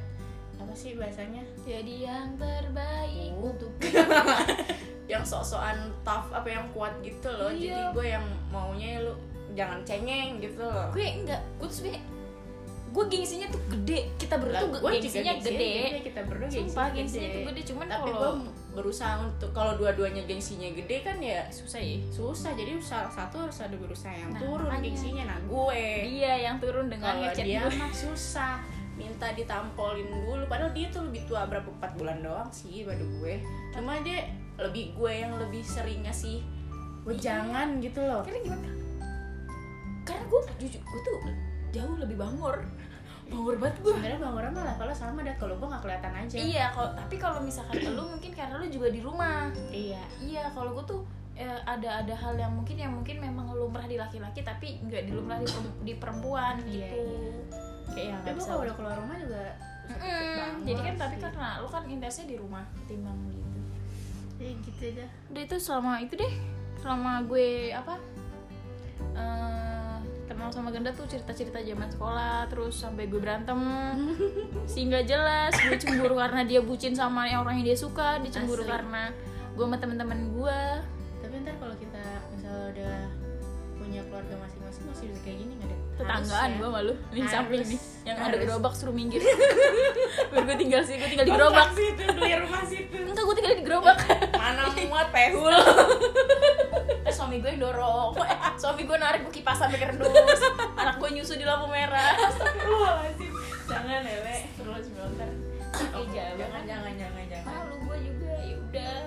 apa 0.57 0.73
sih 0.77 0.95
bahasanya? 0.95 1.43
Jadi 1.67 2.07
yang 2.07 2.39
terbaik 2.39 3.33
Oh. 3.35 3.51
untuk 3.51 3.73
yang 5.13 5.27
sok-sokan 5.27 5.91
tough 6.07 6.31
apa 6.31 6.47
yang 6.47 6.65
kuat 6.71 6.95
gitu 7.03 7.27
loh. 7.27 7.51
Iya. 7.51 7.59
jadi 7.59 7.83
gue 7.97 8.07
yang 8.15 8.27
maunya 8.55 9.03
lu 9.03 9.15
jangan 9.59 9.83
cengeng 9.83 10.39
gitu 10.39 10.63
loh. 10.63 10.89
Gue 10.95 11.03
enggak 11.03 11.43
gue 11.59 11.67
tuh 11.67 11.77
sebenernya 11.83 12.05
gue 12.91 13.05
gengsinya 13.07 13.47
tuh 13.51 13.63
gede. 13.75 14.01
Kita 14.19 14.35
berdua 14.39 14.61
tuh 14.61 14.69
gue 14.79 14.91
gengsinya 15.03 15.35
gede. 15.43 15.75
kita 16.07 16.21
berdua 16.27 16.47
gengsinya 16.47 16.69
sumpah 16.71 16.87
gede. 16.91 16.97
gengsinya 17.03 17.29
tuh 17.35 17.43
gede. 17.51 17.63
Cuman 17.67 17.87
tapi 17.89 18.11
gue 18.11 18.15
kalau 18.15 18.35
berusaha 18.81 19.21
untuk 19.21 19.53
kalau 19.53 19.77
dua-duanya 19.77 20.25
gengsinya 20.25 20.73
gede 20.73 21.05
kan 21.05 21.21
ya 21.21 21.45
susah 21.53 21.77
ya. 21.77 22.01
Susah 22.09 22.57
jadi 22.57 22.81
salah 22.81 23.13
satu 23.13 23.45
harus 23.45 23.61
ada 23.61 23.77
berusaha 23.77 24.11
yang 24.17 24.33
Nah, 24.33 24.41
turun 24.41 24.67
makanya. 24.73 24.85
gengsinya 24.89 25.25
nah 25.29 25.41
gue. 25.45 25.85
Dia 26.09 26.33
yang 26.49 26.57
turun 26.57 26.87
dengan 26.89 27.21
kalau 27.21 27.37
dia 27.37 27.61
gue 27.69 27.73
mah 27.77 27.93
susah 27.93 28.55
minta 28.97 29.29
ditampolin 29.37 30.09
dulu. 30.09 30.45
Padahal 30.49 30.73
dia 30.73 30.89
tuh 30.89 31.05
lebih 31.13 31.29
tua 31.29 31.45
berapa 31.45 31.69
empat 31.69 32.01
bulan 32.01 32.25
doang 32.25 32.49
sih 32.49 32.89
pada 32.89 33.05
gue. 33.05 33.35
Cuma 33.77 34.01
dia 34.01 34.25
lebih 34.57 34.97
gue 34.97 35.13
yang 35.13 35.37
lebih 35.37 35.61
sering 35.61 36.05
ngasih 36.09 36.41
jangan 37.21 37.81
gitu 37.85 38.01
loh. 38.01 38.25
Karena 38.25 38.41
gimana? 38.45 38.71
Karena 40.09 40.25
gue 40.25 40.41
jujur 40.65 40.81
gue 40.81 41.01
tuh 41.05 41.19
jauh 41.71 41.97
lebih 42.01 42.17
bangor 42.19 42.67
bangor 43.31 43.57
banget 43.57 43.77
gue 43.79 43.93
sebenarnya 43.95 44.19
bang 44.19 44.35
orang 44.35 44.53
malah 44.53 44.75
kalau 44.75 44.91
sama 44.93 45.23
dat 45.23 45.37
kalau 45.39 45.55
gue 45.55 45.65
nggak 45.65 45.83
kelihatan 45.83 46.13
aja. 46.13 46.37
Iya 46.37 46.65
kalau 46.71 46.91
tapi 46.93 47.15
kalau 47.17 47.39
misalkan 47.41 47.79
lu 47.97 48.05
mungkin 48.05 48.31
karena 48.35 48.55
lu 48.59 48.67
juga 48.67 48.89
di 48.91 49.01
rumah. 49.01 49.49
Iya. 49.71 50.03
Iya 50.19 50.43
kalau 50.51 50.75
gue 50.75 50.85
tuh 50.85 51.01
eh, 51.35 51.61
ada 51.65 52.03
ada 52.03 52.15
hal 52.15 52.35
yang 52.35 52.53
mungkin 52.53 52.77
yang 52.77 52.93
mungkin 52.93 53.17
memang 53.17 53.49
lumrah 53.51 53.87
di 53.87 53.97
laki-laki 53.97 54.43
tapi 54.43 54.83
nggak 54.83 55.07
di 55.07 55.13
lumrah 55.15 55.39
di, 55.39 55.49
perem- 55.49 55.79
di 55.81 55.95
perempuan 55.97 56.55
Iya, 56.67 56.91
gitu. 56.91 57.03
kayak 57.91 58.07
yang 58.13 58.21
tapi 58.23 58.39
kalau 58.41 58.61
udah 58.61 58.75
keluar 58.75 58.95
rumah 58.99 59.17
juga 59.17 59.45
Mm, 59.91 60.63
jadi 60.63 60.81
kan 60.87 60.95
tapi 60.95 61.17
karena 61.19 61.59
lu 61.59 61.67
kan 61.67 61.83
intensnya 61.83 62.31
di 62.31 62.39
rumah 62.39 62.63
ketimbang 62.79 63.19
gitu. 63.27 63.59
Ya 64.39 64.51
gitu 64.55 64.85
dah 64.95 65.11
udah 65.35 65.43
itu 65.43 65.57
selama 65.59 65.93
itu 65.99 66.15
deh 66.15 66.33
selama 66.79 67.27
gue 67.27 67.75
apa 67.75 67.99
eh 69.13 69.80
kenal 70.31 70.47
sama 70.55 70.71
Genda 70.71 70.95
tuh 70.95 71.11
cerita-cerita 71.11 71.59
zaman 71.59 71.91
sekolah 71.91 72.47
terus 72.47 72.79
sampai 72.79 73.11
gue 73.11 73.19
berantem. 73.19 73.59
Sehingga 74.71 75.03
jelas 75.03 75.51
gue 75.59 75.75
cemburu 75.75 76.15
karena 76.15 76.47
dia 76.47 76.63
bucin 76.63 76.95
sama 76.95 77.27
yang 77.27 77.43
orang 77.43 77.59
yang 77.59 77.75
dia 77.75 77.79
suka 77.79 78.23
dia 78.23 78.31
cemburu 78.31 78.63
Asli. 78.63 78.71
karena 78.71 79.11
gue 79.59 79.65
sama 79.67 79.77
temen-temen 79.83 80.31
gue. 80.39 80.61
Tapi 81.19 81.35
ntar 81.43 81.55
kalau 81.59 81.75
kita 81.75 82.05
misalnya 82.31 82.63
udah 82.71 82.99
punya 83.75 84.01
keluarga 84.07 84.35
masing-masing 84.39 84.85
masih 84.87 85.05
bisa 85.11 85.21
kayak 85.27 85.39
gini 85.43 85.53
nggak 85.57 85.69
deh 85.73 85.81
tetanggaan 86.01 86.51
gue 86.57 86.69
malu 86.71 86.95
nih 87.13 87.25
samping 87.29 87.63
nih. 87.67 87.81
Yang 88.07 88.17
ada 88.17 88.29
Harus. 88.31 88.41
gerobak 88.47 88.73
suruh 88.73 88.95
minggir. 88.95 89.21
Biar 90.31 90.43
gue 90.47 90.57
tinggal 90.57 90.81
sih 90.87 90.95
gue 90.97 91.09
tinggal 91.11 91.27
di 91.27 91.35
gerobak 91.35 91.69
situ 91.75 92.03
beli 92.15 92.33
rumah 92.39 92.63
situ. 92.65 92.97
Enggak 92.97 93.25
gue 93.27 93.35
tinggal 93.37 93.53
di 93.59 93.65
gerobak. 93.67 93.99
Mana 94.33 94.71
muat 94.89 95.09
pehul 95.15 95.55
suami 97.21 97.37
gue 97.45 97.51
yang 97.53 97.63
dorong. 97.69 98.17
Suami 98.61 98.83
gue 98.89 98.97
narik 98.97 99.29
gue 99.29 99.35
kipas 99.37 99.61
sampai 99.61 99.77
kerdus 99.77 100.41
anak 100.81 100.97
gue 100.97 101.09
nyusu 101.13 101.37
di 101.37 101.45
lampu 101.45 101.69
merah. 101.69 102.17
Astagfirullahaladzim. 102.17 103.33
Jangan 103.69 104.01
lele. 104.01 104.37
Terus 104.57 104.87
bentar 104.97 105.29
Oh, 105.71 106.03
Oke, 106.03 106.19
jangan. 106.19 106.35
jangan 106.35 106.63
jangan 106.67 106.93
jangan 106.99 107.25
jangan. 107.31 107.53
Malu 107.55 107.77
gue 107.87 107.97
juga 108.09 108.33
ya 108.41 108.55
udah. 108.57 108.99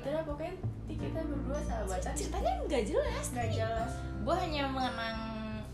Lah 0.00 0.24
pokoknya 0.26 0.54
kita 0.90 1.20
berdua 1.22 1.60
sahabatan 1.62 2.12
ceritanya 2.16 2.52
nggak 2.66 2.82
jelas 2.88 3.24
nggak 3.30 3.48
jelas. 3.52 3.92
Gue 4.24 4.34
hanya 4.40 4.62
mengenang 4.66 5.18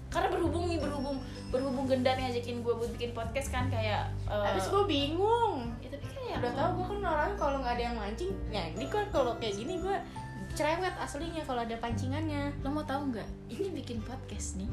karena 0.06 0.28
berhubung 0.30 0.64
nih 0.70 0.78
berhubung 0.78 1.18
berhubung 1.50 1.86
gendat 1.88 2.18
ngajakin 2.20 2.62
gue 2.62 2.74
buat 2.74 2.90
bikin 2.94 3.10
podcast 3.14 3.48
kan 3.48 3.70
kayak 3.70 4.10
eh, 4.28 4.44
habis 4.44 4.66
gue 4.68 4.82
bingung. 4.84 5.72
Ya 5.80 5.88
tapi 5.88 6.04
kan 6.04 6.22
ya 6.26 6.36
udah 6.42 6.52
tau 6.52 6.70
gue 6.76 6.86
kan 6.90 6.98
orang 7.00 7.32
kalau 7.38 7.56
nggak 7.62 7.74
ada 7.78 7.84
yang 7.90 7.96
mancing 7.96 8.32
ya 8.50 8.62
ini 8.74 8.86
kan 8.90 9.06
kalau 9.08 9.32
kayak 9.40 9.56
gini 9.56 9.78
gue 9.80 9.96
cerewet 10.56 10.96
aslinya 10.96 11.44
kalau 11.44 11.60
ada 11.60 11.76
pancingannya. 11.76 12.56
Lo 12.64 12.72
mau 12.72 12.82
tahu 12.88 13.12
nggak? 13.12 13.28
Ini 13.52 13.68
bikin 13.76 14.00
podcast 14.00 14.56
nih. 14.56 14.72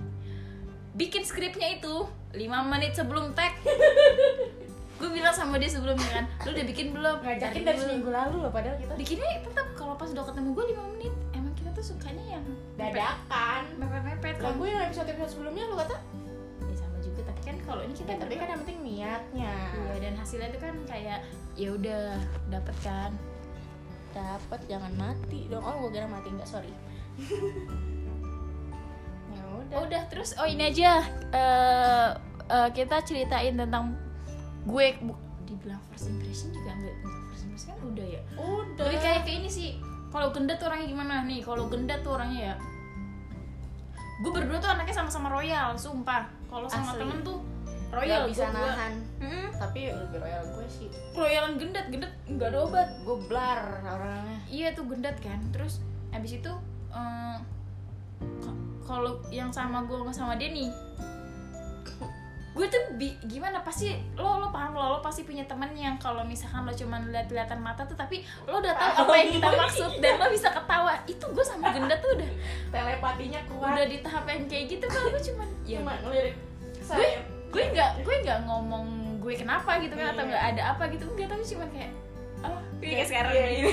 Bikin 0.95 1.27
skripnya 1.27 1.75
itu 1.75 2.07
5 2.31 2.71
menit 2.71 2.95
sebelum 2.95 3.35
tag. 3.35 3.51
Gue 5.01 5.09
bilang 5.11 5.35
sama 5.35 5.59
dia 5.59 5.67
sebelumnya 5.67 6.05
kan 6.15 6.25
lu 6.47 6.55
udah 6.55 6.65
bikin 6.69 6.95
belum? 6.95 7.17
Ngajakin 7.19 7.61
dari 7.67 7.75
seminggu 7.81 8.07
lalu 8.13 8.39
loh 8.39 8.53
padahal 8.53 8.79
kita 8.79 8.95
bikinnya 8.95 9.43
tetap 9.43 9.67
kalau 9.75 9.99
pas 9.99 10.07
udah 10.07 10.23
ketemu 10.23 10.49
gue 10.55 10.65
5 10.79 10.93
menit. 10.95 11.13
Emang 11.35 11.53
kita 11.59 11.69
tuh 11.75 11.83
sukanya 11.91 12.39
yang 12.39 12.45
dadakan. 12.79 13.61
mepet-mepet. 13.75 14.39
Kan 14.39 14.55
gue 14.55 14.69
yang 14.71 14.87
episode 14.87 15.09
episode 15.11 15.31
sebelumnya 15.35 15.67
lu 15.67 15.75
kata? 15.75 15.97
Ya 16.63 16.75
sama 16.79 16.97
juga 17.03 17.21
tapi 17.27 17.41
kan 17.43 17.55
kalau 17.67 17.81
ini 17.83 17.93
kita 17.97 18.11
ya, 18.15 18.19
tapi 18.23 18.33
kan 18.39 18.47
yang 18.47 18.59
penting 18.63 18.79
niatnya. 18.79 19.55
Iya 19.75 19.93
dan 19.99 20.13
hasilnya 20.15 20.47
itu 20.55 20.59
kan 20.61 20.75
kayak 20.87 21.19
ya 21.59 21.69
udah 21.75 22.03
dapet 22.47 22.75
kan. 22.79 23.11
Dapat 24.13 24.59
jangan 24.69 24.93
mati 24.95 25.49
dong 25.49 25.65
oh 25.65 25.75
gue 25.85 25.97
kira 25.97 26.07
mati 26.07 26.29
nggak 26.29 26.47
sorry 26.47 26.69
ya 29.33 29.41
udah 29.65 29.77
Oh, 29.81 29.85
udah 29.89 30.01
terus 30.07 30.37
oh 30.37 30.45
ini 30.45 30.69
aja 30.69 31.01
eh 31.33 32.09
eh, 32.49 32.69
kita 32.71 33.01
ceritain 33.01 33.57
tentang 33.57 33.97
gue 34.63 34.85
bu, 35.01 35.13
dibilang 35.43 35.81
first 35.91 36.07
impression 36.07 36.53
juga 36.53 36.71
enggak 36.77 36.95
first 37.33 37.43
impression 37.49 37.69
kan 37.73 37.79
udah 37.83 38.05
ya. 38.07 38.21
udah 38.39 38.85
Lebih 38.87 38.99
kayak 39.01 39.21
ke 39.27 39.31
ini 39.33 39.49
sih. 39.51 39.69
Kalau 40.13 40.29
gendat 40.29 40.61
tuh 40.61 40.69
orangnya 40.69 40.87
gimana 40.93 41.25
nih? 41.25 41.41
Kalau 41.41 41.65
gendat 41.67 41.99
tuh 42.05 42.13
orangnya 42.15 42.53
ya. 42.53 42.55
Gue 44.21 44.31
berdua 44.31 44.61
tuh 44.61 44.69
anaknya 44.71 44.93
sama-sama 44.93 45.27
royal, 45.33 45.73
sumpah. 45.73 46.29
Kalau 46.47 46.69
sama 46.69 46.93
Asli. 46.93 47.01
temen 47.01 47.19
tuh 47.25 47.41
Royal 47.93 48.21
bisa 48.25 48.45
gua- 48.45 48.53
gua- 48.55 48.67
nahan. 48.69 48.93
Mm-mm. 49.17 49.47
tapi 49.53 49.79
lebih 49.87 50.19
royal 50.19 50.43
gue 50.43 50.65
sih. 50.67 50.87
Royalan 51.13 51.53
gendat, 51.55 51.85
gendat 51.87 52.11
nggak 52.25 52.49
ada 52.49 52.59
obat. 52.61 52.87
gue 52.99 53.17
blar 53.23 53.59
orangnya. 53.79 54.37
Iya 54.45 54.67
tuh 54.71 54.85
gendat 54.85 55.15
kan 55.17 55.39
terus 55.49 55.79
abis 56.09 56.37
itu 56.37 56.51
k- 58.39 58.57
kalau 58.83 59.17
yang 59.29 59.49
sama 59.49 59.81
gue 59.81 59.97
sama 60.09 60.33
dia 60.33 60.49
nih 60.49 60.69
gue 62.53 62.67
tuh 62.67 62.83
bi- 62.93 63.17
gimana 63.23 63.57
pasti 63.59 63.89
lo 64.13 64.37
lo 64.37 64.47
paham 64.47 64.73
lo 64.73 64.85
lo 64.87 64.99
pasti 64.99 65.23
punya 65.23 65.41
temen 65.43 65.73
yang 65.73 65.97
kalau 65.97 66.21
misalkan 66.21 66.61
lo 66.61 66.71
cuman 66.71 67.09
lihat 67.09 67.25
lihatan 67.27 67.57
mata 67.57 67.81
tuh 67.81 67.97
tapi 67.97 68.21
lo 68.45 68.61
udah 68.61 68.69
tahu 68.71 68.93
apa 68.99 69.13
yang 69.17 69.29
kita 69.33 69.49
maksud 69.51 69.91
dan 69.97 70.13
lo 70.15 70.29
bisa 70.29 70.49
ketawa. 70.51 70.93
Itu 71.03 71.25
gue 71.27 71.41
sama 71.41 71.73
gendat 71.73 71.97
tuh 71.97 72.13
udah 72.13 72.29
telepatinya 72.69 73.41
kuat. 73.47 73.73
udah 73.73 73.85
di 73.87 73.97
tahap 73.99 74.25
yang 74.27 74.45
kayak 74.45 74.65
gitu 74.69 74.85
kalau 74.85 75.09
gue 75.09 75.23
cuman 75.23 75.49
ya 75.65 75.77
cuma 75.79 75.93
ngelirik 75.99 76.35
saya 76.79 77.25
gue 77.53 77.63
nggak 77.69 77.91
gue 78.01 78.15
nggak 78.19 78.39
ngomong 78.43 78.85
gue 79.19 79.33
kenapa 79.35 79.77
gitu 79.77 79.93
kan 79.93 80.11
atau 80.11 80.23
Iya. 80.23 80.29
nggak 80.29 80.43
ada 80.49 80.61
apa 80.73 80.83
gitu. 80.89 81.05
Enggak 81.07 81.27
tapi 81.29 81.43
cuman 81.45 81.69
kayak 81.69 81.91
oh 82.43 82.59
kayak 82.77 83.05
sekarang 83.05 83.31
Iya, 83.31 83.45
ini 83.45 83.55
iya. 83.61 83.71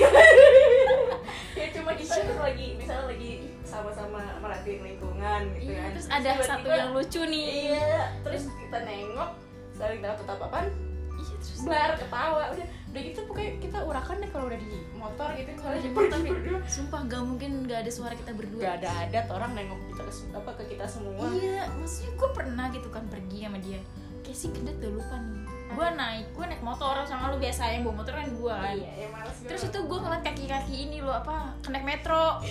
ya 1.59 1.65
cuma 1.71 1.91
kita 1.91 2.13
tuh 2.23 2.39
lagi 2.39 2.67
misalnya 2.73 3.05
lagi 3.07 3.31
sama-sama 3.61 4.19
merhatiin 4.37 4.81
lingkungan 4.81 5.41
gitu 5.55 5.67
Iya, 5.67 5.79
kan. 5.81 5.89
terus 5.91 6.07
ada 6.07 6.19
Tiba-tiba, 6.31 6.47
satu 6.47 6.67
yang 6.69 6.89
lucu 6.93 7.21
nih. 7.25 7.45
Iya 7.67 7.89
terus 8.21 8.43
kita 8.49 8.77
nengok 8.81 9.29
saling 9.73 9.99
tahu 9.99 10.23
tatapan 10.23 10.65
iya 11.11 11.35
terus 11.37 11.59
blar 11.61 11.91
ketawa 11.95 12.43
udah 12.49 12.67
udah 12.91 13.01
gitu 13.07 13.23
pokoknya 13.23 13.51
kita 13.63 13.77
urakan 13.87 14.19
deh 14.19 14.29
kalau 14.35 14.45
udah 14.51 14.59
di 14.59 14.83
motor 14.99 15.29
gitu 15.39 15.49
kalau 15.55 15.79
di 15.79 15.89
motor 15.95 16.19
ya, 16.19 16.27
berdua. 16.27 16.59
sumpah 16.67 17.01
gak 17.07 17.23
mungkin 17.23 17.51
gak 17.63 17.79
ada 17.87 17.91
suara 17.91 18.13
kita 18.19 18.35
berdua. 18.35 18.61
Gak 18.67 18.75
ada 18.83 18.89
adat 19.07 19.27
orang 19.31 19.51
nengok 19.55 19.79
kita 19.95 20.01
ke, 20.03 20.13
apa 20.35 20.51
ke 20.59 20.63
kita 20.75 20.85
semua. 20.91 21.23
Iya 21.31 21.71
maksudnya 21.79 22.11
gue 22.19 22.29
pernah 22.35 22.65
gitu 22.75 22.91
kan 22.91 23.07
pergi 23.07 23.47
sama 23.47 23.63
dia. 23.63 23.79
Kayak 24.27 24.37
sih 24.43 24.49
gendet 24.51 24.75
udah 24.83 24.91
lupa 24.91 25.15
nih. 25.23 25.43
Gue 25.71 25.87
naik 25.95 26.25
gue 26.35 26.45
naik 26.51 26.63
motor 26.67 26.95
sama 27.07 27.31
lu 27.31 27.39
biasa 27.39 27.61
yang 27.71 27.87
bawa 27.87 27.95
motor 28.03 28.13
kan 28.19 28.27
gue 28.27 28.55
kan 28.59 28.75
iya 28.75 28.91
ya 28.91 29.07
males 29.07 29.37
gue. 29.39 29.47
terus 29.47 29.61
itu 29.71 29.79
gue 29.87 29.99
ngeliat 30.03 30.23
kaki-kaki 30.27 30.75
ini 30.83 30.97
lo 31.07 31.15
apa 31.15 31.55
kenaik 31.63 31.87
metro. 31.87 32.43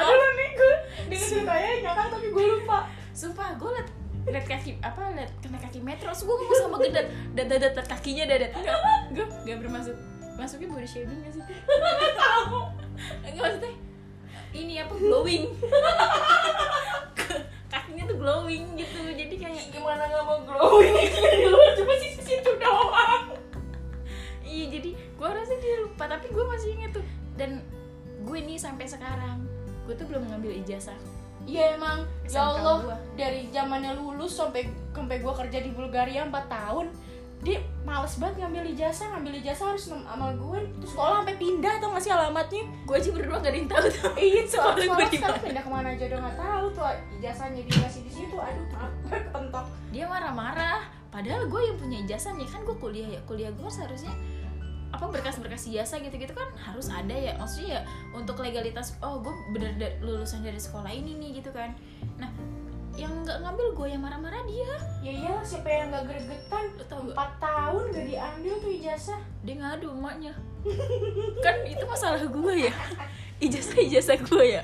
Aduh 0.00 0.30
nih 0.40 0.50
gue 0.56 0.74
dengan 1.12 1.28
ceritanya 1.28 1.70
nyakang 1.84 2.08
tapi 2.08 2.26
gue 2.32 2.44
lupa. 2.56 2.88
Sumpah 3.12 3.52
gue 3.60 3.68
liat 3.68 3.88
liat 4.22 4.46
kaki 4.46 4.78
apa 4.82 5.02
liat 5.18 5.30
kena 5.42 5.58
kaki 5.58 5.82
metro. 5.82 6.14
Terus 6.14 6.22
gue 6.22 6.34
ngomong 6.34 6.58
sama 6.58 6.76
gendet 6.78 7.06
dat 7.34 7.46
dat 7.50 7.58
dat 7.58 7.72
dat 7.74 7.86
kakinya 7.90 8.24
dadat 8.28 8.50
enggak 8.54 8.78
gue 9.14 9.26
gak 9.46 9.58
bermaksud. 9.62 9.96
Masuknya 10.38 10.66
body 10.70 10.88
shaming 10.88 11.18
gak 11.26 11.32
sih? 11.34 11.42
Tahu 12.16 12.58
enggak 13.28 13.42
maksudnya 13.42 13.72
ini 14.52 14.74
apa 14.78 14.94
glowing? 14.94 15.44
Kakinya 17.72 18.04
tuh 18.04 18.16
glowing 18.20 18.76
gitu. 18.76 19.00
Jadi 19.00 19.34
kayak 19.40 19.72
gimana 19.72 20.04
nggak 20.04 20.24
mau 20.28 20.38
glowing? 20.44 20.92
Di 21.40 21.46
luar 21.48 21.72
cuma 21.72 21.94
sisi 21.96 22.20
situ 22.20 22.50
doang. 22.60 23.32
Iya 24.44 24.64
jadi 24.68 24.90
gue 24.92 25.28
rasa 25.28 25.56
dia 25.56 25.80
lupa 25.80 26.04
tapi 26.04 26.28
gue 26.28 26.44
masih 26.44 26.76
inget 26.76 26.92
tuh. 26.92 27.04
Dan 27.40 27.64
gue 28.22 28.38
nih 28.38 28.60
sampai 28.60 28.84
sekarang 28.84 29.48
gue 29.88 29.94
tuh 29.98 30.06
belum 30.06 30.30
ngambil 30.30 30.62
ijazah 30.62 30.94
Iya 31.46 31.76
emang. 31.76 32.06
SMK 32.26 32.34
ya 32.34 32.42
Allah 32.42 32.76
gua. 32.82 32.96
dari 33.18 33.40
zamannya 33.50 33.92
lulus 33.98 34.32
sampai 34.38 34.70
sampai 34.94 35.16
gua 35.20 35.34
kerja 35.36 35.58
di 35.58 35.70
Bulgaria 35.74 36.24
4 36.24 36.32
tahun 36.48 36.86
dia 37.42 37.58
males 37.82 38.14
banget 38.22 38.46
ngambil 38.46 38.70
ijazah. 38.70 39.10
Ngambil 39.18 39.42
ijazah 39.42 39.74
harus 39.74 39.90
sama 39.90 40.30
gue 40.30 40.58
terus 40.78 40.94
sekolah 40.94 41.26
sampai 41.26 41.36
pindah 41.42 41.74
tau 41.82 41.90
gak 41.90 42.02
sih 42.06 42.12
alamatnya? 42.14 42.62
Gue 42.86 42.94
aja 43.02 43.10
berdua 43.10 43.36
gak 43.42 43.50
ada 43.50 43.58
yang 43.58 43.70
tahu 43.70 43.86
tuh 43.90 44.12
iya 44.14 44.42
Sekolah 44.46 44.76
sekolah 44.78 45.08
sekarang 45.10 45.42
pindah 45.42 45.62
ke 45.66 45.70
mana 45.70 45.88
aja 45.90 46.04
udah 46.06 46.20
nggak 46.22 46.38
tahu 46.38 46.64
tuh. 46.70 46.86
Ijazahnya 47.18 47.62
dikasih 47.66 48.02
di 48.06 48.12
situ 48.14 48.36
aduh 48.38 48.66
maaf 48.70 48.92
kepentok? 49.10 49.66
Dia 49.90 50.04
marah-marah. 50.06 50.86
Padahal 51.10 51.44
gue 51.50 51.60
yang 51.66 51.76
punya 51.76 51.98
ijazah 52.06 52.32
nih 52.38 52.46
kan 52.46 52.62
gue 52.62 52.76
kuliah 52.78 53.08
ya. 53.18 53.20
Kuliah 53.26 53.50
gue 53.50 53.68
seharusnya 53.68 54.14
apa 54.92 55.04
berkas-berkas 55.08 55.66
ijazah 55.72 55.98
gitu-gitu 56.04 56.36
kan 56.36 56.48
harus 56.60 56.92
ada 56.92 57.16
ya. 57.16 57.32
Maksudnya 57.40 57.80
ya 57.80 57.82
untuk 58.12 58.38
legalitas 58.38 58.94
oh 59.00 59.24
gue 59.24 59.34
bener 59.56 59.72
da- 59.80 59.96
lulusan 60.04 60.44
dari 60.44 60.60
sekolah 60.60 60.92
ini 60.92 61.16
nih 61.16 61.40
gitu 61.40 61.50
kan. 61.50 61.72
Nah 62.20 62.28
yang 62.92 63.24
nggak 63.24 63.40
ngambil 63.40 63.66
gue 63.72 63.86
yang 63.88 64.02
marah-marah 64.04 64.44
dia. 64.44 64.72
Ya 65.00 65.12
iyalah 65.16 65.44
siapa 65.44 65.68
yang 65.68 65.88
nggak 65.88 66.04
gregetan? 66.12 66.64
4 66.76 67.16
tahun 67.40 67.82
gak 67.88 68.04
diambil 68.04 68.54
tuh 68.60 68.72
ijazah. 68.76 69.20
Dia 69.42 69.54
ngadu 69.56 69.86
emaknya. 69.96 70.32
Kan 71.40 71.56
itu 71.64 71.84
masalah 71.88 72.20
gue 72.20 72.54
ya. 72.68 72.74
Ijazah 73.42 73.78
ijazah 73.80 74.16
gue 74.20 74.44
ya. 74.44 74.62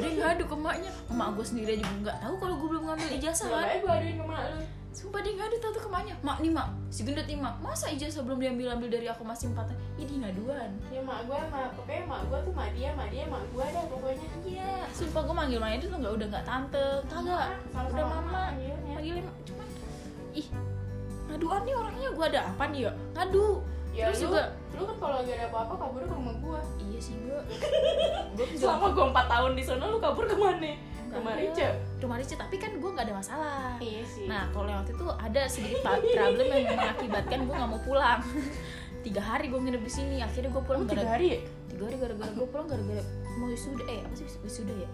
Dia 0.00 0.10
ngadu 0.18 0.48
ke 0.48 0.54
emaknya. 0.56 0.90
Emak 1.12 1.28
gue 1.36 1.46
sendiri 1.46 1.70
aja 1.76 1.86
nggak 2.00 2.16
tahu 2.24 2.34
kalau 2.40 2.54
gue 2.58 2.68
belum 2.74 2.84
ngambil 2.88 3.08
ijazah 3.20 3.46
kan? 3.46 3.76
gue 3.76 3.92
aduin 3.92 4.16
ke 4.18 4.24
mak 4.24 4.40
lu 4.56 4.60
Sumpah 4.96 5.20
dia 5.20 5.36
ngadu 5.36 5.60
tau 5.60 5.76
tuh 5.76 5.84
ke 5.84 5.88
emaknya 5.92 6.16
Mak 6.24 6.40
nih 6.40 6.48
mak, 6.56 6.72
si 6.88 7.04
gendut 7.04 7.28
nih 7.28 7.36
mak. 7.36 7.60
Masa 7.60 7.92
ijazah 7.92 8.24
belum 8.24 8.40
diambil-ambil 8.40 8.88
dari 8.88 9.04
aku 9.12 9.28
masih 9.28 9.52
empat 9.52 9.68
tahun? 9.68 9.80
Ih 10.00 10.08
dia 10.08 10.18
ngaduan 10.24 10.70
ya 10.88 11.00
mak 11.04 11.28
gue 11.28 11.36
mak. 11.52 11.68
Pokoknya 11.76 12.02
mak 12.08 12.20
gue 12.32 12.38
tuh 12.40 12.52
mak 12.56 12.68
dia 12.72 12.88
mak 12.96 13.08
dia 13.12 13.28
mak 13.28 13.44
gue 13.52 13.66
dah 13.76 13.84
pokoknya. 13.92 14.28
Iya. 14.48 14.72
Sumpah 14.96 15.20
gue 15.28 15.36
manggil 15.36 15.60
Maya 15.60 15.76
itu 15.76 15.92
nggak 15.92 16.14
udah 16.16 16.26
nggak 16.32 16.44
tante. 16.48 16.88
Kagak 17.12 17.48
Sama-sama 17.68 17.92
Udah 17.92 18.06
mama. 18.08 18.42
Manggilnya. 18.56 18.94
Manggilnya 18.96 19.22
cuman 19.44 19.68
Ih 20.32 20.48
Ngaduan 21.28 21.60
nih 21.68 21.74
orangnya 21.76 22.08
gue 22.16 22.26
ada 22.32 22.40
apa 22.48 22.64
nih 22.72 22.80
ya? 22.88 22.92
Ngadu. 23.12 23.48
Ya 23.92 24.04
Terus 24.08 24.20
lu, 24.20 24.24
juga 24.28 24.42
lu 24.76 24.82
kan 24.84 24.96
kalau 24.96 25.14
lagi 25.20 25.30
ada 25.36 25.44
apa-apa 25.52 25.74
kabur 25.76 26.02
ke 26.04 26.12
rumah 26.12 26.36
gue 26.36 26.60
Iya 26.88 27.00
sih 27.00 27.16
gue 27.20 27.40
Gue 28.36 28.46
selama 28.56 28.92
gue 28.92 29.04
4 29.08 29.32
tahun 29.32 29.52
di 29.56 29.64
sana 29.64 29.84
lu 29.88 29.96
kabur 30.00 30.24
ke 30.24 30.36
mana 30.36 30.72
ke 31.16 31.20
Marica 31.24 31.68
Rumah 31.96 32.16
Rica 32.20 32.34
Tapi 32.36 32.56
kan 32.60 32.70
gue 32.76 32.90
nggak 32.92 33.06
ada 33.08 33.14
masalah. 33.16 33.80
Iya 33.80 34.02
sih. 34.04 34.28
Nah 34.28 34.52
kalau 34.52 34.68
yang 34.68 34.84
waktu 34.84 34.92
itu 34.92 35.06
ada 35.08 35.42
sedikit 35.48 35.80
problem 35.80 36.46
yang 36.46 36.76
mengakibatkan 36.76 37.38
gue 37.48 37.54
nggak 37.56 37.70
mau 37.72 37.80
pulang. 37.82 38.20
Tiga 39.06 39.22
hari 39.22 39.46
gue 39.46 39.60
nginep 39.62 39.82
di 39.86 39.92
sini 39.92 40.16
Akhirnya 40.18 40.50
gue 40.50 40.62
pulang 40.66 40.82
Lu 40.82 40.90
tiga 40.90 41.06
hari 41.06 41.26
ya? 41.30 41.40
tiga 41.70 41.82
hari 41.86 41.96
gara-gara 42.00 42.30
gue 42.32 42.46
pulang 42.48 42.66
gara-gara 42.66 43.04
mau 43.36 43.52
wisuda 43.52 43.84
eh 43.86 44.00
apa 44.00 44.14
sih 44.16 44.26
wisuda 44.42 44.74
ya? 44.74 44.88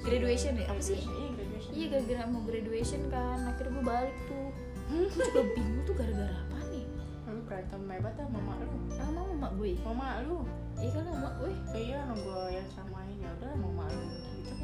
Graduation 0.00 0.54
ya 0.56 0.64
apa 0.70 0.80
sih? 0.80 0.96
Iya 0.96 1.28
graduation. 1.36 1.70
Iya 1.74 1.86
gara-gara 1.92 2.22
mau 2.30 2.42
graduation 2.46 3.00
kan 3.10 3.38
akhirnya 3.44 3.72
gue 3.76 3.84
balik 3.84 4.16
tuh. 4.30 4.48
Gue 4.88 5.06
juga 5.10 5.42
bingung 5.52 5.82
tuh 5.84 5.94
gara-gara 5.98 6.32
apa 6.32 6.58
nih? 6.72 6.84
Lu 7.28 7.40
berantem 7.44 7.80
hebat 7.84 8.14
sama 8.16 8.30
mama 8.38 8.52
lu. 8.62 8.78
Sama 8.94 9.20
mama 9.28 9.48
gue? 9.58 9.70
Mama 9.84 10.06
lu? 10.24 10.38
Iya 10.80 10.90
kan 10.96 11.04
mama 11.04 11.28
gue. 11.36 11.52
Iya 11.76 11.96
orang 12.00 12.18
gue 12.22 12.42
yang 12.56 12.68
samain 12.72 13.16
ya 13.20 13.28
udah 13.36 13.52
mama 13.60 13.84
lu 13.92 14.06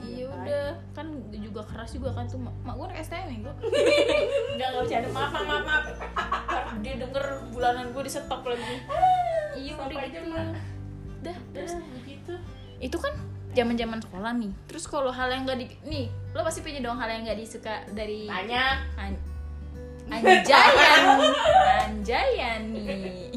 iya 0.05 0.27
udah 0.29 0.65
kan 0.93 1.07
juga 1.33 1.63
keras 1.65 1.91
juga 1.97 2.13
kan 2.13 2.25
tuh. 2.29 2.41
Mak 2.41 2.55
mak 2.65 2.75
gue 2.77 2.89
STM 3.01 3.29
ya 3.33 3.39
gue 3.49 3.55
nggak 4.57 4.69
nggak 4.73 4.83
bercanda 4.85 5.09
maaf 5.13 5.33
maaf 5.33 5.45
maaf, 5.47 5.65
maaf. 5.67 6.67
Dia 6.85 6.95
denger 7.01 7.25
bulanan 7.53 7.87
gue 7.93 8.03
disetok 8.05 8.43
lagi. 8.45 8.77
Iya 9.57 9.73
udah 9.81 9.99
gitu. 10.13 10.31
dah 11.25 11.37
terus. 11.57 11.73
begitu. 12.03 12.33
Itu 12.77 12.97
kan 13.01 13.17
zaman 13.57 13.75
zaman 13.81 13.99
sekolah 14.05 14.33
nih. 14.37 14.53
Terus 14.69 14.85
kalau 14.85 15.09
hal 15.09 15.33
yang 15.33 15.49
gak 15.49 15.59
di 15.59 15.67
nih 15.89 16.13
lo 16.37 16.45
pasti 16.45 16.61
punya 16.61 16.85
dong 16.85 17.01
hal 17.01 17.09
yang 17.09 17.25
gak 17.25 17.41
disuka 17.41 17.81
dari 17.97 18.29
banyak 18.29 18.77
An 19.01 19.15
Anjayan 20.13 21.19
Anjayan 21.89 22.63
nih 22.71 23.33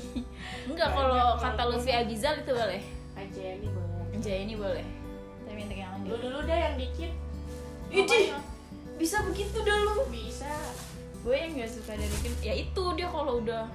Enggak 0.70 0.91
kalau 0.93 1.39
kata 1.39 1.64
Luffy 1.66 1.95
Agizal 1.95 2.43
itu 2.43 2.51
boleh. 2.53 2.84
Aja 3.18 3.41
ini 3.41 3.68
boleh. 3.72 4.14
Anjayan 4.14 4.43
ini 4.45 4.55
boleh 4.60 4.99
lu 6.10 6.16
dulu 6.18 6.39
deh 6.43 6.57
yang 6.57 6.76
dikit. 6.76 7.12
Idih 7.89 8.34
Bisa 8.97 9.22
begitu 9.24 9.62
dah 9.62 9.78
lu 9.86 10.10
bisa. 10.10 10.49
Gue 11.22 11.36
yang 11.38 11.55
gak 11.55 11.70
suka 11.70 11.93
dari 11.93 12.18
Kim. 12.20 12.34
Ya 12.41 12.53
itu 12.57 12.84
dia 12.97 13.07
kalau 13.07 13.39
udah 13.39 13.70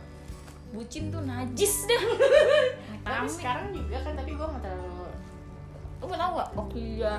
Bucin 0.75 1.07
tuh 1.09 1.23
najis 1.23 1.87
dah. 1.87 2.03
Tapi 3.07 3.29
sekarang 3.31 3.71
juga 3.71 4.01
kan 4.03 4.17
tapi 4.17 4.33
gue 4.35 4.43
nggak 4.43 4.65
terlalu 4.65 5.07
Lo 6.01 6.05
mau 6.09 6.17
tau 6.19 6.33
gak 6.41 6.51
waktu 6.57 6.79
dia 6.97 7.15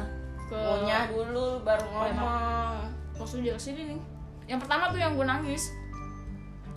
ke 0.46 0.58
ngunyah 0.58 1.04
dulu 1.14 1.48
baru 1.64 1.86
Oh, 1.88 2.04
ngomong. 2.04 2.78
Waktu 3.16 3.36
dia 3.46 3.54
ke 3.56 3.62
sini 3.62 3.82
nih 3.96 4.00
Yang 4.46 4.60
pertama 4.68 4.92
tuh 4.92 5.00
yang 5.00 5.14
gue 5.16 5.26
nangis. 5.26 5.72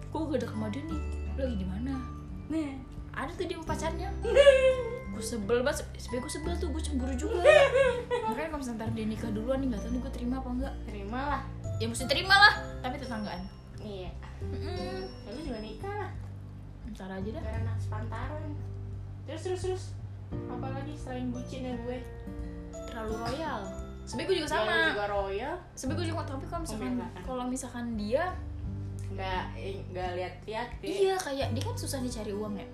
Gue 0.09 0.23
gak 0.29 0.45
ada 0.45 0.47
ke 0.49 0.57
dia 0.73 0.83
nih 0.87 1.01
lagi 1.39 1.55
di 1.55 1.67
mana? 1.67 1.95
nih. 2.51 2.75
Ada 3.15 3.31
tuh 3.35 3.47
dia 3.47 3.57
sama 3.59 3.67
pacarnya. 3.71 4.09
Gue 5.15 5.23
sebel 5.23 5.63
banget. 5.63 5.87
Sebenernya 5.99 6.23
gue 6.23 6.33
sebel 6.35 6.53
tuh. 6.59 6.69
Gue 6.71 6.83
cemburu 6.83 7.15
juga 7.15 7.43
makanya 8.39 8.55
kalau 8.55 8.63
misalnya 8.63 8.95
dia 8.95 9.07
nikah 9.11 9.31
duluan 9.35 9.59
nih 9.59 9.67
nggak 9.75 9.83
tahu 9.83 9.91
nih 9.91 10.01
gue 10.01 10.13
terima 10.15 10.35
apa 10.39 10.49
enggak 10.55 10.75
terima 10.87 11.21
lah. 11.27 11.43
Ya 11.83 11.87
mesti 11.91 12.05
terima 12.07 12.35
lah 12.39 12.55
tapi 12.79 12.95
tetanggaan. 12.95 13.43
Iya. 13.83 14.11
Mm-mm. 14.39 15.03
Ya, 15.27 15.31
lu 15.35 15.41
juga 15.43 15.59
nikah 15.59 15.95
lah. 15.99 16.11
Ntar 16.95 17.11
aja 17.19 17.29
dah. 17.35 17.43
Karena 17.43 17.73
sepantaran. 17.83 18.51
Terus 19.27 19.43
terus 19.43 19.61
terus. 19.67 19.85
Apalagi 20.47 20.95
selain 20.95 21.35
bucin 21.35 21.67
ya 21.67 21.75
gue? 21.83 21.99
Terlalu 22.87 23.15
royal. 23.19 23.61
Sebenernya 24.07 24.29
gue 24.31 24.37
juga 24.39 24.47
Ya, 24.47 24.55
sama. 24.55 24.75
juga 24.95 25.07
royal. 25.11 25.55
Sebenernya 25.75 25.99
gue 25.99 26.07
juga 26.07 26.23
tapi 26.25 26.45
kalau 26.47 26.63
misalkan 26.63 26.87
Pembelaan. 26.95 27.23
kalau 27.27 27.45
misalkan 27.51 27.87
dia 27.99 28.25
nggak 29.09 29.45
eh, 29.59 29.83
nggak 29.91 30.11
lihat 30.15 30.35
lihat 30.47 30.69
deh 30.79 30.87
iya 30.95 31.15
kayak 31.19 31.51
dia 31.51 31.63
kan 31.67 31.75
susah 31.75 31.99
nih 31.99 32.13
cari 32.15 32.31
uang 32.31 32.55
ya. 32.55 32.67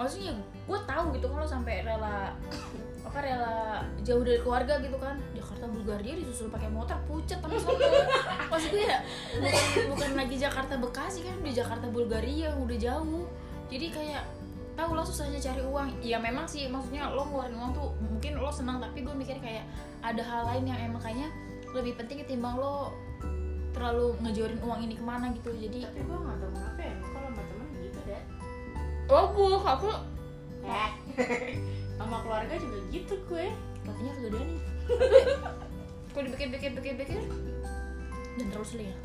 Maksudnya 0.00 0.32
gue 0.64 0.78
tahu 0.88 1.04
gitu 1.12 1.28
kalau 1.28 1.44
sampai 1.44 1.84
rela 1.84 2.32
apa 3.00 3.18
rela 3.24 3.82
jauh 4.04 4.22
dari 4.22 4.38
keluarga 4.38 4.78
gitu 4.78 4.96
kan. 5.00 5.16
Jakarta 5.32 5.66
Bulgaria 5.66 6.14
disusul 6.16 6.48
pakai 6.52 6.70
motor 6.72 6.96
pucet 7.04 7.40
sama 7.40 7.56
sono 7.60 7.76
maksud 8.48 8.70
gue 8.72 8.84
ya 8.84 8.98
bukan, 9.36 9.64
bukan 9.92 10.10
lagi 10.16 10.36
Jakarta 10.40 10.74
Bekasi 10.80 11.20
kan 11.24 11.36
di 11.44 11.52
Jakarta 11.52 11.86
Bulgaria 11.88 12.52
udah 12.56 12.78
jauh. 12.80 13.24
Jadi 13.70 13.86
kayak 13.92 14.22
tahu 14.74 14.96
lo 14.96 15.02
susahnya 15.04 15.36
cari 15.36 15.60
uang. 15.60 16.00
Ya 16.00 16.16
memang 16.16 16.48
sih 16.48 16.64
maksudnya 16.68 17.12
lo 17.12 17.28
ngeluarin 17.28 17.56
uang 17.56 17.70
tuh 17.76 17.88
mungkin 18.00 18.40
lo 18.40 18.48
senang 18.48 18.80
tapi 18.80 19.04
gue 19.04 19.12
mikir 19.12 19.36
kayak 19.40 19.64
ada 20.00 20.22
hal 20.24 20.48
lain 20.48 20.64
yang 20.68 20.78
emang 20.80 21.02
kayaknya 21.04 21.28
lebih 21.76 21.94
penting 22.00 22.24
ketimbang 22.24 22.56
lo 22.56 22.94
terlalu 23.70 24.18
ngejorin 24.24 24.60
uang 24.64 24.80
ini 24.84 24.94
ke 24.96 25.04
mana 25.04 25.28
gitu. 25.36 25.50
Jadi 25.56 25.84
tapi 25.84 26.00
gue 26.04 26.18
nggak 26.18 26.36
tahu 26.40 26.50
kenapa 26.56 26.80
ya 26.80 26.94
kalau 27.00 27.28
sama 27.32 27.42
temen 27.48 27.68
gitu 27.84 27.98
deh. 28.08 28.22
Bagus 29.08 29.62
aku 29.64 29.90
eh 30.60 30.90
sama 32.00 32.16
keluarga 32.24 32.54
juga 32.56 32.78
gitu 32.88 33.14
gue 33.28 33.46
kegedean 33.84 34.48
nih. 34.48 34.60
Kalau 36.16 36.24
dipikir-pikir 36.26 36.70
pikir-pikir 36.74 37.20
dan 38.40 38.46
terus 38.48 38.68
seling 38.72 38.88
ya? 38.88 38.96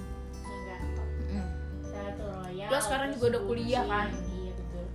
Enggak. 0.48 1.50
Saya 1.84 2.10
tuh 2.16 2.28
royal 2.32 2.70
Lo 2.72 2.78
sekarang 2.80 3.08
juga 3.14 3.26
udah 3.36 3.42
kuliah, 3.46 3.84
kan? 3.84 4.10
iya 4.32 4.52
betul. 4.56 4.86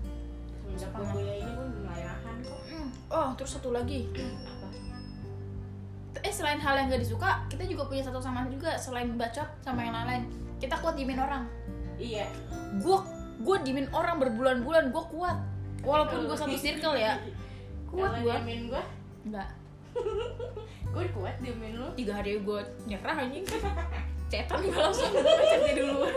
Gue 0.81 1.07
kuliah 1.13 1.37
ini 1.45 1.53
pun 1.53 1.69
kok. 2.41 2.61
Oh 3.13 3.29
terus 3.37 3.51
satu 3.53 3.71
lagi. 3.71 4.09
Apa? 4.17 4.69
Eh 6.21 6.33
selain 6.35 6.61
hal 6.61 6.75
yang 6.81 6.87
gak 6.89 7.03
disuka 7.05 7.45
kita 7.53 7.65
juga 7.69 7.87
punya 7.87 8.03
satu 8.05 8.21
sama 8.21 8.49
juga 8.49 8.81
selain 8.81 9.15
bacot 9.15 9.47
sama 9.61 9.85
yang 9.85 9.95
lain-lain. 9.95 10.25
Kita 10.57 10.81
kuat 10.81 10.97
diemin 10.97 11.21
orang. 11.21 11.45
Iya. 12.01 12.27
Gue 12.81 12.99
gue 13.41 13.57
diemin 13.65 13.89
orang 13.93 14.19
berbulan-bulan 14.19 14.89
gue 14.89 15.05
kuat. 15.13 15.37
Walaupun 15.81 16.29
gue 16.29 16.37
satu 16.37 16.57
circle 16.61 16.97
ya 16.97 17.17
kuat 17.91 18.23
gue 18.23 18.31
diemin 18.31 18.61
gue 18.71 18.83
enggak 19.27 19.51
gue 20.95 21.05
kuat 21.15 21.35
diemin 21.43 21.79
lu. 21.79 21.89
Tiga 21.95 22.23
hari 22.23 22.39
gue 22.39 22.61
nyerah 22.87 23.17
anjing. 23.27 23.47
Cetan 24.31 24.59
gue 24.63 24.75
langsung 24.75 25.11
gue 25.11 25.23
ngechat 25.39 25.63
duluan. 25.75 26.15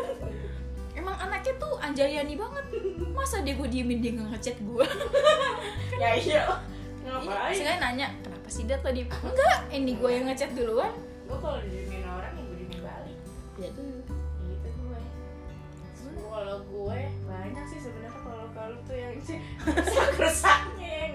Emang 0.94 1.18
anaknya 1.18 1.54
tuh 1.58 1.74
anjayani 1.82 2.38
banget. 2.38 2.66
Masa 3.14 3.42
dia 3.42 3.58
gue 3.58 3.70
diemin 3.70 4.00
dia 4.02 4.12
nggak 4.18 4.30
ngechat 4.38 4.58
gue 4.62 4.86
ya 6.02 6.10
iya. 6.18 6.44
Iya, 7.04 7.20
ngapain 7.20 7.52
saya 7.52 7.76
nanya 7.84 8.08
kenapa 8.24 8.48
sih 8.48 8.64
dia 8.64 8.78
tadi? 8.80 9.04
Enggak 9.04 9.60
ini 9.74 9.92
gue 9.98 10.10
yang 10.10 10.26
ngechat 10.30 10.52
duluan. 10.54 10.94
Gue 11.26 11.38
kalau 11.42 11.60
diemin 11.66 12.06
orang 12.06 12.34
yang 12.38 12.46
gue 12.50 12.58
diemin 12.62 12.80
balik. 12.82 13.18
Ya 13.58 13.68
tuh 13.74 13.84
gitu 13.86 14.70
gue 14.70 15.02
kalau 16.34 16.58
gue 16.66 17.00
banyak 17.30 17.66
sih 17.70 17.80
sebenarnya 17.82 18.14
kalau 18.26 18.48
kalau 18.58 18.78
tuh 18.90 18.98
yang 18.98 19.14
rusak-rusaknya 19.14 20.66
yang 20.66 20.73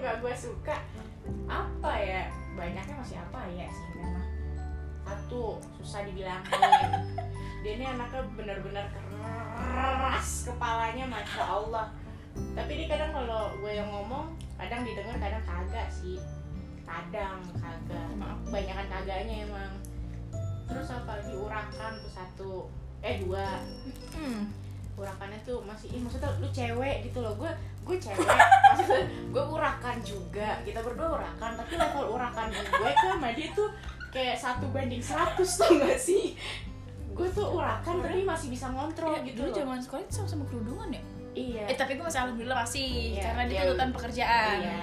nggak 0.09 0.25
gue 0.25 0.33
suka. 0.33 0.73
Apa 1.45 1.93
ya? 2.01 2.25
Banyaknya 2.57 2.97
masih 2.97 3.21
apa 3.21 3.45
ya 3.53 3.69
sih? 3.69 3.85
Memang 3.93 4.25
satu 5.05 5.61
susah 5.77 6.01
dibilangin 6.05 6.49
dia 7.65 7.71
ini 7.77 7.85
anaknya 7.85 8.21
benar-benar 8.33 8.89
keras 8.89 10.49
kepalanya 10.49 11.05
masya 11.05 11.45
Allah. 11.45 11.93
Tapi 12.57 12.71
dia 12.73 12.89
kadang 12.89 13.13
kalau 13.13 13.53
gue 13.61 13.69
yang 13.69 13.85
ngomong 13.93 14.33
kadang 14.57 14.81
didengar 14.81 15.13
kadang 15.21 15.45
kagak 15.45 15.93
sih. 15.93 16.17
Kadang 16.89 17.45
kagak. 17.61 18.09
Kebanyakan 18.49 18.87
kagaknya 18.89 19.45
emang. 19.45 19.77
Terus 20.65 20.89
apa 20.89 21.21
diurangkan 21.21 22.01
tuh 22.01 22.11
satu. 22.17 22.53
Eh 23.05 23.21
dua. 23.21 23.61
Hmm. 24.17 24.49
urakannya 24.99 25.39
tuh 25.47 25.63
masih 25.63 25.95
ih 25.95 26.03
maksudnya 26.03 26.27
lu 26.43 26.49
cewek 26.49 27.07
gitu 27.07 27.21
loh. 27.23 27.31
Gue 27.37 27.47
gue 27.89 27.97
cewek 27.97 28.21
maksudnya 28.21 29.03
gue 29.09 29.43
urakan 29.49 29.97
juga 30.05 30.61
kita 30.61 30.79
berdua 30.85 31.17
urakan 31.17 31.51
tapi 31.57 31.73
level 31.73 32.05
urakan 32.13 32.47
gue 32.53 32.91
ke 32.93 33.05
sama 33.09 33.29
dia 33.33 33.49
tuh 33.57 33.69
kayak 34.09 34.37
satu 34.37 34.65
banding 34.73 35.01
100 35.01 35.37
tau 35.37 35.71
gak 35.77 35.99
sih? 36.01 36.33
Gue 37.13 37.27
tuh 37.29 37.45
urakan 37.51 38.01
tapi 38.01 38.25
masih 38.25 38.47
bisa 38.49 38.69
ngontrol 38.73 39.13
Ya, 39.13 39.21
gitu 39.25 39.45
dulu 39.45 39.49
zaman 39.53 39.77
sekolah 39.81 40.01
itu 40.05 40.13
sama-sama 40.17 40.43
kerudungan 40.49 40.89
ya? 40.93 41.03
Iya. 41.37 41.63
Eh 41.69 41.77
tapi 41.77 41.93
gue 41.93 42.05
masih 42.05 42.19
alhamdulillah 42.25 42.57
masih 42.65 42.89
Iya, 42.89 43.21
karena 43.29 43.43
dia 43.45 43.53
iya. 43.53 43.65
tuntutan 43.69 43.91
pekerjaan. 43.93 44.57
Iya. 44.57 44.81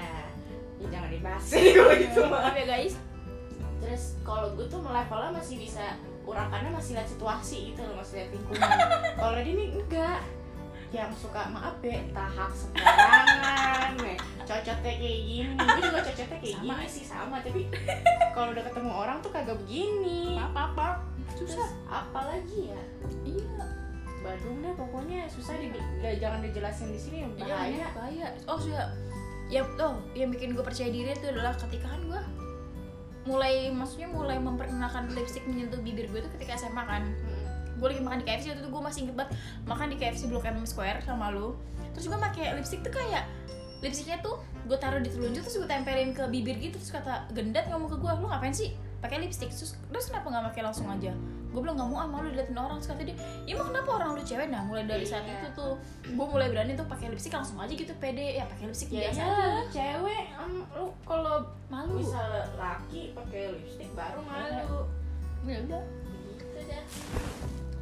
Ya, 0.76 0.86
jangan 0.92 1.10
dibahas 1.10 1.42
sih 1.42 1.64
kalau 1.74 1.94
gitu 1.98 2.20
mah 2.30 2.54
ya 2.54 2.64
guys. 2.70 2.94
Terus 3.82 4.02
kalau 4.22 4.46
gue 4.54 4.66
tuh 4.70 4.80
levelnya 4.84 5.30
masih 5.34 5.56
bisa 5.58 5.84
urakannya 6.26 6.70
masih 6.74 6.98
lihat 6.98 7.08
situasi 7.08 7.58
gitu 7.72 7.80
loh 7.86 8.02
masih 8.02 8.14
lihat 8.18 8.30
lingkungan. 8.34 8.68
Kalau 9.22 9.38
dia 9.46 9.54
nih 9.54 9.68
enggak 9.78 10.18
yang 10.96 11.12
suka 11.12 11.44
maaf 11.46 11.76
ya 11.80 12.00
tahap 12.10 12.48
sembarangan 12.50 13.92
nih 14.00 14.16
cocotnya 14.42 14.94
kayak 14.96 15.20
gini. 15.20 15.52
Gue 15.52 15.80
juga 15.82 16.00
cocotnya 16.00 16.38
kayak 16.38 16.56
Sama. 16.56 16.64
gini 16.72 16.86
sih. 16.88 17.04
sama 17.04 17.36
tapi 17.42 17.62
kalau 18.32 18.48
udah 18.50 18.64
ketemu 18.64 18.90
orang 18.90 19.16
tuh 19.20 19.30
kagak 19.30 19.58
begini. 19.60 20.38
Apa 20.38 20.60
apa 20.72 20.86
susah. 21.34 21.68
Apa 21.84 22.20
lagi 22.32 22.72
ya? 22.72 22.82
Iya. 23.22 23.66
Badung 24.22 24.58
deh 24.58 24.72
pokoknya 24.72 25.28
susah 25.28 25.54
di 25.54 25.70
gak- 25.70 26.18
jangan 26.18 26.40
dijelasin 26.40 26.88
di 26.88 26.98
sini 26.98 27.16
Iya, 27.36 27.44
bahaya. 27.44 27.86
bahaya. 27.92 28.26
Oh 28.46 28.56
sudah. 28.56 28.88
Ya 29.46 29.62
oh 29.62 29.94
yang 30.12 30.30
bikin 30.30 30.54
gue 30.54 30.64
percaya 30.64 30.88
diri 30.88 31.12
itu 31.12 31.26
adalah 31.26 31.52
ketika 31.52 31.86
kan 31.86 32.00
gue. 32.02 32.22
Mulai 33.26 33.68
maksudnya 33.68 34.06
mulai 34.06 34.38
memperkenalkan 34.38 35.10
lipstick 35.10 35.44
menyentuh 35.44 35.78
bibir 35.78 36.06
gue 36.06 36.18
itu 36.18 36.30
ketika 36.38 36.54
SMA 36.56 36.80
kan. 36.80 37.02
Mm. 37.04 37.35
Gue 37.76 37.86
lagi 37.92 38.02
makan 38.02 38.18
di 38.24 38.26
KFC 38.26 38.44
waktu 38.52 38.62
itu 38.64 38.70
gue 38.72 38.82
masih 38.82 39.00
inget 39.06 39.16
banget 39.16 39.30
makan 39.68 39.86
di 39.92 39.96
KFC 40.00 40.22
Blok 40.26 40.44
M 40.48 40.64
Square 40.64 40.98
sama 41.04 41.28
lu. 41.30 41.56
Terus 41.92 42.08
gue 42.08 42.18
pakai 42.18 42.56
lipstick 42.56 42.80
tuh 42.80 42.92
kayak 42.92 43.24
lipsticknya 43.84 44.18
tuh 44.24 44.40
gue 44.66 44.78
taruh 44.80 44.98
di 44.98 45.12
telunjuk 45.12 45.44
terus 45.44 45.56
gue 45.60 45.68
tempelin 45.68 46.10
ke 46.16 46.24
bibir 46.32 46.56
gitu 46.58 46.80
terus 46.80 46.90
kata 46.90 47.28
gendat 47.36 47.68
ngomong 47.68 47.92
ke 47.92 47.96
gue 48.00 48.10
lu 48.18 48.26
ngapain 48.26 48.50
sih 48.50 48.72
pakai 49.04 49.20
lipstick? 49.22 49.52
Terus 49.52 49.76
terus 49.92 50.04
kenapa 50.08 50.26
nggak 50.32 50.44
pakai 50.52 50.62
langsung 50.64 50.88
aja? 50.88 51.12
Gue 51.52 51.60
bilang 51.64 51.76
nggak 51.78 51.88
mau 51.88 51.98
ah 52.02 52.08
malu 52.08 52.32
diliatin 52.32 52.56
orang. 52.56 52.80
Terus 52.80 52.90
kata 52.92 53.02
dia 53.04 53.16
ya 53.44 53.52
emang 53.56 53.68
kenapa 53.72 53.90
orang 54.00 54.08
lu 54.16 54.22
cewek? 54.24 54.48
Nah 54.48 54.60
mulai 54.64 54.84
dari 54.88 55.06
saat 55.06 55.24
Iya. 55.24 55.40
itu 55.40 55.48
tuh 55.56 55.72
gue 56.04 56.26
mulai 56.26 56.48
berani 56.50 56.72
tuh 56.74 56.88
pakai 56.88 57.12
lipstick 57.12 57.32
langsung 57.36 57.60
aja 57.60 57.72
gitu 57.72 57.92
pede. 58.00 58.40
Ya 58.40 58.44
pakai 58.48 58.64
lipstick 58.72 58.90
ya 58.92 59.08
biasa 59.08 59.20
iya, 59.20 59.28
aja. 59.28 59.46
Lu 59.46 59.64
cewek 59.70 60.24
em, 60.36 60.52
lu 60.74 60.86
kalau 61.06 61.36
malu. 61.68 61.92
misal 62.00 62.28
laki 62.56 63.12
pakai 63.12 63.42
lipstick 63.56 63.90
baru 63.92 64.20
malu. 64.24 64.88
Ya 65.46 65.58
udah. 65.62 65.84
Gitu 66.36 66.44
dah 66.66 66.84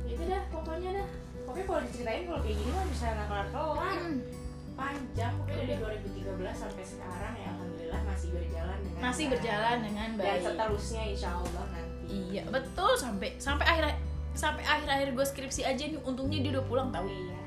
gitu 0.05 0.23
dah 0.25 0.43
pokoknya 0.49 0.91
dah. 0.95 1.09
Pokoknya 1.45 1.67
kalau 1.67 1.81
diceritain 1.85 2.23
kalau 2.25 2.41
kayak 2.41 2.57
gini 2.57 2.71
mah 2.71 2.87
bisa 2.89 3.05
nggak 3.07 3.27
kelar 3.27 3.47
Hmm. 3.95 4.17
panjang 4.75 5.33
pokoknya 5.39 5.65
dari 5.65 5.77
2013 5.79 6.57
sampai 6.57 6.83
sekarang 6.83 7.35
ya 7.37 7.49
alhamdulillah 7.49 8.01
masih 8.03 8.29
berjalan 8.33 8.79
dengan 8.81 9.01
masih 9.01 9.25
berjalan 9.31 9.77
dengan 9.81 10.09
dan 10.11 10.27
baik. 10.27 10.43
seterusnya 10.43 11.03
insya 11.07 11.31
Allah 11.31 11.65
nanti. 11.71 12.05
Iya 12.11 12.43
betul 12.49 12.93
sampai 12.95 13.29
sampai 13.39 13.65
akhir 13.65 13.85
sampai 14.35 14.65
akhir 14.67 14.89
akhir 14.91 15.09
gue 15.15 15.23
skripsi 15.25 15.63
aja 15.63 15.85
nih 15.87 16.01
untungnya 16.01 16.43
dia 16.43 16.51
udah 16.59 16.65
pulang 16.67 16.89
tau. 16.91 17.07
Iya 17.07 17.39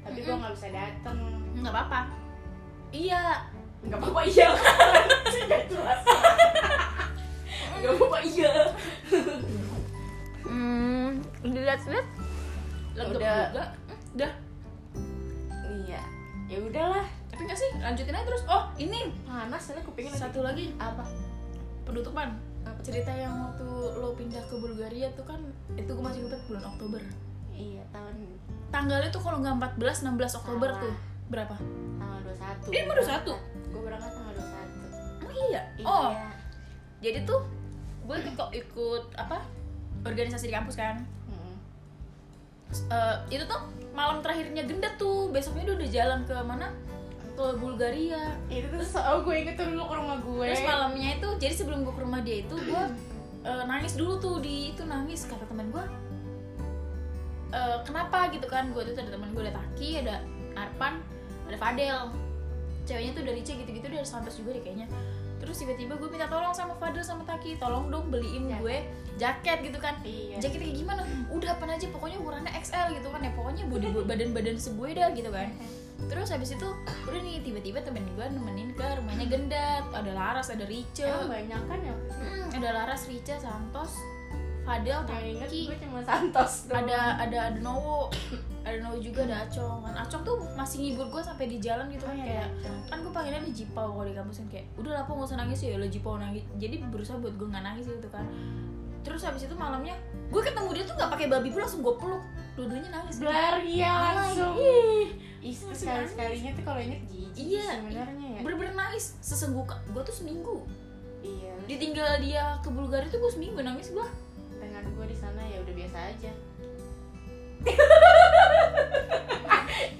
tapi 0.00 0.18
gua 0.24 0.36
nggak 0.40 0.54
bisa 0.56 0.68
dateng. 0.72 1.18
Nggak 1.54 1.70
apa-apa. 1.70 2.00
Iya. 2.90 3.22
Nggak 3.80 3.98
apa-apa 4.00 4.20
iya. 4.24 4.48
Sih 5.28 5.42
nggak 5.48 5.62
jelas. 5.68 6.00
Nggak 7.80 7.92
apa-apa 7.92 8.18
iya 8.22 8.52
hmm 10.50 11.08
dilihat 11.46 11.80
lihat. 11.86 12.06
Legap 12.98 13.16
Udah. 13.16 13.38
juga. 13.48 13.64
Udah. 14.18 14.32
Iya. 15.86 16.02
Ya 16.50 16.58
udahlah. 16.58 17.06
Tapi 17.30 17.40
nggak 17.46 17.58
sih? 17.58 17.70
Lanjutin 17.78 18.14
aja 18.18 18.26
terus. 18.26 18.42
Oh 18.50 18.66
ini. 18.76 19.14
Panas 19.24 19.62
saya 19.62 19.80
kupingin 19.86 20.12
satu 20.12 20.42
lagi. 20.42 20.74
Apa? 20.76 21.06
Penutupan. 21.86 22.34
Cerita 22.80 23.12
yang 23.12 23.36
waktu 23.44 23.68
lo 24.00 24.16
pindah 24.16 24.40
ke 24.48 24.56
Bulgaria 24.56 25.12
tuh 25.12 25.24
kan 25.28 25.40
itu 25.76 25.88
gue 25.88 26.04
masih 26.04 26.24
inget 26.24 26.42
bulan 26.48 26.64
Oktober. 26.64 27.00
Iya 27.52 27.84
tahun 27.92 28.14
tanggalnya 28.70 29.10
tuh 29.12 29.20
kalau 29.20 29.42
nggak 29.42 29.76
14 29.76 30.06
16 30.06 30.40
Oktober 30.40 30.70
Salah. 30.72 30.82
tuh. 30.82 30.94
Berapa? 31.30 31.54
Tanggal 32.00 32.20
21 32.26 32.72
Ini 32.74 32.82
baru 32.88 33.02
satu? 33.04 33.34
gue 33.70 33.82
berangkat 33.86 34.10
tanggal 34.18 34.34
21 34.34 35.22
oh 35.22 35.32
iya? 35.46 35.62
Oh. 35.86 36.10
Jadi 36.98 37.18
tuh 37.22 37.40
gue 38.08 38.16
kok 38.34 38.50
ikut 38.50 39.04
apa 39.14 39.38
organisasi 40.04 40.48
di 40.48 40.54
kampus 40.54 40.76
kan. 40.76 41.04
Mm. 41.28 41.54
Eh, 42.70 43.16
itu 43.34 43.44
tuh 43.44 43.60
malam 43.92 44.22
terakhirnya 44.22 44.62
gendet 44.64 44.94
tuh. 44.96 45.28
Besoknya 45.34 45.72
dia 45.72 45.74
udah 45.76 45.88
jalan 45.90 46.20
ke 46.24 46.36
mana? 46.46 46.66
Ke 47.34 47.56
Bulgaria. 47.58 48.36
Itu 48.48 48.70
tuh 48.70 49.00
oh 49.00 49.20
gue 49.26 49.34
inget 49.34 49.54
tuh 49.58 49.66
dulu 49.68 49.84
ke 49.90 49.94
rumah 49.98 50.18
gue. 50.22 50.46
terus 50.54 50.64
malamnya 50.66 51.08
itu 51.18 51.28
jadi 51.40 51.54
sebelum 51.54 51.82
gue 51.84 51.94
ke 51.94 52.02
rumah 52.02 52.20
dia 52.22 52.46
itu 52.46 52.54
gue 52.54 52.82
eh, 53.44 53.64
nangis 53.66 53.96
dulu 53.98 54.16
tuh 54.22 54.36
di 54.38 54.72
itu 54.76 54.82
nangis. 54.86 55.26
Kata 55.26 55.44
teman 55.48 55.68
gue 55.74 55.84
"Eh, 57.50 57.78
kenapa? 57.82 58.30
gitu 58.30 58.46
kan. 58.46 58.70
Gue 58.70 58.86
tuh 58.86 58.94
ada 58.94 59.10
teman 59.10 59.34
gue 59.34 59.42
ada 59.48 59.54
Taki 59.58 60.06
ada 60.06 60.22
Arpan 60.54 61.02
ada 61.50 61.58
Fadel. 61.58 61.98
Ceweknya 62.86 63.12
tuh 63.14 63.24
dari 63.26 63.40
C 63.44 63.54
gitu-gitu 63.58 63.86
dia 63.86 64.00
ada 64.02 64.08
Santos 64.08 64.38
juga 64.38 64.54
deh 64.56 64.62
kayaknya. 64.62 64.86
Terus 65.40 65.56
tiba-tiba 65.56 65.96
gue 65.96 66.08
minta 66.12 66.28
tolong 66.28 66.52
sama 66.54 66.76
Fadel 66.78 67.02
sama 67.02 67.26
Taki 67.26 67.58
tolong 67.58 67.90
dong 67.90 68.12
beliin 68.12 68.46
Jaket. 68.46 68.60
gue 68.62 68.76
jaket 69.20 69.58
gitu 69.60 69.76
kan. 69.76 69.94
Iya. 70.00 70.40
Jaketnya 70.40 70.72
kayak 70.72 70.78
gimana? 70.80 71.02
Udah 71.28 71.50
apa 71.52 71.64
aja 71.68 71.86
pokoknya 71.92 72.16
ukurannya 72.16 72.52
XL 72.56 72.96
gitu 72.96 73.08
kan 73.12 73.20
ya. 73.20 73.30
Pokoknya 73.36 73.64
body 73.68 73.86
badan 74.08 74.30
badan 74.32 74.56
segue 74.56 74.88
dah 74.96 75.12
gitu 75.12 75.28
kan. 75.28 75.52
Terus 76.08 76.32
habis 76.32 76.56
itu 76.56 76.68
udah 77.04 77.20
nih 77.20 77.44
tiba-tiba 77.44 77.84
temen 77.84 78.08
gue 78.16 78.24
nemenin 78.32 78.72
ke 78.72 78.86
rumahnya 78.96 79.28
gendat. 79.28 79.84
Ada 79.92 80.10
Laras 80.16 80.48
ada 80.48 80.64
Rice. 80.64 81.04
Emang 81.04 81.28
banyak 81.28 81.62
kan 81.68 81.78
ya? 81.84 81.94
Hmm, 82.08 82.48
ada 82.56 82.68
Laras 82.72 83.04
Rice 83.04 83.36
Santos 83.36 83.92
Fadel 84.60 85.02
inget 85.24 85.48
Taki 85.50 85.60
gue 85.66 85.78
cuma 85.82 85.98
Santos 86.04 86.68
doang. 86.68 86.84
ada 86.86 87.16
ada 87.18 87.38
ada 87.50 87.58
Nowo. 87.58 88.12
Ada 88.60 88.76
Nowo 88.84 89.00
juga 89.00 89.24
ada 89.24 89.48
Acong. 89.48 89.82
Kan 89.82 89.94
Acong 89.96 90.22
tuh 90.22 90.36
masih 90.54 90.84
ngibur 90.84 91.08
gue 91.10 91.22
sampai 91.24 91.48
di 91.48 91.58
jalan 91.58 91.88
gitu 91.88 92.04
Oh, 92.06 92.12
kan 92.12 92.16
iya, 92.20 92.24
kayak 92.28 92.48
iya. 92.60 92.70
kan 92.86 92.96
gue 93.00 93.12
panggilnya 93.12 93.40
di 93.42 93.52
Jipau 93.56 93.88
kalau 93.96 94.06
di 94.06 94.14
kampus 94.14 94.44
kan 94.44 94.48
kayak 94.52 94.66
udah 94.76 94.92
lah 94.94 95.02
po 95.08 95.16
nggak 95.16 95.28
usah 95.32 95.38
nangis 95.40 95.58
ya 95.64 95.74
lo 95.80 95.88
Jipau 95.88 96.20
nangis. 96.20 96.44
Jadi 96.60 96.76
berusaha 96.86 97.16
buat 97.18 97.34
gue 97.34 97.48
nggak 97.50 97.64
nangis 97.66 97.84
gitu 97.88 98.08
kan 98.12 98.24
terus 99.00 99.24
habis 99.24 99.48
itu 99.48 99.54
malamnya 99.56 99.96
gue 100.30 100.42
ketemu 100.44 100.68
dia 100.76 100.84
tuh 100.86 100.94
nggak 100.94 101.10
pakai 101.10 101.26
babi 101.26 101.48
pun 101.50 101.60
langsung 101.64 101.82
gue 101.82 101.94
peluk. 101.96 102.22
Dua-duanya 102.58 102.90
nangis. 102.92 103.16
Blar 103.22 103.62
iya. 103.64 103.94
Langsung 104.20 104.54
Ih, 104.58 105.16
Ih, 105.40 105.54
Langsung 105.56 105.72
sekali 105.72 106.04
sekalinya 106.04 106.50
tuh 106.52 106.64
kalau 106.66 106.80
inget 106.82 107.00
jijik 107.08 107.34
Iya, 107.40 107.66
sebenarnya 107.80 108.28
ya. 108.36 108.40
bener-bener 108.44 108.74
nangis. 108.76 109.16
Sesengguka 109.24 109.80
gue 109.90 110.02
tuh 110.04 110.14
seminggu. 110.14 110.66
Iya 111.24 111.50
ditinggal 111.70 112.18
dia 112.18 112.58
ke 112.66 112.68
Bulgaria 112.74 113.06
tuh 113.06 113.22
gue 113.22 113.30
seminggu 113.30 113.62
nangis 113.62 113.94
gue. 113.94 114.06
Dengan 114.58 114.82
gue 114.90 115.06
di 115.06 115.16
sana 115.16 115.38
ya 115.46 115.62
udah 115.62 115.74
biasa 115.78 115.98
aja. 116.10 116.32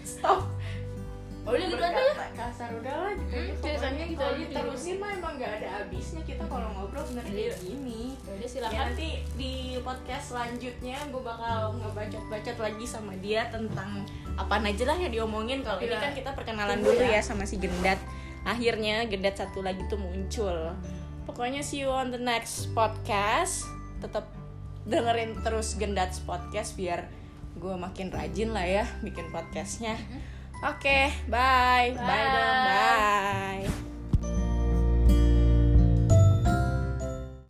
Stop 0.02 0.48
udah 1.42 1.66
gitu 1.66 1.80
aja 1.80 1.96
ya? 1.98 2.14
Kasar 2.30 2.68
udahlah 2.70 3.12
gitu 3.12 3.32
Hmm, 3.32 3.56
ceritanya 3.58 3.80
pokoknya. 3.80 4.04
gitu 4.06 4.22
aja 4.22 4.30
dulu. 4.30 4.44
diterusin 4.44 4.96
mah 4.96 5.10
emang 5.10 5.34
nggak 5.34 5.52
ada 5.56 5.68
habisnya 5.74 6.22
kita 6.22 6.44
kalau 6.44 6.68
ngobrol 6.70 7.04
bener 7.06 7.24
kayak 7.24 7.36
Iya. 7.40 7.54
gini. 7.58 8.02
Ya 8.14 8.30
udah 8.30 8.38
Ya, 8.38 8.48
silakan. 8.48 8.76
nanti 8.78 9.08
di 9.34 9.52
podcast 9.78 10.24
selanjutnya 10.28 10.98
gue 11.06 11.22
bakal 11.22 11.58
ngebacot-bacot 11.76 12.56
lagi 12.58 12.84
sama 12.84 13.12
dia 13.16 13.42
tentang 13.48 13.90
apa 14.34 14.54
aja 14.58 14.84
lah 14.84 14.96
yang 14.96 15.12
diomongin. 15.12 15.58
Kalau 15.60 15.78
ini 15.78 15.88
Iya. 15.88 16.00
kan 16.00 16.12
kita 16.12 16.30
perkenalan 16.32 16.78
dulu 16.78 17.00
ya. 17.00 17.16
ya 17.16 17.22
sama 17.22 17.42
si 17.42 17.56
Gendat. 17.56 17.98
Akhirnya 18.40 19.04
Gendat 19.04 19.36
satu 19.36 19.60
lagi 19.60 19.80
tuh 19.86 19.96
muncul. 19.96 20.76
Pokoknya 21.24 21.60
see 21.60 21.80
you 21.80 21.88
on 21.88 22.08
the 22.08 22.18
next 22.18 22.68
podcast. 22.70 23.64
Tetap 23.98 24.28
dengerin 24.82 25.40
terus 25.40 25.72
Gendat 25.74 26.12
podcast 26.20 26.72
biar 26.72 27.04
gue 27.52 27.74
makin 27.74 28.08
rajin 28.08 28.48
lah 28.48 28.62
ya 28.62 28.84
bikin 29.00 29.28
podcastnya 29.28 29.98
Oke, 30.62 30.76
okay, 30.76 31.12
bye. 31.28 31.96
bye. 31.96 32.04
Bye 32.04 32.28
dong, 32.36 32.64
bye. 32.68 33.99